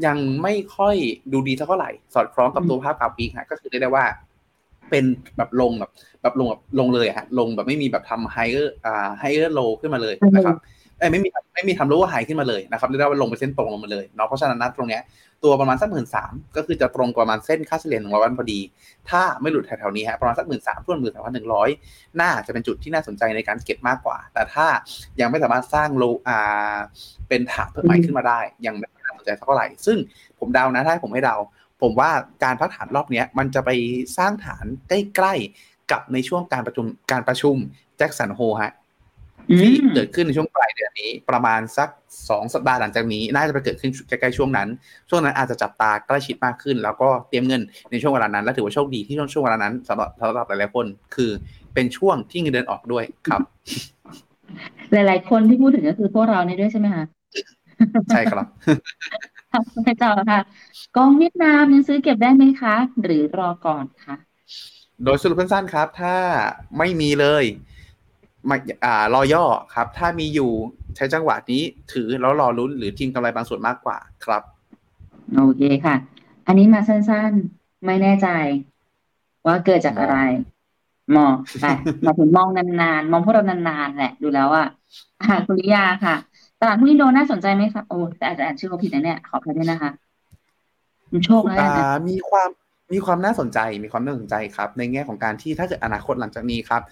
[0.06, 0.96] ยังไม่ค่อย
[1.32, 4.04] ดูดีเท่าไหร่ สอดคล้องกับตัวภาพกราฟ week ฮะก็คือเรียกได้ว่า
[4.90, 5.04] เป็น
[5.36, 5.90] แบบลงแบบ
[6.22, 10.56] แบบลงแบบลงเลยฮะลงแบบไม่มีแบบทำ higher อ่า higher low ขึ้นมาเลยนะครับ
[11.10, 15.02] ไม่มีไม่มีทำรู้ว่าหายขึ้นมาเลยนะครับเรียกได้ว่าลงไปเส้นตรงลงมาเลยเนาะเพราะฉะนั้นนะตรงเนี้ย
[15.44, 18.60] ตัวประมาณสักหมื่นสามก็คือจะตรงประมาณเส้นค่าเฉลี่ยหนึ่งร้อยวันพอดี
[19.10, 21.68] ถ้าไม่หลุดแถวๆนี้ฮะประมาณสักหมื่นสามทุนหมื่นสามพันหนึ่งร้อย
[22.20, 24.66] น่าจะเป็นจุดที่น่าสนใจในการเก็บมากกว่า แต่ถ้า
[25.20, 26.76] ยังไม่สามารถสร้างโลอ่า
[27.28, 29.98] เป็นฐานเพิ่มใหม่ขึ้นมาได้ ยังไม่น่าสนใจเท่าไหร่ ซึ่ง
[30.38, 31.36] ผมเดานะถ้าผมให้เดา
[31.82, 32.10] ผมว่า
[32.44, 33.70] การพักฐานรอบนี้มันจะไป
[34.18, 37.56] สร้างฐานใกล้ๆกับในช่วงการประชุมการประชุม
[37.96, 38.72] แจ็คสันโฮฮะ
[39.60, 41.88] ที่เกิดขึ้นในช่วงปลายเดือนนี้ ประมาณสัก
[42.30, 44.68] สองสัปดาห์หลังจากนี้ น่าจะไปเกิดขึ้นใกล้ๆช่วงนั้น
[45.10, 51.30] ช่วงนั้นอาจจะจับตาใกล้ชิดมากขึ้น แล้วก็เตรียมเงินในช่วงเวลานั้น และถือว่าโชคดีที่ช่วงช่วงเวลานั้นสำหรับสำหรับหลายๆคน คือ
[51.74, 53.42] เป็นช่วงที่เงินเดือนออกด้วยครับ
[54.92, 57.04] หลาย ๆ คนที่พูดถึงก็คือพวกเราในด้วยใช่ไหมคะ
[58.08, 58.46] ใช่ครับ
[59.84, 60.40] ไปต่อค่ะ
[60.96, 64.16] กองเวียดนามยังซื้อเก็บได้ไหมคะ หรือรอก่อนคะ
[65.04, 66.16] โดยสรุปสั้นๆครับ ถ้า
[66.78, 67.75] ไม่มีเลยมาอ่า
[69.14, 69.44] รอย่อ
[69.74, 70.50] ครับ ถ้ามีอยู่
[70.96, 74.42] ใช้จังหวะนี้ถือแล้วรอลุ้นหรือทิ้งกำไรบางส่วนมากกว่าครับ
[75.36, 75.96] โอเคค่ะ
[76.46, 78.28] อันนี้มาสั้นๆ ไม่แน่ใจ
[79.46, 80.16] ว่าเกิดจากอะไร
[81.16, 81.66] มองไป
[82.06, 84.68] มาถึงมองนานๆ มองพวกเรานานๆแหละ ดูแล้วอะ
[85.46, 86.16] คุณลิยาค่ะ
[86.60, 89.90] ตลาดหุ้นอินโดน่าสนใจไหมคะโอ้แต่อาจจะอ่านชื่อเขาผิดนะเนี่ยขออภัยด้วยนะคะ
[91.10, 91.68] คุณโชคแล้วนะ
[92.10, 92.48] มีความ
[92.92, 96.82] มีความน่าสนใจมีความน่าสนใจครับ ในแง่ของการที่ถ้าเกิดอนาคตหลังจากนี้ครับ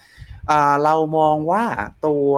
[0.83, 1.63] เรามองว่า
[2.05, 2.29] ตัว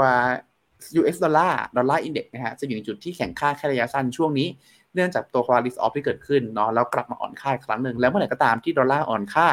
[1.00, 4.48] US dollar dollar index นะฮะจะอยู่ในจุดที่แข็งค่าแค่ระยะสั้นช่วงนี้
[4.96, 9.48] เนื่องจากตัวความ risk-off ที่เกิดขึ้นเนาะแล้วกลับมาอ่อนค่าครั้งหนึ่งแล้วเมื่อไหร่ก็ตามที่ดอลลาร์อ่อนค่า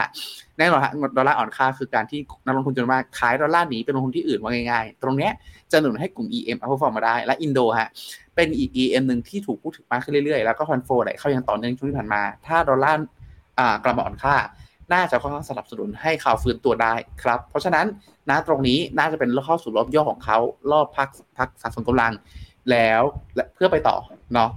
[0.59, 5.33] แน่นอนฮะดอลลาร์อ่อนค่าคือการที่นักลงทุนจำนวนมากขายดอลลาร์หนีไปลงทุนที่อื่นว่าง่ายๆ ตรงเนี้ย
[5.73, 7.89] จะหนุนให้กลุ่ม EM outperform มาได้ และอินโดฮะ
[8.35, 13.05] เป็นอีก EM หนึ่งที่ถูกพูดถึงมากขึ้นเรื่อยๆ แล้วก็คอนโฟไหลเข้ายังต่อเนื่องช่วงที่ผ่านมา ถ้าดอลลาร์
[13.85, 14.37] กลับมาอ่อนค่า
[14.93, 17.87] น่าจะค่อนข้างสนับสนุนให้เขาฟื้นตัวได้ครับ เพราะฉะนั้น
[18.31, 20.39] นะตรงนี้น่าจะเป็นเข้าสู่รอบย่อของเขา
[20.73, 21.09] รอบพัก
[21.39, 22.13] พักสะสมกำลัง
[22.71, 23.03] แล้ว
[23.55, 23.97] เพื่อไปต่อ
[24.35, 24.51] เนาะ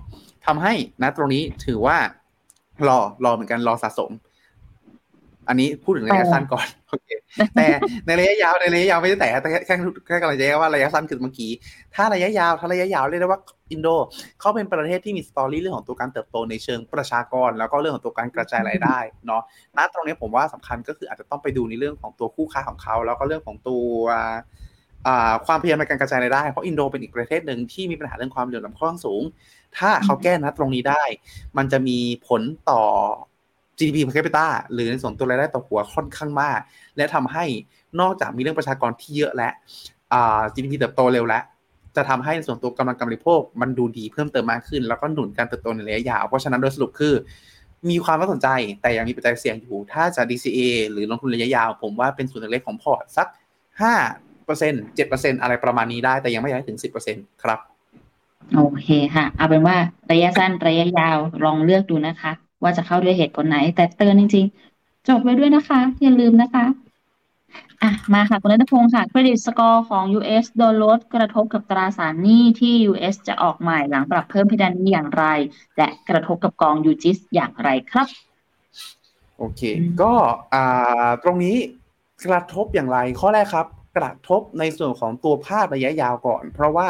[0.45, 1.97] ทำให้นะตรงนี้ถือว่า
[2.87, 4.11] รอรอเหมือนกันรอสะสม
[5.47, 7.07] อันนี้พูดถึงระยะสั้นก่อนโอเค
[7.55, 7.67] แต่
[8.05, 9.75] ในระยะยาวในระยะยาวไม่ได้แต่แต่แค่
[10.07, 11.51] แค่กำลังจะว่าระยะสั้นคือเมื่อกี้
[11.95, 13.41] ถ้าระยะยาวถ้าระยะยาวเรียกได้ว่า
[13.71, 13.87] อินโด
[14.39, 19.41] เขาเป็นประเทศที่มีสตอรี่เรื่องของตัวการเติบโตในเชิงประชากร แล้วก็เรื่องของตัวการกระจายรายได้เนาะ
[19.77, 23.87] ณตรงนี้ผมว่าสำคัญก็คืออาจจะต้องไปดูในเรื่องของตัวคู่ค้าของเขา แล้วก็เรื่องของตัว
[25.45, 29.23] ความพยายามในการกระจายรายได้ เพราะอินโดเป็นอีกประเทศหนึ่งที่มีปัญหาเรื่องความเหลื่อมล้ำค่อนข้างสูง
[29.77, 31.03] ถ้าเขาแก้นัดตรงนี้ได้
[31.57, 32.81] มันจะมีผลต่อ
[33.77, 36.59] GDP per capita หรือในส่วนตัวรายได้ต่อหัวค่อนข้างมาก
[36.97, 37.45] และทำให้
[37.99, 39.49] นอกจากมีเรื่องประชากรที่เยอะและ
[40.53, 41.43] GDP เติบโตเร็วแล้ว
[41.95, 47.13] จะทำให้ในส่วนตัวกำลังการบริโภค มันดูดีเพิ่มเติมมากขึ้น แล้วก็หนุนการเติบโตในระยะยาว เพราะฉะนั้นโดยสรุปคือ
[47.89, 48.47] มีความน่าสนใจ
[48.81, 50.59] แต่ยังมีปัจจัยเสี่ยงอยู่ ถ้าจะ DCA
[50.91, 53.27] หรือลงทุนระยะยาว ผมว่าเป็นส่วนเล็กของพอร์ตสัก
[53.85, 57.59] 5เปอร์เซ็นต์เจ็ดเปอร์เซ็นต์อะไรประมาณนี้ได้แต่ยังไม่อยากถึงสิบเปอร์เซ็นต์ครับ
[58.55, 59.77] โอเคค่ะ เอาเป็นว่า
[60.11, 62.31] ระยะสั้นระยะยาวลองเลือกดูนะคะ
[62.67, 64.45] ว่าจะเข้าด้วยเหตุผลไหน แต่เตือนจริง
[64.77, 66.65] ๆ จบไว้ด้วยนะคะ อย่าลืมนะคะ
[67.81, 75.25] อะมาค่ะ คุณนัทพงศ์ค่ะ เครดิตสกอร์ของ US โดนลดกระทบกับตราสารหนี้ที่ US จะออกใหม่หลังปรับเพิ่มเพดานนี้อย่างไร
[75.77, 78.07] และกระทบกับกองยูจิสอย่างไรครับ
[79.37, 79.61] โอเค
[80.01, 80.13] ก็
[80.53, 81.55] อ่าตรงนี้
[82.25, 86.87] กระทบอย่างไรข้อแรกครับ กระทบในส่วนของตัวภาพระยะยาวก่อน เพราะว่า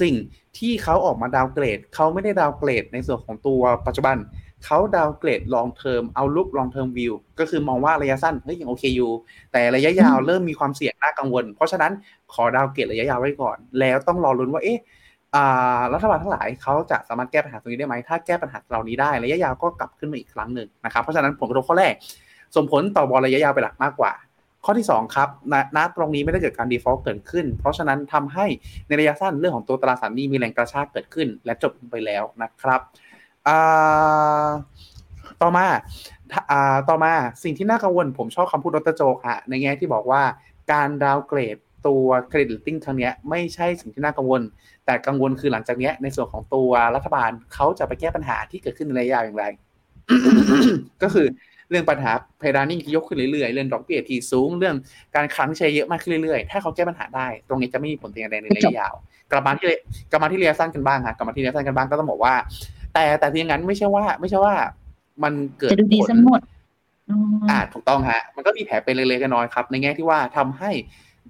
[0.00, 0.14] สิ่ง
[0.58, 4.16] ที่เขาออกมา downgrade เขาไม่ได้ downgrade ในส่วนของตัวปัจจุบัน
[4.64, 9.10] เขา downgrade long-term outlook long-term view ก็คือมองว่าระยะสั้นเฮ้ยยังโอเคอยู่
[9.52, 11.92] แต่ระยะยาวเริ่มมีความเสี่ยงน่ากังวล เพราะฉะนั้น
[12.32, 14.80] ขอ downgrade ระยะยาวไว้ก่อน แล้วต้องรอลุ้นว่าเอ๊ะ
[15.94, 21.94] รัฐบาลทั้งหลายเขาจะสามารถแก้ปัญหาตรงนี้ได้ไหม ถ้าแก้ปัญหาเหล่านี้ได้ระยะยาวก็กลับขึ้นมาอีกครั้งหนึ่งนะครับ เพราะฉะนั้นผลกระทบข้อแรก
[22.56, 24.12] ส่งผลต่อ bond ระยะยาวเป็นหลักมากกว่า
[24.64, 25.28] ข้อที่ 2 ครับ
[25.76, 28.46] ณตรงนี้ไม่ได้เกิดการ default เกิดขึ้น เพราะฉะนั้นทำให้
[28.88, 32.80] ในระยะสั้นเรื่องของตัวตราสารหนี้มีแรงกระชากเกิดขึ้น และจบไปแล้วนะครับ
[35.42, 35.66] ต่อมา
[36.88, 37.12] ต่อมา
[37.44, 40.22] สิ่งที่น่ากังวลผมชอบคำพูดดร.โจค่ะในแง่ที่บอกว่า
[40.72, 41.56] การ downgrade
[41.86, 44.42] ตัว credit rating ครั้งนี้ไม่ใช่สิ่งที่น่ากังวล
[44.86, 49.44] แต่กังวลคือหลังจากนี้ในส่วนของตัวรัฐบาลเขาจะไปแก้ปัญหาที่เกิดขึ้นในระยะยาวอย่างไร
[51.02, 51.26] ก็คือ
[51.70, 54.76] เรื่องปัญหาเพดานที่ยกขึ้นเรื่อยๆ เรื่องดอกเบี้ยที่สูง เรื่อง
[55.16, 58.94] การคลังใช้เยอะมากขึ้นเรื่อยๆ ถ้าเขาแก้ปัญหาได้ ตรงนี้จะไม่มีผลเสียแดงในระยะยาว
[59.32, 59.66] กลับมาที่
[60.10, 62.34] กลับมาที่ระยะสั้นกันบ้างค่ะกลับมาที่ระยะสั้นกันบ้างก็ต้องบอกว่า
[62.98, 64.54] แต่แต่ทีนั้นไม่ใช่ว่า ไม่ใช่ว่า
[65.22, 66.40] มันเกิดจะดูดีสมหมด
[67.50, 70.70] อ่าถูกต้องฮะ มันก็มีแผลเป็นเล็กๆน้อยๆครับ ในแง่ที่ว่าทำให้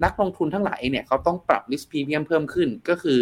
[0.03, 3.19] นักลงทุนทั้งหลายเนี่ยเขาต้องปรับ risk premium เพิ่มขึ้นก็คือ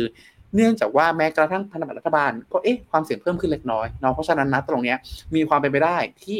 [0.56, 4.98] เนื่องจากว่าแม้กระทั่งพันธบัตรรัฐบาล ก็เอ๊ะความเสี่ยงเพิ่มขึ้นเล็กน้อยเนาะเพราะฉะนั้นนะตรงเนี้ย
[5.36, 6.40] มีความเป็นไปได้ที่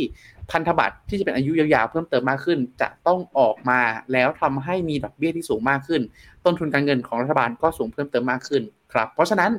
[0.52, 3.82] พันธบัตรที่จะเป็นอายุยาวๆเพิ่มเติมมากขึ้น จะต้องออกมา
[4.14, 6.02] แล้วทำให้มีดอกเบี้ยที่สูงมากขึ้น
[6.46, 9.52] ต้นทุนการเงินของรัฐบาลก็สูงเพิ่มเติมมากขึ้นครับ เพราะฉะนั้น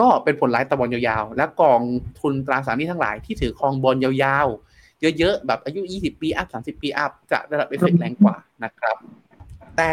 [0.00, 1.80] ก็เป็นผลร้ายต่อบอลยาวๆ และกอง
[2.20, 4.12] ทุนตราสารหนี้ทั้งหลายที่ถือครองบอลยา
[4.44, 8.96] วๆ เยอะๆ แบบอายุ 20 ปีอัพ 30 ปีอัพ จะได้รับเอฟเฟกแรงกว่านะครับ
[9.76, 9.90] แต่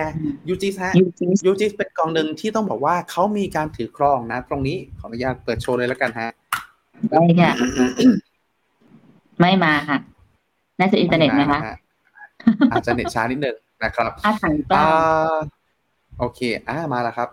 [0.48, 0.94] ยูจิสฮะ
[1.46, 6.30] ยูจิสเป็นกองหนึ่งที่ต้องบอกว่าเขามีการถือครองนะ ตรงนี้ขออนุญาตเปิดโชว์เลยแล้วกันฮะ
[7.12, 7.52] ได้ค่ะ
[9.40, 9.98] ไม่มาค่ะ
[10.80, 11.62] น่าจะอินเทอร์เน็ตนะคะ
[12.72, 14.86] อาจจะเน็ตช้านิดนึงนะครับอาถังก้า
[16.20, 17.30] โอเค อ่ามาแล้วครับ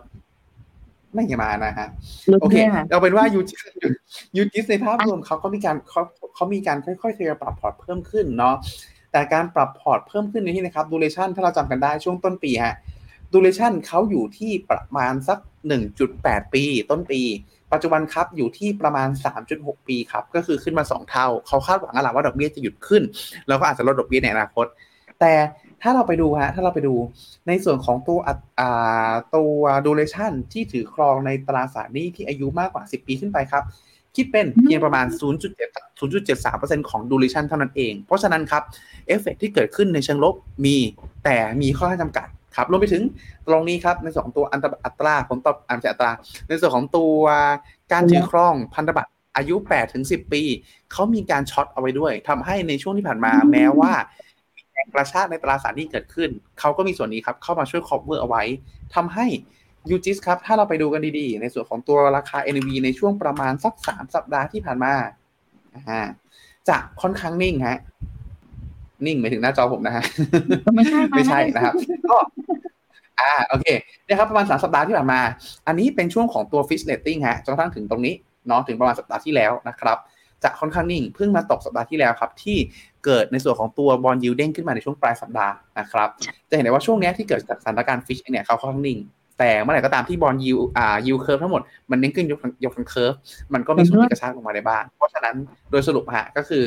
[1.15, 1.87] ไม่มานะฮะ
[2.41, 2.55] โอเค
[2.89, 3.39] เอาเป็นว่ายู
[4.37, 6.01] UGIS ในภาพรวมเขาก็มีการเขา
[6.35, 8.55] เขามีการค่อยๆทยอยปรับพอร์ตเพิ่มขึ้นเนาะ
[9.11, 12.75] แต่การปรับพอร์ตเพิ่มขึ้นในที่นะครับ duration ถ้าเราจำกันได้ช่วงต้นปีฮะ
[13.33, 15.39] duration เขาอยู่ที่ประมาณสัก
[15.95, 17.21] 1.8 ปี ต้นปี
[17.73, 19.09] ปัจจุบันครับอยู่ที่ประมาณ
[19.47, 23.03] 3.6 ปีครับก็คือขึ้นมา 2 เท่า เขาคาดหวังอะไรว่าดอกเบี้ยจะหยุดขึ้น
[23.47, 24.65] แล้วก็อาจจะลดดอกเบี้ยในอนาคต
[25.19, 25.33] แต่
[25.83, 26.95] ถ้าเราไปดูฮะถ้าเราไปดู
[27.47, 28.19] ในส่วนของตัว
[28.59, 33.63] อ่าตัว duration ที่ถือครองในตราสารหนี้ที่อายุมากกว่า 10 ปีขึ้นไปครับ
[34.15, 35.05] คิดเป็นเพียงประมาณ
[35.53, 38.63] 0.7 0.73%ของ duration เท่านั้นเอง เพราะฉะนั้นครับ
[39.07, 40.77] เอฟเฟกที่เกิดขึ้นในเชิงลบมี
[41.23, 43.03] แต่มีข้อจำกัดครับรวมไปถึง
[43.47, 44.45] ตรงนี้ครับในส่วนของตัว
[44.85, 46.11] อัตราผลตอบอัตรา
[46.47, 47.15] ในส่วนของตัว
[47.91, 50.43] การถือครองพันธบัตรอายุ8ถึง10 ปี
[50.91, 56.29] เขามีการช็อตเอาไว้ด้วยทำให้ในช่วงที่ผ่านมาแม้ว่าแรงกระชากในตราสารหนี้เกิดขึ้น
[56.59, 58.43] เขาก็มีส่วนนี้ครับเข้ามาช่วย cover เอาไว้
[58.95, 59.25] ทำให้
[59.89, 64.93] ยูจิสครับ ถ้าเราไปดูกันดีๆ ในส่วนของตัวราคา NV ในช่วงประมาณสักสามสัปดาห์ที่ผ่านมา
[66.69, 67.79] จะค่อนข้างนิ่งฮะ
[69.05, 70.03] นิ่งหมายถึงหน้าจอผมนะฮะ
[70.75, 71.73] ไม่ใช่ไม่ใช่นะครับ
[72.09, 72.17] ก็
[73.19, 73.67] อ่า โอเค
[74.07, 75.21] นะครับประมาณสามสัปดาห์ที่ผ่านมา
[75.67, 78.13] อันนี้เป็นช่วงของตัว Fitch Rating ฮะจนกระทั่งถึงตรงนี้
[78.47, 79.97] เนาะถึงประมาณสัปดาห์ที่แล้วนะครับ
[80.43, 82.57] จะค่อนข้างนิ่งเพิ่งมาตกสัปดาห์ที่แล้วครับ ที่
[83.05, 86.09] เกิดในส่วนของตัว bond yield เด้งขึ้นมาในช่วงปลายสัปดาห์นะครับ
[86.49, 88.99] จะเห็นได้ว่าช่วงนี้ที่เกิดจากสถานการณ์ Fitch เนี่ยเขาค่อนข้างนิ่ง
[89.39, 93.13] แต่เมื่อไหร่ก็ตามที่ bond yield อ่า yield curve ทั้งหมดมันเน้นขึ้นยกยกทั้ง curve
[93.53, 95.35] มันก็มีส่วนที่กระชากลงมาได้บ้างเพราะฉะนั้น
[95.71, 96.63] โดยสรุปฮะก็คือ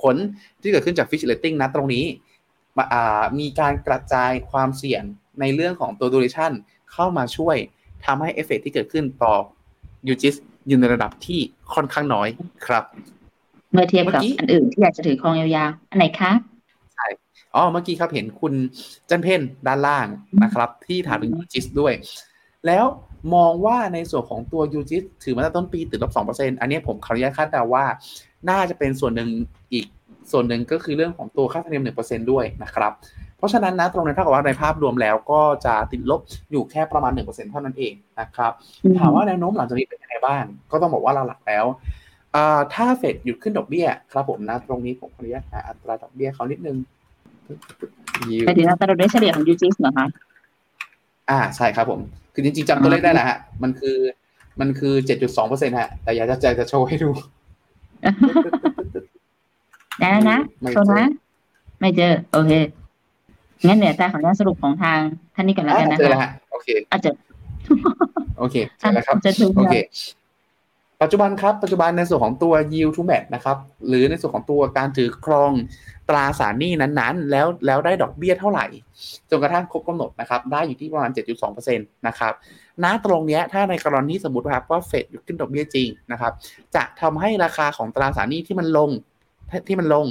[0.00, 0.16] ผล
[0.62, 2.04] ที่เกิดขึ้นจาก Fitch Rating นะตรงนี้
[3.38, 5.02] มีการกระจายความเสี่ยง
[5.40, 6.52] ในเรื่องของตัว duration
[6.92, 7.56] เข้ามาช่วย
[8.06, 9.34] ทำให้เอฟเฟกที่เกิดขึ้นต่อ
[10.08, 10.34] UGIS
[10.68, 11.40] อยู่ในระดับที่
[11.74, 12.28] ค่อนข้างน้อย
[12.66, 16.32] ครับเมื่อเทียบกับอันอื่นที่อยากจะถือครองยาวๆ อันไหนคะ
[16.94, 17.06] ใช่
[17.54, 18.54] อ๋อเมื่อกี้ครับเห็นคุณ
[19.10, 20.06] จันทร์เพ็ญด้านล่าง
[20.42, 21.92] นะครับ ที่ถามถึงยูจิสด้วย
[22.66, 22.84] แล้ว
[23.34, 27.84] มองว่าในส่วนของตัวยูจิสถือมาตั้งต้นปีติดลบสองเปอร์เซ็นอันนี้ผมขออนุญาตคาดเดาว่า
[28.48, 29.30] น่าจะเป็นส่วนหนึ่ง
[29.72, 29.86] อีก
[30.32, 32.92] ส่วนหนึ่งก็คือเรื่องของตัวค่าธรรมเนียมหนึ่งเปอร์เซ็นด้วยนะครับ
[33.38, 36.20] เพราะฉะนั้นนะตรงนั้นถ้ากับว่าในภาพรวมแล้วก็จะติดลบ
[36.50, 38.52] อยู่แค่ประมาณหนึ่งเปอร์เซ็นเท่านั้นเองนะครับ
[38.98, 41.64] ถามว่าแนวโน้มหลังจากนี้เป็นยังไงบ้าง ก็ต้องบอกว่าหลักแล้ว
[42.74, 46.76] ถ้าเฟดหยุดขึ้นดอกเบี้ยครับผมนะตรงนี้ผมขออนุญาตหาอัตราดอกเบี้ยเขานิดนึง
[48.46, 50.06] ไปถึงอัตราดอกเบี้ยเฉลี่ยของยูจิสเหรอคะ
[51.30, 52.00] อ่าใช่ครับผม
[52.34, 53.96] คือจริงๆจำตัวเลขได้แหละฮะ มันคือ
[54.60, 57.10] มันคือเจ็ดจุดสองเปอร์เซ็นต์ฮะ แต่อยากจะจะโชว์ให้ดู
[60.00, 60.38] ได้แล้วนะ
[60.74, 61.08] โซนะ
[61.80, 62.52] ไม่เจอ โอเค
[63.66, 64.98] งั้นเดี๋ยวแต่ขออนุญาตสรุปของทาง
[65.34, 67.10] ท่านนี้ก่อนแล้วกันนะคะเจอแล้วฮะโอเคอาจจะ
[68.38, 69.16] โอเคเจอแล้วครับ
[69.58, 69.74] โอเค
[71.02, 73.56] ปัจจุบันครับปัจจุบันในส่วนของตัว yield to match นะครับ
[73.88, 75.52] หรือในส่วนของตัวการถือครอง
[76.08, 78.66] ตราสารหนี้นั้นๆ แล้วแล้วได้ดอกเบี้ยเท่าไหร่
[79.30, 81.10] จนกระทั่งครบกำหนดนะครับได้อยู่ที่ประมาณ
[81.58, 82.32] 7.2%นะครับ
[82.84, 86.32] ณตรงนี้ถ้าในกรณีสมมติครับว่าเฟดหยุดขึ้นดอกเบี้ยจริงนะครับ
[86.74, 88.90] จะทำให้ราคาของตราสารหนี้ที่มันลง
[89.68, 90.06] ที่มันลง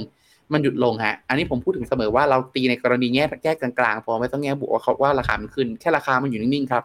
[0.52, 6.82] มันหยุดลงฮะ อันนี้ผมพูดถึงเสมอว่าเราตีในกรณีแง่แก้กลางๆ พอไม่ต้องแง่บวกว่าเขาว่าราคามันขึ้น แค่ราคามันอยู่นิ่งๆครับ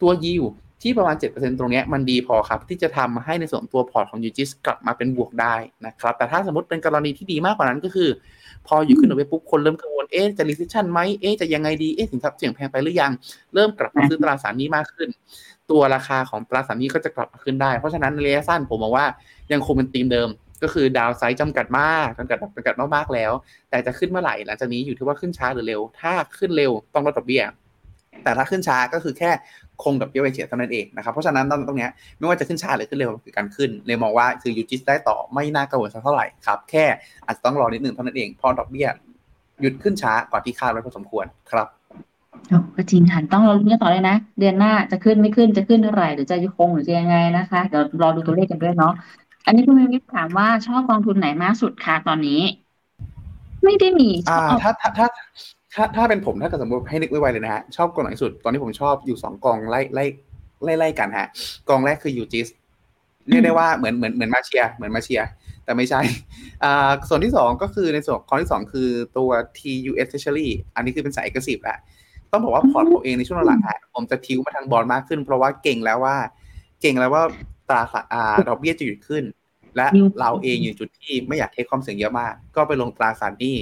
[0.00, 0.44] ตัวยิว
[0.82, 5.54] ที่ประมาณ 7%ตรงนี้มันดีพอครับ ที่จะทำให้ในส่วนตัวพอร์ตของยูจิสกลับมาเป็นบวกได้
[5.86, 8.10] นะครับ แต่ถ้าสมมติเป็นกรณีที่ดีมากกว่านั้นก็คือ
[8.66, 13.12] พออยู่ขึ้นไปปุ๊บคนเริ่มกังวลเอ๊ะจะ recession ไหมเอ๊ะจะยังไงดีเอ๊ะสินทรัพย์เสี่ยงแพงไปหรือยัง
[13.54, 15.08] เริ่มกลับมาซื้อตราสารหนี้มากขึ้น
[15.70, 19.06] ตัวราคาของตราสารหนี้ก็จะกลับมาขึ้นได้ เพราะฉะนั้นระยะสั้นผมมองว่า
[19.52, 20.28] ยังคงเป็นธีมเดิม
[20.62, 23.32] ก็คือ downside จำกัดมากจำกัดจำกัดมากๆแล้ว
[23.70, 27.44] แต่จะขึ้นเมื่อไหร่หลังจากนี้อยู่ที่ว่าขึ้นช้าหรือเร็ว ถ้าขึ้นเร็วต้องลดดอกเบี้ย
[28.22, 29.30] แต่ถ้าขึ้นช้าก็คือแค่
[29.82, 36.84] คงดอกเบี้ยไว้เฉยเท่านั้นเองนะครับเพราะฉะนั้นตรงนี้ไม่ว่าจะขึ้นช้าหรือขึ้นเร็วคือการขึ้นเลยมองว่าคือยูจิสได้ต่อไม่น่ากังวลสักเท่าไหร่ครับแค่
[37.26, 38.88] อาจจะต้องรอนิดนึงเท่านั้นเองพอดอกเบี้ย
[39.60, 41.66] หยุดขึ้นช้ากว่าที่คาดไว้พอสมควรครับ
[42.76, 48.92] ก็จริงค่ะต้องรอรุ้นกันต่อเลยนะ เดือนหน้าจะขึ้นไม่ขึ้นจะขึ้นเท่าไหร่หรือจะยุคงหรือจะยังไงนะคะเดี๋ยวรอดูตัวเลขกันด้วยเนาะ
[49.46, 52.40] อันนี้คุณมิวถามว่าชอบกองทุนไหนมากสุดคะตอนนี้
[53.64, 55.06] ไม่ได้มีอ่าถ้าถ้าถ้า
[55.78, 60.04] ถ้าถ้าเป็นผมถ้าเกิดสมมติให้นึกไว้เลยนะฮะชอบกองไหนสุดตอนนี้ผมชอบอยู่สองกองไล่ไล่
[60.64, 61.26] ไล่ไล่กันฮะ
[61.68, 62.48] กองแรกคือยูจิส
[63.28, 65.22] เรียกได้ว่าเหมือนเหมือนเหมือนมาเชียเหมือนมาเชีย
[65.64, 66.00] แต่ไม่ใช่
[66.64, 71.78] อ่าส่วนที่สองก็คือในส่วนกองที่สองคือตัว TUS Treasury อันนี้คือเป็นสายเอกสิบแหละ
[72.32, 76.16] ต้องบอกว่าพอร์ตผมเองในช่วงหลังฮะผมจะทิ้วมาทางบอลมากขึ้น เพราะว่าเก่งแล้วว่า
[76.80, 77.22] เก่งแล้วว่า
[77.68, 79.24] ตราอ่าดอกเบี้ยจะหยุดขึ้น
[79.76, 79.86] และ
[80.20, 83.56] เราเองอยู่จุดที่ไม่อยากเทคความเสี่ยงเยอะมาก ก็ไปลงตราสารนี้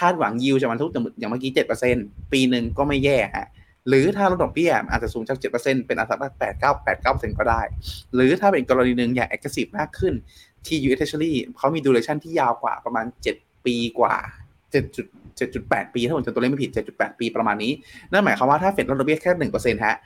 [0.00, 1.96] คาดหวังยิวจะมันทุกอย่างเมื่อกี้เจ็ดเปอร์เซ็น
[2.32, 3.48] ปีหนึ่งก็ไม่แย่ฮะ
[3.88, 7.62] หรือถ้าลดดอกเบี้ยอาจจะสูงจากเจ็ดเปอร์เซ็นเป็นอัตราแปดเก้าแปดเก้าเปอร์เซ็นก็ได้
[8.14, 10.14] หรือถ้าเป็นกรณีหนึ่งอย่ากแอคทีฟมากขึ้น
[10.66, 13.36] ที่ยูเอเทชรี่เขามีดูเรชั่นที่ยาวกว่าประมาณเจ็ด
[13.66, 14.14] ปีกว่า
[14.70, 17.72] เจ็ดจุดเจ็ดจุดแปดปีถ้าผมจำตัวเลขไม่ผิดเจ็ดจุดแปดปีประมาณนี้
[18.12, 19.96] นั่นหมายความว่าถ้าเฟดลดดอกเบี้ยแค่หนึ่งเปอร์เซ็นต์ฮะ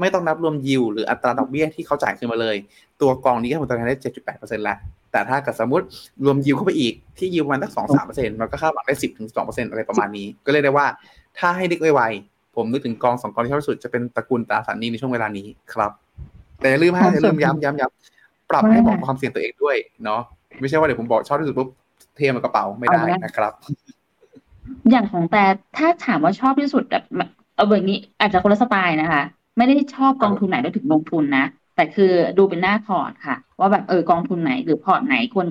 [0.00, 2.56] ไม่ต้องนับรวมยิวหรืออัตราดอกเบี้ยที่เขาจ่ายขึ้นมาเลย
[3.00, 4.78] ตัวกองนี้ก็ผลตอบแทนได้7.8%แล้ว
[5.14, 5.86] แต่ถ้าเกิดสมมติ
[6.24, 10.86] รวมยิวเข้าไปอีกที่ยิวมันตั้งสองสามเปอร์เซ็นต์มันก็คาดหวังได้สิบถึงสองเปอร์เซ็นต์อะไรประมาณนี้ ก็เลยได้ว่า
[11.38, 15.92] ถ้าให้นึกไวๆผมนึกถึงกองสองกองที่ชอบที่สุดจะเป็นตระกูลตราสารหนี้ในช่วงเวลานี้ครับ
[16.60, 20.20] แต่อย่าลืมฮะอย่าลืมย้ำย้ำย้ำปรับให้เหมาะกับความเสี่ยงตัวเองด้วยเนาะ
[20.60, 21.68] ไม่ใช่ว่าเดี๋ยวผมบอกชอบที่สุดปุ๊บ
[22.16, 23.52] เทมากระเป๋าไม่ได้นะครับ
[24.90, 25.44] อย่างของแต่
[25.76, 27.04] ถ้าถามว่าชอบที่สุดแบบ
[27.54, 29.22] เอาแบบนี้อาจจะคนละสไตล์นะคะ
[29.56, 31.44] ไม่ได้ชอบกองทุนไหนแล้วถึงลงทุนนะ
[31.74, 35.46] แต่คือดูเป็นหน้าพอร์ตค่ะ ว่าแบบเออกองทุนไหนหรือพอร์ตไหนควร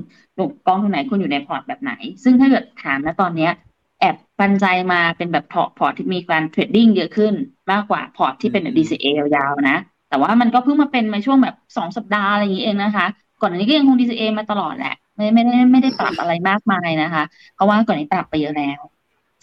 [0.68, 1.94] กองทุนไหนควรอยู่ในพอร์ตแบบไหน
[2.24, 3.52] ซึ่งถ้าเกิดถามนะตอนเนี้ย
[4.00, 7.34] แอบปันใจมาเป็นแบบพอร์ตพอร์ตที่มีการ trading เยอะขึ้น
[7.72, 9.06] มากกว่าพอร์ตที่เป็นแบบ DCA
[9.36, 9.78] ยาวๆนะ
[10.10, 13.06] แต่ว่ามันก็เพิ่งมาเป็นในช่วงแบบสองสัปดาห์อะไรอย่างนี้เองนะคะ
[13.42, 17.24] ก่อนอันนี้ก็ยังคง DCA มาตลอดแหละ ไม่ไม่ได้ไม่ได้ปรับอะไรมากมายนะคะ
[17.56, 18.80] เพราะว่าก่อนนี้ปรับไปเยอะแล้ว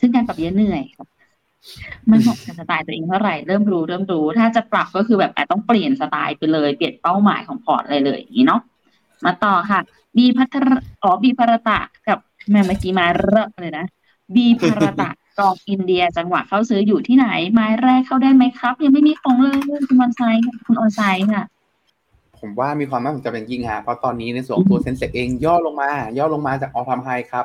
[0.00, 1.04] ซึ่งการปรับเยอะเหนื่อยครั
[1.60, 8.60] บมันเหมาะกับสไตล์ตัวเองเท่าไหร่เริ่มรู้เริ่มรู้ ถ้าจะปรับก็คือแบบอาจต้องเปลี่ยนสไตล์ไปเลย เปลี่ยนเป้าหมายของพอร์ตเลยเลยอย่างนี้เนาะ
[9.24, 9.80] มาต่อค่ะ
[10.16, 10.68] บีพัทร
[11.02, 12.18] อ๋อบีพารตะกับ
[12.50, 13.86] แม่เมื่อกี้มาเรอะเลยนะ
[14.34, 19.58] บีพารตะกองอินเดียจังหวะเข้าซื้ออยู่ที่ไหน ไม้แรกเข้าได้ไหมครับ ยังไม่มีของเลย
[19.88, 21.44] คุณออนไซค์คุณออนไซค์ค่ะ
[22.40, 27.44] ผมว่ามีความน่าสนใจเป็นยิ่งฮะเพราะตอนนี้ในส่วนของตัวเซ็นเซกเองย่อลงมา ย่อลงมาจากออทามไฮครับ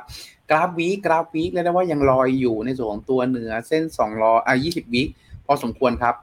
[0.50, 5.04] กราฟวีกราฟวีเรียกได้ว่ายังลอยอยู่ในส่วนของตัวเหนือเส้น2ร้อยอะ20วิ
[5.46, 6.16] พอสมควรครับ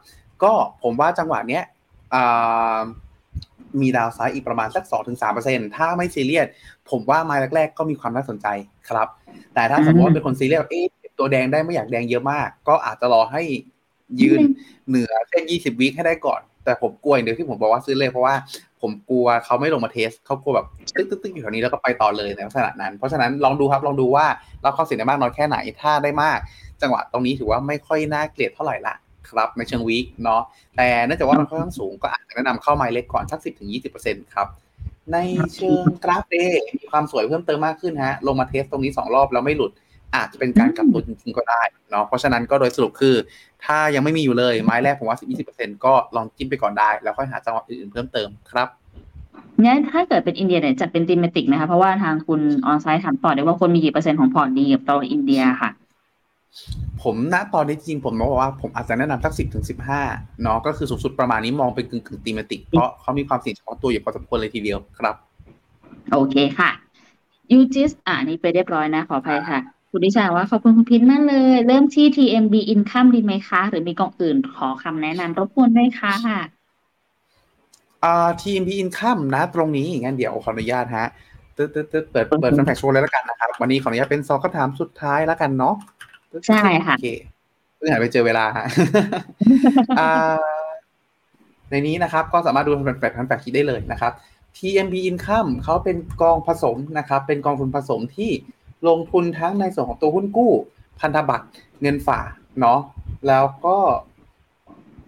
[0.43, 0.53] ก็
[0.83, 1.63] ผมว่าจังหวะเนี้ย
[3.81, 4.85] มี downside อีกประมาณสัก
[5.31, 6.47] 2-3%ถ้าไม่ซีเรียส
[6.91, 8.47] ผมว่าไม้แรก ๆ ก็มีความน่าสนใจ
[8.89, 9.09] ครับ
[9.55, 10.87] แต่ถ้าสมมติเป็นคนซีเรียสเอ๊ะ
[11.19, 13.43] ตัวแดงได้ไม่อยากแดงเยอะมาก ก็อาจจะรอให้
[14.23, 14.41] ยืน
[14.89, 18.35] เหนือเส้น 20วิให้ได้ก่อน แต่ผมกลัวอย่างเดียวที่ผมบอกว่าซื้อเลยเพราะว่า
[18.83, 24.27] ผมกลัวเขาไม่ลงมา test เขากลัวแบบตึ๊กตึ๊กตึ๊กอยู่แถวนี้แล้วก็ไปต่อเลยในลักษณะนั้น เพราะฉะนั้นลองดูครับลองดูว่า
[24.63, 26.39] เราเข้าสินได้มากน้อยแค่ไหนถ้าได้มาก
[26.83, 28.95] จังหวะตรงนี้ถือว่าไม่ค่อยน่าเกลียดเท่าไหร่ละ
[29.31, 30.43] ครับในเชิง week เนาะ
[30.77, 34.47] แต่เนื่องจากว่ามันค่อนข้างสูงก็อาจจะแนะนำเข้าไม้เล็กก่อนสักสิบถึงยี่สิบเปอร์เซ็นต์ครับ
[35.13, 35.19] ใน
[35.55, 39.73] เชิงกราฟ day มีความสวยเพิ่มเติมมากขึ้นฮะลงมา test ตรงนี้สองรอบแล้วไม่หลุด
[40.15, 43.15] อาจจะเป็นการกลับตัวจริงๆก็ได้เนาะเพราะฉะนั้นก็โดยสรุปคือ
[43.65, 48.69] ถ้ายังไม่มีอยู่เลยไม้แรกผมว่าสิบยี่สิบเปอร์เซ็นต์ก็ลองจิ้มไปก่อนได้ แล้วค่อยหาจังหวะอื่นๆเพิ่มเติมครับ
[49.65, 55.71] งั้นถ้าเกิดเป็นอินเดียเนี่ยจัดเป็นติมติกนะคะเพราะว่าทางคุณออนไซต์ถามต่อได้ว่าควรมีกี่เปอร์เซ็นต์ของพอร์ตดีกับตัวอินเดียค่ะ
[57.03, 60.03] ผมณตอนนี้จริงผมบอกว่าผมอาจจะแนะนำสักสิบถึงสิบห้า
[60.43, 65.15] เนาะก็คือสูงสุดประมาณนี้มองเป็นกึ่งกึ่ง thematic เพราะเขามีความเสี่ยงเฉพาะตัวอยู่พอสมควรเลยทีเดียวครับ
[66.13, 66.71] โอเคค่ะ
[67.53, 69.59] ยูจิสอ่านี่ไปเรียบร้อยนะขออภัยค่ะ
[69.95, 76.15] คุณดิชาว่าขอบคุณคุณพินมากเลย เริ่มที่ TMB Income ดีไหมคะ หรือมีกองอื่นขอคำแนะนำรบกวนด้วยค่ะ
[78.05, 81.07] อ่าทีมพีอินคัมนะตรงนี้งั้นเดี๋ยวขออนุญาตฮะ
[81.57, 85.75] ตึ๊ดตึ๊ดตึ๊ดเปิดเปิดแฟนแฟกโชว์เลยแล้วกันนะครับ วันนี้ขออนุญาตเป็นสองคำถามสุดท้ายแล้วกันเนาะ
[86.31, 87.09] ตึ๊ดใช่ค่ะโอเค
[87.77, 88.65] เพิ่งหายไปเจอเวลาฮะ
[90.01, 90.11] อ่า
[91.71, 94.13] ในนี้นะครับก็สามารถดูแฟนแฟกแฟนแฟกคิดได้เลยนะครับ
[94.57, 98.31] TMB Income เขาเป็นกองผสมนะครับ เป็นกองทุนผสมที่
[98.89, 100.53] ลงทุนทั้งในส่วนของตัวหุ้นกู้
[101.01, 101.47] พันธบัตร
[101.81, 102.29] เงินฝาก
[102.61, 102.81] เนาะ
[103.29, 103.77] แล้วก็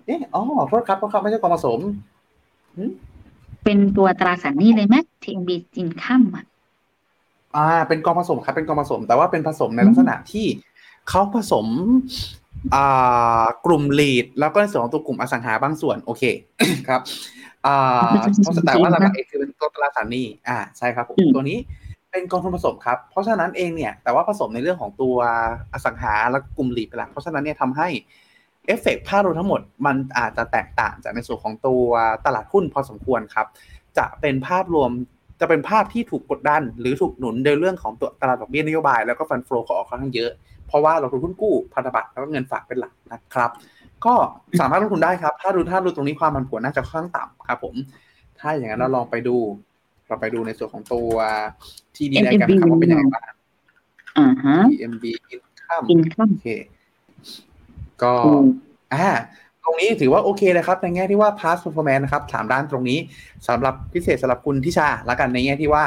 [0.07, 1.81] เอ๊ะอ๋อโทษครับโทษครับไม่ใช่กองผสม
[3.65, 5.51] เป็นตัวตราสารหนี้เลยไหม TMB
[5.83, 6.45] Income อะ
[7.57, 10.47] อ่า เป็นกองผสมครับ เป็นกองผสม แต่ว่าเป็นผสมในลักษณะที่
[11.09, 11.67] เขาผสม
[12.75, 16.23] อ่ากลุ่มลีดแล้วก็ในส่วนของตัวกลุ่มอสังหาบางส่วน โอเค
[16.89, 17.01] ครับ
[17.67, 17.77] อ่า
[18.43, 21.59] เพราะแต่ว่าหลักๆเองคือเป็นตัวตราสารหนี้ อ่า ใช่ครับผมอืมตัวนี้
[22.15, 25.17] เป็นกองทุนผสมครับ เพราะฉะนั้นเองเนี่ยแต่ว่าผสมในเรื่องของตัว
[25.73, 27.89] อสังหาและกลุ่มหลีดไปละเพราะฉะนั้นเนี่ยทำให้
[28.67, 31.87] เอฟเฟกต์ภาพรวมทั้งหมดมันอาจจะแตกต่างจากในส่วนของตัว
[32.27, 33.47] ตลาดหุ้นพอสมควรครับ
[33.99, 34.91] จะเป็นภาพรวม
[35.41, 40.31] จะเป็นภาพที่ถูกกดดัน หรือถูกหนุนโดยเรื่องของตัวตลาดดอกเบี้ยนโยบายแล้วก็ฟันโฟลของออกค่อนข้างเยอะ
[40.67, 43.51] เพราะว่าเราลงทุนหุ้นกู้พันธบัตรแล้วก็เงินฝากเป็นหลักนะครับ
[44.07, 44.15] ก็
[44.61, 47.75] สามารถลงทุนได้ครับ ถ้าดูถ้าดูตรงนี้ความผันผวนน่าจะค่อนข้างต่ำครับผม
[48.39, 49.37] ถ้าอย่างนั้นเราลองไปดู
[50.15, 51.15] เราไปดูในส่วนของตัว
[51.97, 53.25] ที่ดีได้กันนะครับว่าเป็นยังไงบ้าง
[54.19, 55.05] อ่าฮะ TMB
[55.35, 56.49] income Income โอเค
[58.03, 58.47] ก็อืม
[58.95, 59.09] อ่า
[59.65, 62.99] ตรงนี้ถือว่าโอเคเลยครับ ในแง่ที่ว่า past performance นะครับสามด้านตรงนี้
[63.49, 65.85] สำหรับพิเศษสำหรับคุณทิชาละกันในแง่ที่ว่า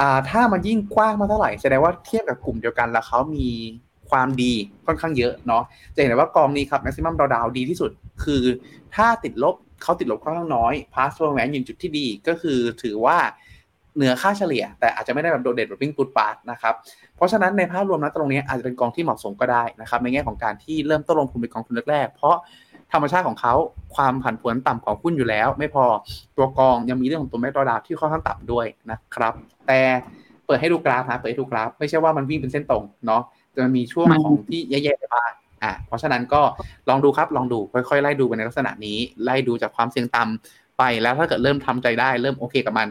[0.00, 3.48] อ่าถ้ามันยิ่งกว้างมาเท่าไหร่แสดงว่าเทียบกับกลุ่มเดียวกันแล้วเขามี
[4.10, 4.52] ความดี
[4.86, 5.62] ค่อนข้างเยอะเนาะ
[5.94, 7.90] จะเห็นได้ว่ากองนี้ครับ maximum drawdown ดีที่สุด
[8.24, 8.42] คือ
[8.94, 13.18] ถ้าติดลบเขาติดลบค่อนข้างน้อย past performance อยู่จุดที่ดีก็คือถือว่า
[13.98, 16.74] เหนือค่าเฉลี่ย แต่อาจจะไม่ได้แบบโดดเด่นแบบวิ่งปุดปาดนะครับ
[17.16, 22.36] เพราะฉะนั้นในภาพรวมนะตรงนี้อาจจะเป็นกองที่เหมาะสมก็ได้นะครับในแง่ของการที่เริ่มต้นลงทุนเป็นกองทุนแรกๆเพราะ
[22.92, 23.54] ธรรมชาติของเขา
[23.94, 25.84] ความผันผวนต่ำของหุ้นอยู่แล้ว ไม่พอ
[26.36, 29.32] ตัวกองยังมีเรื่องของตัวแมกดอดาวที่ค่อนข้างต่ำด้วยนะครับ
[29.66, 29.80] แต่
[30.46, 33.22] เปิดให้ดูกราฟนะเปิดให้ดูกราฟ ไม่ใช่ว่ามันวิ่งเป็นเส้นตรงเนาะ
[33.56, 35.30] จะมีช่วงของที่แย่ๆไปบ้าง
[35.62, 36.42] อะเพราะฉะนั้นก็
[36.88, 42.88] ลองดูครับลองดูค่อยๆไล่ดูไปในลักษณะนี้ ไล่ดูจากความเสี่ยงต่ำไปแล้วถ้าเกิดเริ่มทำใจได้เริ่มโอเคกับมัน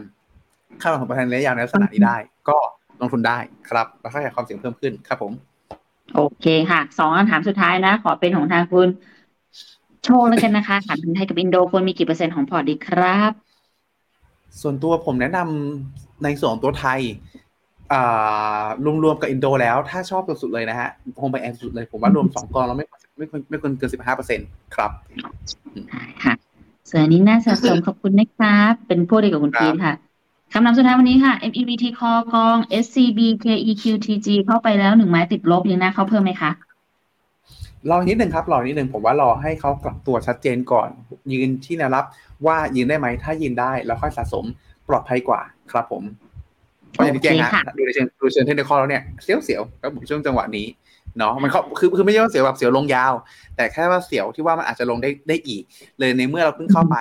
[0.82, 2.16] ค่าลงทุนประทานระยะยาวในลักษณะนี้ได้
[2.48, 2.56] ก็
[3.00, 3.38] ลงทุนได้
[3.70, 5.32] ครับแล้วก็ขยายความเสี่ยงเพิ่มขึ้นครับผม
[6.14, 8.88] โอเคค่ะสองคำถามสุดท้ายนะ ขอเป็นของทางคุณ
[10.04, 13.32] โชคแล้วกันนะคะถามถึงไทยกับอินโดควรมีกี่เปอร์เซ็นต์ของพอร์ตดีครับ
[14.62, 17.00] ส่วนตัวผมแนะนำในส่วนของตัวไทย
[17.92, 18.62] อ่า
[19.04, 22.86] รวมๆกับอินโดแล้วถ้าชอบสุดๆเลยนะฮะ home bias สุดเลย ผมว่ารวมสองกองแล้วไม่
[23.18, 24.90] ไม่ควรไม่ควรเกินสิบห้าเปอร์เซ็นต์ครับ
[25.88, 26.34] ได้ค่ะ
[26.88, 29.94] ส่วนอันนี้น่าสะสมขอบคุณนะครับ เป็นพวกเดียวกับคุณครับพีทค่ะ
[30.52, 36.50] คำนำสุดท้ายวันนี้ค่ะ MEVT Call กอง SCB KEQTG เข้าไปแล้วหนึ่งไม้ติดลบยังน่าเข้าเพิ่มไหมคะ
[37.90, 40.88] รออีกนิดหนึ่งครับรออีกนิดหนึ่งผมว่ารอให้เขากลับตัวชัดเจนก่อน
[41.32, 42.04] ยืนที่แนวรับ
[42.46, 44.44] ว่ายืนได้ไหมถ้ายืนได้แล้วค่อยสะสม
[44.88, 45.40] ปลอดภัยกว่า
[45.72, 46.02] ครับผม
[46.90, 50.66] เพราะอย่างที่แจ้งโอเคฮะค่ะดูในเชิงดูเชิงเทคนิคแล้วเนี่ยเสียวเสียวๆครับผมช่วงจังหวะนี้
[51.18, 53.12] เนาะมันเขาคือคือไม่ใช่ว่าเสียวแบบเสียวลงยาว
[53.56, 55.62] แต่แค่ว่าเสียวที่ว่ามันอาจจะลงได้ได้อีก
[55.98, 56.96] เลยในเมื่อเราเพิ่งเข้าไป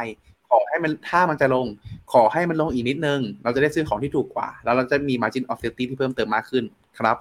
[0.50, 1.66] ขอให้มันถ้ามันจะลง
[2.14, 6.64] ขอให้มันลงอีกนิดนึง เราจะได้ซื้อของที่ถูกกว่า แล้วเราจะมี margin of safety ที่เพิ่มเติมมากขึ้น
[7.00, 7.18] ครับ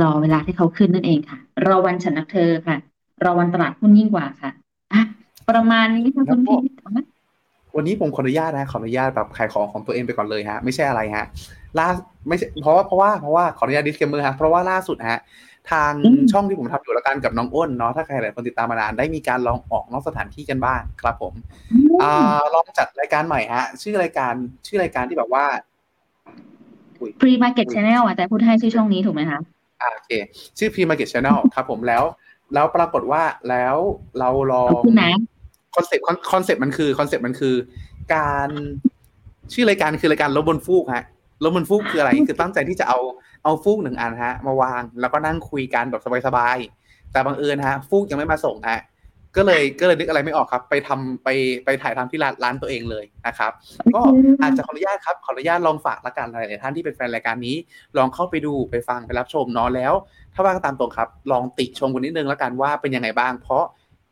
[0.00, 2.76] รอเวลาที่เขาขึ้นนั่นเองค่ะ รอวันฉันนักเธอค่ะ
[3.24, 4.50] รอวันตลาดหุ้นยิ่งกว่าค่ะ
[4.92, 5.02] อะ
[5.50, 7.04] ประมาณนี้ค่ะคุณพีทเอาไหมว
[7.76, 11.24] วันนี้ผมขออนุญาตนะขออนุญาตแบบขายของของตัวเองไปก่อนเลยฮะ ไม่ใช่อะไรฮะ
[11.78, 11.88] ล่า
[12.28, 15.20] ไม่ใช่เพราะว่าเพราะว่าเพราะว่าขออนุญาต disclaimer ฮะเพราะว่าล่าสุดฮะ
[15.72, 21.34] ทางอืมช่องที่ผมทำอยู่แล้วกันกับน้องอ้นเนาะถ้าใครหลายคนติดตามมานานได้มีการลองออกนอกสถานที่กันบ้างครับผม
[22.02, 24.34] อ่าลองจัดรายการใหม่ฮะ ชื่อรายการ
[24.66, 25.44] ชื่อรายการที่แบบว่า
[27.20, 29.40] Pre Market Channel อะแต่พูดให้ชื่อช่องนี้ถูกไหมคะ
[29.80, 30.10] อ่าโอเค
[30.58, 32.02] ชื่อ Pre Market Channel ครับผมแล้ว
[32.54, 33.76] แล้วปรากฏว่าแล้ว
[34.18, 35.12] เราลอขอบงคุณนะ
[35.76, 37.54] คอนเซ็ปต์คอนเซ็ปต์มันคือคอนเซ็ปต์มันคือ
[38.14, 38.48] การ
[39.52, 41.04] ชื่อรายการคือรายการลบบนฟูกฮะ
[41.44, 42.98] ลบบนฟูกคืออะไรคือตั้งใจที่จะเอา
[43.48, 48.80] เอาฟูกหนึ่งอันฮะ มาวางแล้วก็นั่งคุยกันแบบสบายๆแต่บังเอิญฮะ ฟูกยังไม่มาส่งฮะ
[49.36, 51.28] ก็เลยก็เลยนึกอะไรไม่ออกครับ ไปทำไป
[51.64, 53.52] ไปถ่ายทำที่ร้านร้านตัวเองเลยนะครับ
[53.94, 54.00] ก็
[54.42, 57.56] อาจจะขออนุญาตครับขออนุญาตลองฝากละกันหลายๆท่านที่เป็นแฟนรายการนี้
[57.96, 59.92] ลองเข้าไปดูไปฟังไปรับชมเนาะแล้ว
[60.34, 63.64] ถ้าว่างตามตรงครับ ลองติชมกันนิดนึงแล้วกันว่าเป็นยังไงบ้าง เพราะ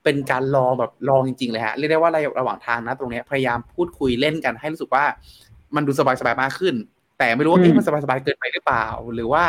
[0.04, 2.10] เป็นการลองแบบลองจริงๆเลยฮะเรียกได้ว่า
[2.40, 5.04] ระหว่างทางนะตรงเนี้ยพยายามพูดคุยเล่นกันให้รู้สึกว่า
[5.76, 6.74] มันดูสบายๆมากขึ้น
[7.18, 9.44] แต่ไม่รู้ว่าอืมเอ๊ะมันสบายๆเกินไปหรือเปล่า หรือว่า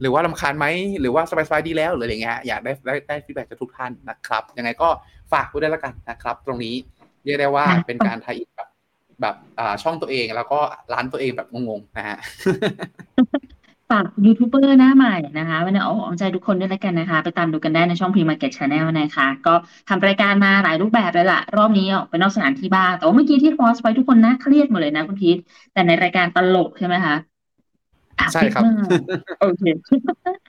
[0.00, 0.66] หรือว่ารำคาญไหม
[1.00, 4.88] หรือว่าสบายๆดีแล้วหรืออะไรเงี้ยอยากได้ได้ได้ feedback จากทุกท่านนะครับยังไงก็
[5.32, 6.74] ฝากไว้ด้วยแล้วกันนะครับ ตรงนี้
[7.24, 8.68] เรียกได้ว่าเป็นการ tie-in แบบ
[9.20, 10.60] แบบอ่าช่องตัวเองแล้วก็
[10.92, 12.18] ร้านตัวเองแบบงงๆนะฮะ
[13.92, 19.54] ฝากยูทูบเบอร์หน้าใหม่นะคะวันนี้เอาอกเอาใจทุกคนด้วยแล้วกันนะคะ ไปตามดูกันได้ในช่อง Pre Market Channel นะคะ ก็
[19.88, 25.38] ทำรายการมาหลายรูปแบบเลยล่ะ รอบนี้ออกไปนอกสถานที่บ้าง แต่ว่าเมื่อกี้ที่โพสต์ไว้ทุกคนน่าเครียดหมดเลยนะคุณพีท
[25.72, 27.16] แต่ในรายการตลกใช่ไหมคะ
[28.20, 28.90] อะใช่ครับดมาก
[29.40, 29.62] โอเค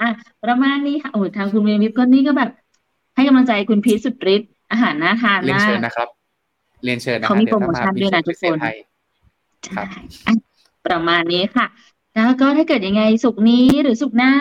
[0.02, 0.10] อะ
[0.44, 2.50] ประมาณนี้ค่ะโอ้ทางคุณเมวิฟก็นี่ก็แบบ
[3.16, 6.08] ให้กำลังใจคุณพีทสุดฤทธิ์อาหารน่าทานเรียนมาเชิกญนะครับ
[6.84, 8.72] เรียนเชิญนะเขามีโปรโมชั่นด้วยนะทุกคนให้
[9.76, 9.88] ครัใช่บ
[10.26, 10.34] อะ
[10.86, 11.66] ประมาณนี้ค่ะ
[12.16, 14.34] แล้วก็ถ้าเกิดยังไงสุกร์นี้หรือสุกร์หน้า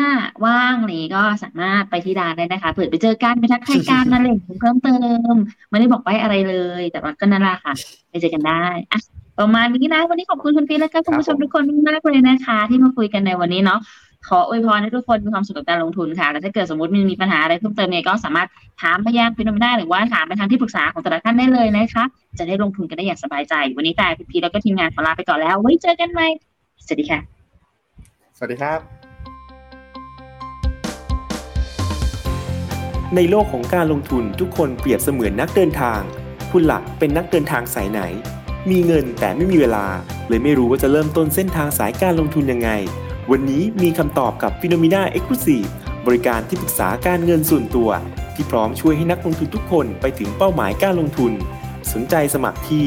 [0.45, 4.97] ว่างอะไรอย่างงี้ก็สามารถไปที่ร้านได้นะคะ เผื่อไปเจอกันไปทักทายกันอะไรอย่างเงี้เพิ่มเติ
[5.33, 5.35] ม
[5.71, 7.73] ไม่ได้บอกไปอะไรเลย แต่ว่าก็นั่นแหละค่ะ
[8.11, 9.01] ไปเจอกันได้อะ
[9.39, 13.81] ประมาณนี้นะวันนี้ขอบคุณคุณพีและก็คุณผู้ชมทุกคนมากๆเลยนะคะ ที่มาคุยกันในวันนี้เนาะ
[14.29, 18.49] ขออวยพรให้ทุกคนมีความสุขกับการลงทุนค่ะ แล้วถ้าเกิดสมมติมันมีปัญหาอะไรเพิ่มเติมเนี่ยก็สามารถ
[18.83, 22.05] ถามพยานพินมได้หรือว่าถามไปทางที่ปรึกษาของแต่ละท่านได้เลยนะคะ
[22.39, 26.27] จะได้ลงทุนกันได้อย่างสบายใจ วันนี้แต่คุณพีแล้วก็ทีมงานขอลาไปก่อนแล้ว ไว้เจอกันใหม่
[26.87, 27.42] สวัสดีค่ะ
[28.43, 28.81] วัสดีครับ
[33.17, 36.01] ในโลกของการลงทุนทุกคนเปรียบเสมือนนักเดินทาง
[36.53, 38.01] คุณหลักเป็นนักเดินทางสายไหน
[38.71, 39.87] มีเงินแต่ไม่มีเวลา
[40.29, 42.71] เลยไม่รู้ว่าจะเริ่มต้นเส้นทางสายการลงทุนยังไง
[43.31, 45.69] วันนี้มีคำตอบกับ p h e n o m e n a Exclusive
[46.07, 47.91] บริการที่ปรึกษาการเงินส่วนตัว
[48.35, 51.33] ที่พร้อมช่วยให้นักลงทุนทุกคนไปถึงเป้าหมายการลงทุน
[51.93, 52.87] สนใจสมัครที่